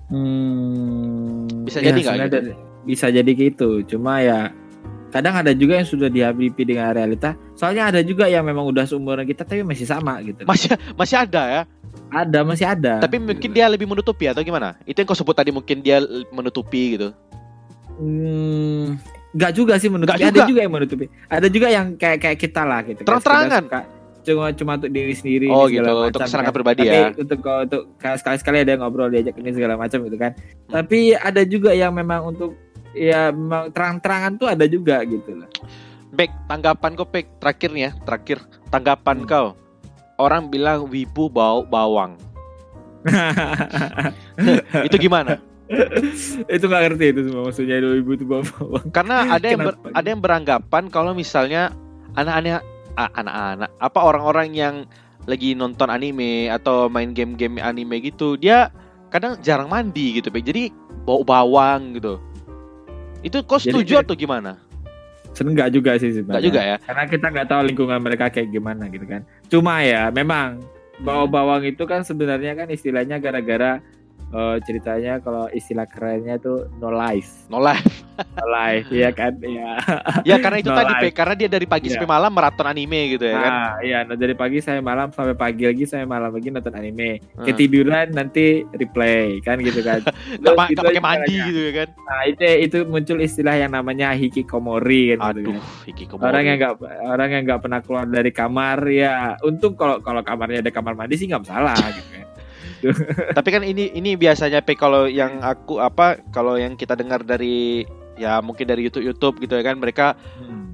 Hmm, 0.06 1.46
Bisa 1.66 1.82
ya, 1.82 1.90
jadi 1.90 2.00
nggak 2.02 2.16
gitu? 2.30 2.38
Bisa 2.86 3.06
jadi 3.10 3.30
gitu. 3.30 3.82
Cuma 3.86 4.22
ya 4.22 4.54
kadang 5.10 5.32
ada 5.32 5.56
juga 5.56 5.80
yang 5.80 5.88
sudah 5.88 6.12
dihadapi 6.12 6.62
dengan 6.66 6.92
realita 6.92 7.32
soalnya 7.56 7.88
ada 7.88 8.04
juga 8.04 8.28
yang 8.28 8.44
memang 8.44 8.68
udah 8.68 8.84
seumuran 8.84 9.24
kita 9.24 9.48
tapi 9.48 9.64
masih 9.64 9.88
sama 9.88 10.20
gitu 10.20 10.44
Masih 10.44 10.76
masih 10.92 11.16
ada 11.24 11.42
ya. 11.48 11.62
ada 12.12 12.44
masih 12.44 12.66
ada 12.68 13.00
Tapi 13.00 13.16
mungkin 13.16 13.48
dia 13.50 13.64
lebih 13.66 13.88
menutupi 13.88 14.28
atau 14.28 14.44
gimana? 14.44 14.76
Itu 14.84 15.00
yang 15.00 15.08
kau 15.08 15.16
sebut 15.16 15.32
tadi 15.32 15.50
mungkin 15.50 15.80
dia 15.80 16.04
menutupi 16.30 16.98
gitu. 17.00 17.16
Hmm, 17.96 19.00
nggak 19.32 19.52
juga 19.56 19.80
sih 19.80 19.88
menutupi. 19.88 20.20
Nggak 20.20 20.28
Ada 20.28 20.36
juga. 20.36 20.48
juga 20.52 20.60
yang 20.60 20.74
menutupi. 20.76 21.04
Ada 21.32 21.48
juga 21.48 21.68
yang 21.72 21.86
kayak 21.96 22.18
kayak 22.20 22.38
kita 22.38 22.62
lah 22.68 22.80
gitu. 22.84 23.00
Terang-terangan. 23.02 23.62
Cuma 24.26 24.50
cuma 24.50 24.74
untuk 24.74 24.90
diri 24.90 25.14
sendiri. 25.14 25.46
Oh 25.46 25.70
gitu, 25.70 25.86
macam, 25.86 26.10
untuk 26.10 26.20
kesenangan 26.20 26.50
kan. 26.50 26.56
pribadi 26.58 26.82
Tapi 26.82 26.90
ya. 26.90 27.06
untuk 27.14 27.38
untuk 27.38 27.82
sekali 27.96 28.36
sekali 28.36 28.56
ada 28.60 28.70
yang 28.74 28.82
ngobrol 28.82 29.06
diajak 29.06 29.38
ini 29.38 29.54
segala 29.54 29.78
macam 29.78 30.02
gitu 30.02 30.18
kan. 30.18 30.34
Hmm. 30.34 30.82
Tapi 30.82 31.14
ada 31.14 31.42
juga 31.46 31.70
yang 31.70 31.94
memang 31.94 32.26
untuk 32.26 32.58
ya 32.90 33.30
memang 33.30 33.70
terang-terangan 33.70 34.32
tuh 34.34 34.48
ada 34.50 34.66
juga 34.66 34.98
gitu 35.06 35.30
loh. 35.32 35.50
Baik, 36.10 36.34
tanggapan 36.46 36.90
kau 36.94 37.06
Pek 37.06 37.38
terakhir 37.38 37.70
nih 37.70 37.82
ya, 37.82 37.90
terakhir 38.02 38.38
tanggapan 38.68 39.22
Hmm. 39.22 39.28
kau. 39.28 39.46
Orang 40.16 40.48
bilang 40.48 40.88
wibu 40.88 41.28
bau 41.28 41.62
bawang. 41.62 42.18
Itu 44.86 44.96
gimana? 44.98 45.38
itu 46.46 46.62
nggak 46.62 46.82
ngerti 46.86 47.04
itu 47.10 47.20
semua 47.26 47.42
maksudnya 47.42 47.82
2000 47.82 48.06
itu 48.14 48.22
bawa 48.22 48.42
Karena 48.94 49.34
ada 49.34 49.46
yang 49.50 49.66
ber- 49.66 49.74
Kenapa? 49.74 49.98
ada 49.98 50.06
yang 50.06 50.22
beranggapan 50.22 50.82
kalau 50.94 51.10
misalnya 51.10 51.74
anak-anak 52.14 52.62
anak-anak 52.96 53.70
apa 53.78 54.00
orang-orang 54.00 54.48
yang 54.56 54.74
lagi 55.26 55.52
nonton 55.52 55.90
anime 55.90 56.48
atau 56.48 56.86
main 56.88 57.10
game-game 57.12 57.60
anime 57.60 57.98
gitu, 58.00 58.38
dia 58.38 58.70
kadang 59.10 59.38
jarang 59.42 59.66
mandi 59.70 60.18
gitu, 60.18 60.30
Pek. 60.30 60.42
Jadi 60.46 60.70
bau 61.02 61.22
bawang 61.26 61.98
gitu. 61.98 62.18
Itu 63.26 63.42
kau 63.42 63.58
Jadi 63.58 63.74
setuju 63.74 63.92
dia- 63.98 64.02
atau 64.06 64.14
gimana? 64.14 64.58
Enggak 65.36 65.68
juga 65.74 66.00
sih 66.00 66.16
sebenarnya. 66.16 66.40
Enggak 66.40 66.44
juga 66.48 66.60
ya. 66.64 66.76
Karena 66.80 67.04
kita 67.10 67.26
nggak 67.28 67.48
tahu 67.52 67.60
lingkungan 67.68 68.00
mereka 68.00 68.24
kayak 68.32 68.48
gimana 68.54 68.88
gitu 68.88 69.04
kan. 69.04 69.20
Cuma 69.52 69.84
ya 69.84 70.08
memang 70.08 70.64
bawa 71.04 71.28
bawang 71.28 71.62
itu 71.68 71.84
kan 71.84 72.00
sebenarnya 72.06 72.56
kan 72.56 72.72
istilahnya 72.72 73.20
gara-gara 73.20 73.84
eh, 74.28 74.56
ceritanya 74.60 75.18
kalau 75.18 75.46
istilah 75.48 75.84
kerennya 75.84 76.36
tuh 76.36 76.66
no 76.76 76.88
life, 76.88 77.46
No 77.46 77.58
life. 77.58 77.86
no 78.16 78.46
life, 78.46 78.88
ya 78.88 79.10
kan, 79.10 79.36
ya. 79.38 79.76
Ya 80.22 80.36
karena 80.36 80.58
itu 80.58 80.68
No 80.68 80.74
tadi 80.74 80.92
life. 80.98 81.12
Karena 81.12 81.34
dia 81.34 81.48
dari 81.48 81.64
pagi 81.64 81.86
Iya. 81.86 81.94
sampai 81.94 82.10
malam 82.10 82.30
maraton 82.30 82.64
anime 82.64 83.12
gitu 83.12 83.24
ya 83.24 83.36
kan. 83.36 83.52
Nah, 83.52 83.72
iya, 83.80 83.98
nah, 84.02 84.14
dari 84.14 84.32
pagi 84.32 84.58
saya 84.58 84.80
malam 84.80 85.08
sampai 85.10 85.32
pagi 85.32 85.62
lagi 85.62 85.84
saya 85.84 86.04
malam 86.04 86.30
lagi 86.30 86.48
nonton 86.48 86.72
anime. 86.72 87.20
Hmm. 87.30 87.44
Ketiduran 87.44 88.10
nanti 88.10 88.46
replay 88.66 89.38
kan 89.40 89.58
gitu 89.58 89.78
kan. 89.80 90.00
Nggak 90.40 90.42
Terus 90.42 90.56
pa- 90.56 90.66
gitu 90.66 90.76
nggak 90.76 90.90
pakai 90.90 91.02
mandi 91.02 91.28
caranya. 91.30 91.46
gitu 91.46 91.60
ya 91.60 91.72
kan. 91.74 91.88
Nah, 92.00 92.20
itu 92.24 92.42
itu 92.58 92.78
muncul 92.84 93.18
istilah 93.18 93.54
yang 93.54 93.70
namanya 93.70 94.08
hikikomori 94.12 95.02
kan 95.12 95.18
gitu 95.32 95.40
Aduh, 95.42 95.52
kan. 95.52 95.62
hikikomori. 95.86 96.26
orang 96.26 96.42
yang 96.44 96.56
nggak 96.56 96.74
orang 97.06 97.28
yang 97.30 97.42
nggak 97.44 97.60
pernah 97.60 97.80
keluar 97.80 98.04
dari 98.06 98.30
kamar 98.30 98.78
ya 98.86 99.14
untung 99.40 99.72
kalau 99.72 100.00
kalau 100.00 100.20
kamarnya 100.20 100.60
ada 100.60 100.70
kamar 100.70 100.94
mandi 100.94 101.14
sih 101.14 101.26
nggak 101.26 101.42
masalah 101.42 101.76
gitu 101.90 102.10
kan 102.12 102.24
Tapi 103.36 103.48
kan 103.48 103.62
ini 103.64 103.92
ini 103.96 104.14
biasanya 104.14 104.60
Pe 104.60 104.76
kalau 104.76 105.08
yang 105.08 105.40
aku 105.40 105.80
apa 105.80 106.20
kalau 106.30 106.56
yang 106.60 106.76
kita 106.76 106.94
dengar 106.96 107.24
dari 107.24 107.86
ya 108.16 108.40
mungkin 108.40 108.64
dari 108.68 108.88
YouTube 108.88 109.04
YouTube 109.04 109.36
gitu 109.44 109.54
ya 109.60 109.64
kan 109.64 109.76
mereka 109.76 110.16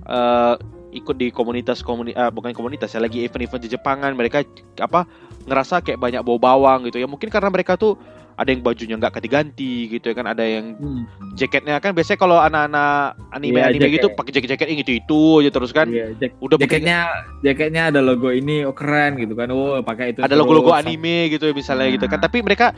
eh, 0.06 0.54
ikut 0.92 1.16
di 1.16 1.32
komunitas 1.32 1.80
komuni 1.80 2.12
eh, 2.12 2.30
bukan 2.30 2.52
komunitas 2.52 2.92
ya 2.92 3.00
lagi 3.00 3.24
event-event 3.24 3.62
di 3.64 3.70
Jepangan 3.72 4.12
mereka 4.12 4.44
apa 4.78 5.08
ngerasa 5.44 5.80
kayak 5.80 5.98
banyak 5.98 6.22
bau 6.22 6.36
bawang 6.36 6.86
gitu 6.86 6.96
ya. 6.96 7.06
Mungkin 7.06 7.28
karena 7.28 7.48
mereka 7.48 7.74
tuh 7.74 7.98
ada 8.32 8.48
yang 8.48 8.64
bajunya 8.64 8.96
nggak 8.96 9.12
ganti-ganti 9.12 9.86
gitu 9.88 10.08
ya 10.08 10.14
kan. 10.14 10.26
Ada 10.26 10.40
yang 10.42 10.66
jaketnya 11.32 11.76
kan 11.78 11.92
biasanya 11.92 12.16
kalau 12.16 12.38
anak-anak 12.38 13.20
anime 13.30 13.58
Iya, 13.58 13.68
anime 13.68 13.88
gitu 13.90 14.08
jaket. 14.08 14.16
pakai 14.16 14.32
jaket-jaket 14.32 14.66
yang 14.68 14.80
itu 14.80 14.92
itu 14.96 15.20
aja 15.38 15.50
terus 15.50 15.70
kan. 15.70 15.86
Iya, 15.86 16.06
jak- 16.16 16.38
udah 16.38 16.56
jaketnya 16.56 16.98
jaketnya 17.40 17.82
ada 17.88 18.00
logo 18.00 18.28
ini 18.28 18.64
oh 18.64 18.72
keren 18.72 19.16
gitu 19.16 19.34
kan. 19.34 19.50
Oh 19.50 19.78
pakai 19.80 20.12
itu 20.12 20.20
ada 20.20 20.32
logo-logo 20.32 20.72
anime 20.72 21.28
gitu 21.28 21.50
misalnya 21.50 21.92
gitu 21.92 22.06
kan. 22.06 22.18
Nah. 22.18 22.24
tapi 22.24 22.40
mereka 22.40 22.72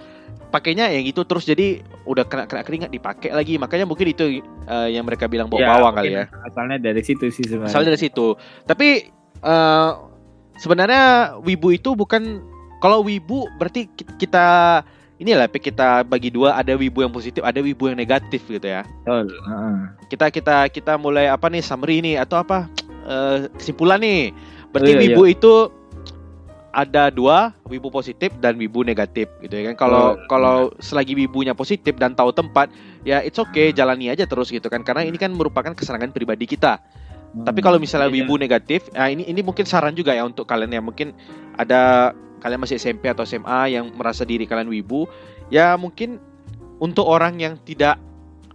pakainya 0.51 0.87
yang 0.87 1.03
itu 1.03 1.23
terus 1.23 1.43
jadi 1.43 1.83
udah 2.03 2.25
kena 2.25 2.47
kena 2.47 2.63
keringat 2.63 2.91
dipakai 2.91 3.31
lagi. 3.31 3.55
Makanya 3.55 3.87
mungkin 3.87 4.07
itu 4.07 4.43
eh, 4.43 4.89
yang 4.91 5.07
mereka 5.07 5.27
bilang 5.27 5.47
bau 5.47 5.59
Ya, 5.59 5.71
bawang 5.71 5.95
kali 5.95 6.15
ya. 6.15 6.27
asalnya 6.43 6.83
dari 6.83 7.03
situ 7.03 7.31
sih 7.31 7.47
sebenarnya. 7.47 7.71
Asalnya 7.71 7.95
dari 7.95 8.01
situ. 8.03 8.27
Tapi 8.65 8.89
eh, 9.39 9.91
sebenarnya 10.57 11.03
wibu 11.39 11.71
itu 11.71 11.95
bukan 11.95 12.43
kalau 12.85 13.01
wibu 13.01 13.49
berarti 13.57 13.89
ki- 13.89 14.21
kita 14.21 14.45
inilah 15.17 15.49
Pe, 15.49 15.57
kita 15.57 16.05
bagi 16.05 16.29
dua 16.29 16.53
ada 16.53 16.77
wibu 16.77 17.01
yang 17.01 17.09
positif 17.09 17.41
ada 17.41 17.57
wibu 17.57 17.89
yang 17.89 17.97
negatif 17.97 18.45
gitu 18.45 18.69
ya 18.69 18.85
Betul, 19.01 19.33
heeh. 19.33 19.77
kita 20.13 20.29
kita 20.29 20.57
kita 20.69 20.93
mulai 21.01 21.33
apa 21.33 21.49
nih 21.49 21.65
summary 21.65 22.05
nih 22.05 22.21
atau 22.21 22.37
apa 22.37 22.69
eh, 23.09 23.49
kesimpulan 23.57 23.97
nih 23.97 24.37
berarti 24.69 24.91
Oh, 24.91 24.95
iya, 24.95 25.03
wibu 25.09 25.23
itu 25.25 25.53
ada 26.75 27.07
dua 27.07 27.55
wibu 27.65 27.87
positif 27.87 28.35
dan 28.43 28.59
wibu 28.59 28.83
negatif 28.83 29.31
gitu 29.39 29.55
ya 29.55 29.71
kan 29.71 29.79
kalau 29.79 30.19
Oh, 30.19 30.27
kalau 30.27 30.57
selagi 30.77 31.15
wibunya 31.15 31.55
positif 31.55 31.95
dan 31.95 32.13
tahu 32.13 32.35
tempat 32.35 32.67
ya 33.01 33.23
it's 33.23 33.39
okay 33.39 33.71
Hmm. 33.71 33.79
jalani 33.79 34.11
aja 34.11 34.27
terus 34.27 34.51
gitu 34.51 34.67
kan 34.67 34.83
karena 34.83 35.07
ini 35.07 35.15
kan 35.15 35.31
merupakan 35.31 35.71
kesenangan 35.71 36.11
pribadi 36.11 36.45
kita 36.45 36.83
tapi 37.47 37.59
Hmm. 37.59 37.67
kalau 37.67 37.79
misalnya 37.79 38.11
Iya. 38.11 38.17
wibu 38.19 38.35
negatif 38.37 38.91
nah 38.91 39.07
ini 39.07 39.23
ini 39.23 39.41
mungkin 39.41 39.63
saran 39.63 39.95
juga 39.95 40.13
ya 40.13 40.27
untuk 40.27 40.51
kalian 40.51 40.75
yang 40.75 40.83
mungkin 40.83 41.15
ada 41.55 42.11
kalian 42.45 42.61
masih 42.61 42.77
SMP 42.77 43.09
atau 43.09 43.25
SMA 43.25 43.73
yang 43.73 43.89
merasa 43.97 44.29
diri 44.29 44.45
kalian 44.45 44.69
wibu 44.69 45.09
ya 45.49 45.81
mungkin 45.81 46.21
untuk 46.77 47.09
orang 47.09 47.41
yang 47.41 47.57
tidak 47.65 47.97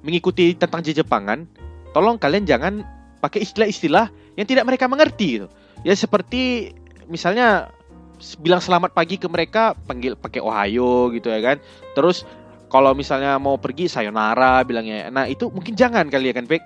mengikuti 0.06 0.54
tentang 0.54 0.86
Jepangan 0.86 1.50
tolong 1.92 2.22
kalian 2.22 2.46
jangan 2.46 2.86
pakai 3.20 3.42
istilah-istilah 3.42 4.14
yang 4.38 4.48
tidak 4.48 4.70
mereka 4.70 4.86
mengerti 4.86 5.42
gitu. 5.42 5.48
Ya 5.84 5.98
seperti 5.98 6.72
misalnya 7.10 7.74
bilang 8.40 8.60
selamat 8.60 8.92
pagi 8.92 9.16
ke 9.16 9.28
mereka 9.32 9.76
panggil 9.88 10.16
pakai 10.16 10.40
Ohio 10.44 11.12
gitu 11.12 11.32
ya 11.32 11.40
kan. 11.42 11.58
Terus 11.96 12.24
kalau 12.70 12.94
misalnya 12.94 13.36
mau 13.42 13.58
pergi 13.58 13.90
sayonara 13.90 14.62
bilangnya. 14.64 15.10
Nah, 15.10 15.26
itu 15.26 15.50
mungkin 15.50 15.74
jangan 15.74 16.06
kali 16.08 16.30
ya 16.30 16.36
kan, 16.38 16.46
Pek. 16.46 16.62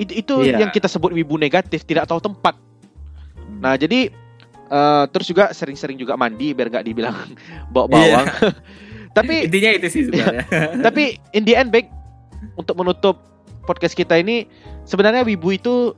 Itu 0.00 0.12
itu 0.16 0.34
Iya. 0.48 0.64
yang 0.64 0.70
kita 0.72 0.88
sebut 0.88 1.12
wibu 1.12 1.36
negatif, 1.36 1.84
tidak 1.84 2.08
tahu 2.08 2.24
tempat. 2.24 2.56
Nah, 3.60 3.76
jadi 3.76 4.08
eh, 4.72 5.04
terus 5.08 5.26
juga 5.26 5.52
sering-sering 5.52 5.94
juga 5.94 6.16
mandi 6.16 6.50
biar 6.50 6.72
nggak 6.72 6.84
dibilang 6.84 7.12
bawa 7.74 7.86
bawang. 7.86 8.26
Tapi 9.12 9.44
intinya 9.44 9.70
itu 9.76 9.86
sih 9.86 10.02
sebenarnya 10.08 10.48
tapi 10.88 11.20
in 11.30 11.44
the 11.44 11.52
end 11.52 11.68
baik 11.68 11.92
untuk 12.56 12.72
menutup 12.74 13.20
podcast 13.62 13.92
kita 13.92 14.16
ini 14.16 14.48
sebenarnya 14.82 15.20
wibu 15.20 15.52
itu 15.52 15.92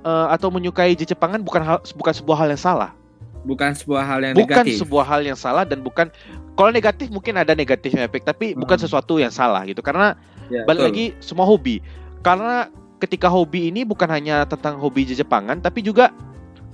eh, 0.00 0.26
atau 0.32 0.48
menyukai 0.48 0.96
Jepangan 0.96 1.44
bukan 1.44 1.60
hal, 1.60 1.78
bukan 1.92 2.14
sebuah 2.14 2.36
hal 2.40 2.48
yang 2.48 2.62
salah. 2.62 2.90
bukan 3.38 3.70
sebuah 3.70 4.02
hal 4.02 4.18
yang 4.20 4.34
bukan 4.34 4.50
negatif 4.64 4.80
sebuah 4.80 5.04
hal 5.06 5.20
yang 5.22 5.38
salah 5.38 5.62
dan 5.62 5.78
bukan 5.80 6.08
kalau 6.52 6.68
negatif 6.68 7.06
mungkin 7.08 7.38
ada 7.38 7.54
negatifnya 7.54 8.08
Pek, 8.08 8.24
tapi 8.24 8.52
bukan 8.52 8.74
Hmm. 8.74 8.84
sesuatu 8.84 9.14
yang 9.16 9.30
salah 9.30 9.62
gitu 9.62 9.78
karena 9.78 10.16
Ya, 10.48 10.64
balik 10.64 10.80
betul. 10.82 10.88
lagi 10.88 11.04
semua 11.20 11.44
hobi. 11.44 11.84
Karena 12.18 12.66
ketika 12.98 13.28
hobi 13.28 13.68
ini 13.68 13.84
bukan 13.84 14.08
hanya 14.08 14.42
tentang 14.42 14.80
hobi 14.80 15.04
Jepangan 15.04 15.60
tapi 15.60 15.84
juga 15.84 16.10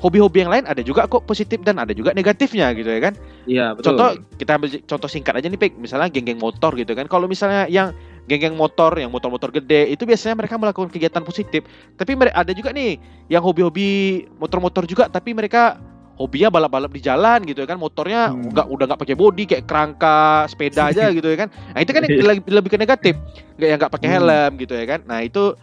hobi-hobi 0.02 0.44
yang 0.44 0.52
lain 0.52 0.64
ada 0.66 0.82
juga 0.82 1.06
kok 1.06 1.24
positif 1.24 1.62
dan 1.62 1.78
ada 1.80 1.94
juga 1.94 2.12
negatifnya 2.12 2.74
gitu 2.74 2.90
ya 2.90 3.00
kan. 3.10 3.14
iya 3.46 3.66
betul 3.72 3.94
Contoh 3.94 4.08
kita 4.36 4.50
ambil 4.58 4.68
contoh 4.84 5.08
singkat 5.08 5.34
aja 5.38 5.46
nih 5.48 5.60
Pik, 5.60 5.72
misalnya 5.78 6.10
geng-geng 6.10 6.40
motor 6.40 6.74
gitu 6.74 6.92
kan. 6.92 7.06
Kalau 7.06 7.30
misalnya 7.30 7.64
yang 7.70 7.94
geng-geng 8.26 8.56
motor, 8.56 8.96
yang 8.96 9.12
motor-motor 9.12 9.52
gede, 9.52 9.92
itu 9.92 10.02
biasanya 10.04 10.34
mereka 10.36 10.56
melakukan 10.56 10.90
kegiatan 10.90 11.22
positif. 11.24 11.64
Tapi 11.96 12.16
ada 12.32 12.52
juga 12.56 12.72
nih 12.72 12.98
yang 13.28 13.44
hobi-hobi 13.44 14.24
motor-motor 14.40 14.88
juga, 14.88 15.06
tapi 15.08 15.36
mereka 15.36 15.78
hobinya 16.14 16.46
balap-balap 16.46 16.94
di 16.94 17.02
jalan 17.02 17.42
gitu 17.44 17.62
ya 17.64 17.68
kan. 17.68 17.78
Motornya 17.78 18.30
Hmm. 18.32 18.50
nggak 18.50 18.66
udah 18.70 18.84
nggak 18.92 19.00
pakai 19.02 19.16
bodi 19.18 19.44
kayak 19.50 19.64
kerangka 19.66 20.46
sepeda 20.48 20.90
aja 20.90 21.10
gitu 21.16 21.26
ya 21.26 21.46
kan. 21.46 21.48
Nah 21.74 21.80
itu 21.80 21.90
kan 21.92 22.00
yang 22.06 22.12
lebih, 22.24 22.50
lebih 22.50 22.70
ke 22.72 22.78
negatif, 22.80 23.14
nggak 23.60 23.68
yang 23.68 23.78
nggak 23.78 23.92
pakai 23.92 24.08
Hmm. 24.08 24.16
helm 24.20 24.50
gitu 24.60 24.74
ya 24.74 24.84
kan. 24.88 25.00
Nah 25.04 25.20
itu 25.22 25.54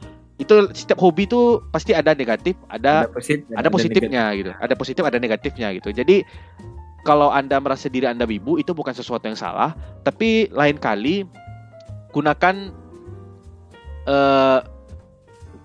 itu 0.42 0.74
setiap 0.74 0.98
hobi 0.98 1.30
itu 1.30 1.62
pasti 1.70 1.94
ada 1.94 2.18
negatif, 2.18 2.58
ada 2.66 3.06
positif 3.06 3.46
ada 3.54 3.70
positifnya 3.70 4.24
gitu. 4.34 4.52
Ada 4.58 4.74
positif 4.74 5.04
ada 5.06 5.22
negatifnya 5.22 5.70
gitu. 5.78 5.94
Jadi 5.94 6.26
kalau 7.06 7.30
anda 7.30 7.62
merasa 7.62 7.86
diri 7.88 8.10
anda 8.10 8.26
wibu 8.26 8.58
itu 8.58 8.74
bukan 8.74 8.92
sesuatu 8.92 9.30
yang 9.30 9.38
salah. 9.38 9.78
Tapi 10.02 10.50
lain 10.50 10.82
kali 10.82 11.30
gunakan 12.10 12.56
eh 14.10 14.60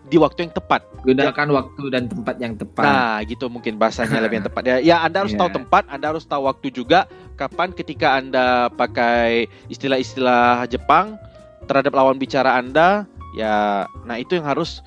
di 0.07 0.17
waktu 0.23 0.47
yang 0.47 0.55
tepat. 0.55 0.87
Gunakan 1.03 1.49
waktu 1.51 1.83
dan 1.91 2.07
tempat 2.07 2.37
yang 2.39 2.55
tepat. 2.55 2.85
Nah 2.87 3.19
gitu 3.27 3.51
mungkin 3.51 3.75
bahasanya 3.75 4.23
lebih 4.23 4.39
yang 4.39 4.47
tepat. 4.53 4.63
Ya 4.63 4.77
ya 4.79 4.97
anda 5.03 5.27
harus 5.27 5.35
Iya. 5.35 5.41
tahu 5.43 5.51
tempat 5.57 5.83
anda 5.91 6.07
harus 6.15 6.25
tahu 6.29 6.47
waktu 6.47 6.71
juga 6.71 7.11
kapan 7.35 7.75
ketika 7.75 8.15
anda 8.21 8.71
pakai 8.71 9.51
istilah-istilah 9.67 10.71
Jepang 10.71 11.19
terhadap 11.67 11.91
lawan 11.91 12.23
bicara 12.23 12.55
anda 12.55 13.03
ya 13.37 13.85
nah 14.03 14.17
itu 14.17 14.35
yang 14.35 14.49
harus 14.49 14.81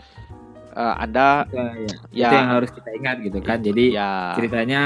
eh, 0.73 0.95
anda 0.97 1.45
Ya, 1.53 1.63
ya. 1.77 1.93
ya. 2.11 2.27
Itu 2.29 2.35
yang 2.35 2.49
harus 2.51 2.69
kita 2.73 2.89
ingat 2.97 3.15
gitu 3.21 3.39
kan. 3.39 3.57
Jadi 3.61 3.85
ya. 3.93 4.33
ceritanya 4.33 4.81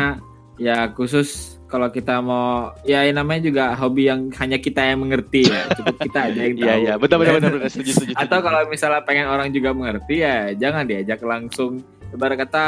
ya 0.60 0.92
khusus 0.92 1.56
kalau 1.66 1.90
kita 1.90 2.22
mau 2.22 2.70
ya 2.86 3.02
yang 3.02 3.18
namanya 3.18 3.42
juga 3.50 3.64
hobi 3.74 4.06
yang 4.06 4.30
hanya 4.38 4.62
kita 4.62 4.84
yang 4.84 5.02
mengerti 5.02 5.50
ya. 5.50 5.66
Cukup 5.74 5.96
kita 5.98 6.20
aja 6.30 6.40
yang 6.44 6.56
tahu 6.60 6.68
Iya 6.68 6.76
iya 6.78 6.94
betul 7.00 7.18
betul 7.18 7.34
betul, 7.40 7.52
betul. 7.58 7.70
setuju 7.72 7.92
setuju. 7.98 8.14
atau 8.14 8.38
kalau 8.44 8.60
misalnya 8.68 9.02
pengen 9.02 9.26
orang 9.26 9.50
juga 9.50 9.70
mengerti 9.74 10.16
ya 10.22 10.52
jangan 10.54 10.84
diajak 10.86 11.24
langsung. 11.24 11.82
Ibarat 12.14 12.38
kata 12.46 12.66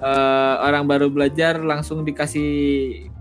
eh, 0.00 0.54
orang 0.60 0.84
baru 0.84 1.08
belajar 1.08 1.56
langsung 1.60 2.04
dikasih 2.04 2.50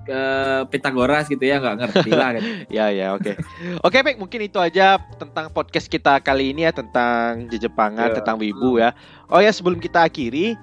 ke 0.05 0.21
Pitagoras 0.69 1.25
gitu 1.25 1.41
ya 1.41 1.57
nggak 1.57 1.75
ngerti 1.81 2.09
lah 2.13 2.29
gitu. 2.37 2.49
Ya 2.77 2.93
ya 2.93 3.17
oke. 3.17 3.33
Oke 3.81 4.05
Pek 4.05 4.21
mungkin 4.21 4.45
itu 4.45 4.61
aja 4.61 5.01
tentang 5.17 5.49
podcast 5.49 5.89
kita 5.89 6.21
kali 6.21 6.53
ini 6.53 6.69
ya 6.69 6.71
tentang 6.71 7.49
Jepangan, 7.49 8.13
Ya. 8.13 8.15
tentang 8.21 8.37
Wibu 8.37 8.77
ya. 8.77 8.93
Oh 9.33 9.41
ya 9.41 9.49
sebelum 9.49 9.81
kita 9.81 10.05
akhiri 10.05 10.53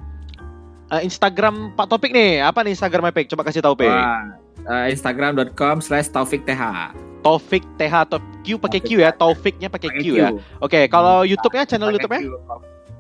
eh, 0.94 1.02
Instagram 1.02 1.74
Pak 1.74 1.90
Topik 1.90 2.14
nih 2.14 2.38
apa 2.38 2.62
nih 2.62 2.78
Instagramnya 2.78 3.10
Pek? 3.10 3.26
Coba 3.34 3.42
kasih 3.50 3.66
tahu 3.66 3.74
Pek. 3.82 3.90
Wah, 3.90 4.38
eh, 4.70 4.94
Instagram.com 4.94 5.82
slash 5.82 6.14
Taufik 6.14 6.46
TH 6.46 6.94
Taufik 7.22 7.62
TH 7.78 7.94
atau 8.06 8.18
Q 8.46 8.58
pakai 8.62 8.78
Q 8.82 9.02
ya. 9.02 9.10
Taufiknya 9.10 9.66
pakai 9.66 9.90
Q 9.98 10.22
ya. 10.22 10.30
Oke 10.62 10.86
kalau 10.86 11.26
YouTube-nya 11.26 11.66
channel 11.66 11.90
YouTube-nya 11.90 12.22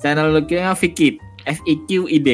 channel 0.02 0.34
YouTube-nya 0.34 0.74
Fikit 0.74 1.22
F 1.46 1.58
I 1.70 1.74
Q 1.86 2.10
I 2.10 2.18
D 2.18 2.30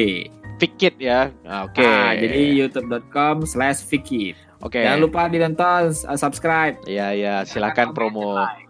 Fikit 0.59 0.99
ya. 0.99 1.31
Ah, 1.41 1.63
Oke. 1.63 1.79
Ah, 1.79 2.11
jadi 2.13 2.39
youtube.com 2.59 3.43
slash 3.43 3.79
Fikit 3.81 4.35
oke. 4.59 4.75
jangan 4.75 4.99
lupa 4.99 5.25
ditonton 5.25 5.95
uh, 6.03 6.19
subscribe 6.19 6.75
Ya 6.83 7.15
ya 7.15 7.47
silakan 7.47 7.95
promo. 7.95 8.35
like. 8.35 8.67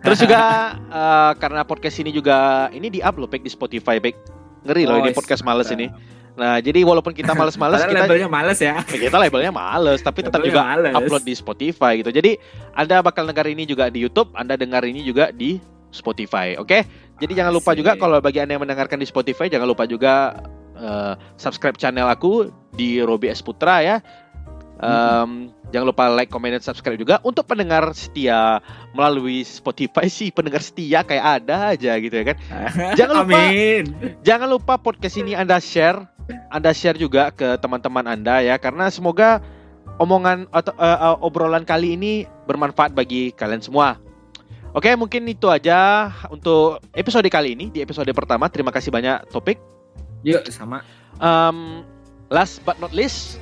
Terus 0.00 0.20
juga 0.20 0.40
eh, 0.76 1.32
karena 1.42 1.60
podcast 1.60 1.96
ini 1.96 2.08
juga 2.08 2.68
ini 2.70 2.88
di 2.88 3.00
upload 3.00 3.28
Pek 3.28 3.40
di 3.40 3.48
Spotify 3.48 3.96
Pek. 3.96 4.16
Ngeri 4.60 4.84
loh 4.84 4.96
Oh, 4.96 5.02
ini 5.02 5.10
podcast 5.10 5.40
males 5.40 5.68
ini. 5.70 5.88
Nah, 6.30 6.56
jadi 6.56 6.88
walaupun 6.88 7.12
kita 7.12 7.36
males-males 7.36 7.84
kita 7.84 8.00
labelnya 8.00 8.24
males 8.24 8.56
ya 8.62 8.80
kita 9.02 9.12
labelnya 9.12 9.52
males 9.52 10.00
tapi 10.00 10.24
tetap 10.24 10.40
juga 10.40 10.62
males. 10.72 10.94
upload 10.94 11.20
di 11.20 11.34
Spotify 11.36 12.00
gitu. 12.00 12.08
Jadi 12.08 12.38
Anda 12.72 13.04
bakal 13.04 13.28
dengar 13.28 13.44
ini 13.44 13.68
juga 13.68 13.92
di 13.92 14.00
YouTube, 14.00 14.32
Anda 14.32 14.56
dengar 14.56 14.80
ini 14.88 15.04
juga 15.04 15.34
di 15.34 15.60
Spotify. 15.90 16.56
Oke? 16.56 16.86
Jadi 17.20 17.32
jangan 17.34 17.52
lupa 17.52 17.76
juga 17.76 17.92
Asik. 17.92 18.00
kalau 18.00 18.16
bagi 18.24 18.40
Anda 18.40 18.56
yang 18.56 18.62
mendengarkan 18.64 18.96
di 18.96 19.04
Spotify 19.04 19.52
jangan 19.52 19.68
lupa 19.68 19.84
juga 19.84 20.32
eh, 20.80 21.14
subscribe 21.36 21.76
channel 21.76 22.08
aku 22.08 22.48
di 22.74 23.04
Robi 23.04 23.28
S 23.28 23.44
Putra 23.44 23.84
ya. 23.84 23.96
Em, 24.80 25.52
Jangan 25.70 25.86
lupa 25.86 26.10
like, 26.10 26.30
comment, 26.34 26.50
dan 26.50 26.62
subscribe 26.62 26.98
juga 26.98 27.22
untuk 27.22 27.46
pendengar 27.46 27.94
setia 27.94 28.58
melalui 28.90 29.46
Spotify 29.46 30.10
sih 30.10 30.34
pendengar 30.34 30.58
setia 30.66 31.06
kayak 31.06 31.42
ada 31.42 31.74
aja 31.74 31.94
gitu 32.02 32.10
ya 32.10 32.24
kan. 32.34 32.36
Jangan 32.98 33.14
lupa 33.22 33.38
Amin 33.38 33.84
Jangan 34.26 34.48
lupa 34.50 34.74
podcast 34.82 35.14
ini 35.22 35.38
Anda 35.38 35.62
share, 35.62 36.02
Anda 36.50 36.74
share 36.74 36.98
juga 36.98 37.30
ke 37.30 37.54
teman-teman 37.62 38.02
Anda 38.02 38.42
ya 38.42 38.58
karena 38.58 38.90
semoga 38.90 39.38
omongan 40.02 40.50
atau 40.50 40.74
eh, 40.74 40.98
eh, 40.98 41.16
obrolan 41.22 41.62
kali 41.62 41.94
ini 41.94 42.26
bermanfaat 42.50 42.90
bagi 42.90 43.30
kalian 43.30 43.62
semua. 43.62 43.94
Oke, 44.70 44.94
mungkin 44.94 45.26
itu 45.26 45.50
aja 45.50 46.10
untuk 46.30 46.78
episode 46.94 47.26
kali 47.26 47.58
ini 47.58 47.74
di 47.74 47.82
episode 47.82 48.10
pertama. 48.14 48.46
Terima 48.50 48.70
kasih 48.74 48.90
banyak 48.90 49.30
topik. 49.30 49.58
Yuk 50.24 50.44
sama 50.52 50.82
Um, 51.20 51.84
last 52.32 52.64
but 52.64 52.80
not 52.80 52.96
least, 52.96 53.36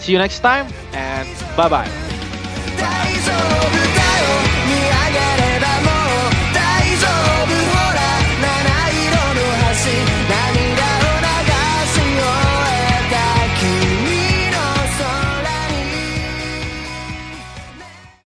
see 0.00 0.12
you 0.12 0.18
next 0.18 0.40
time 0.40 0.64
and 0.96 1.28
bye 1.56 1.68
bye. 1.68 1.88
Of 2.76 3.85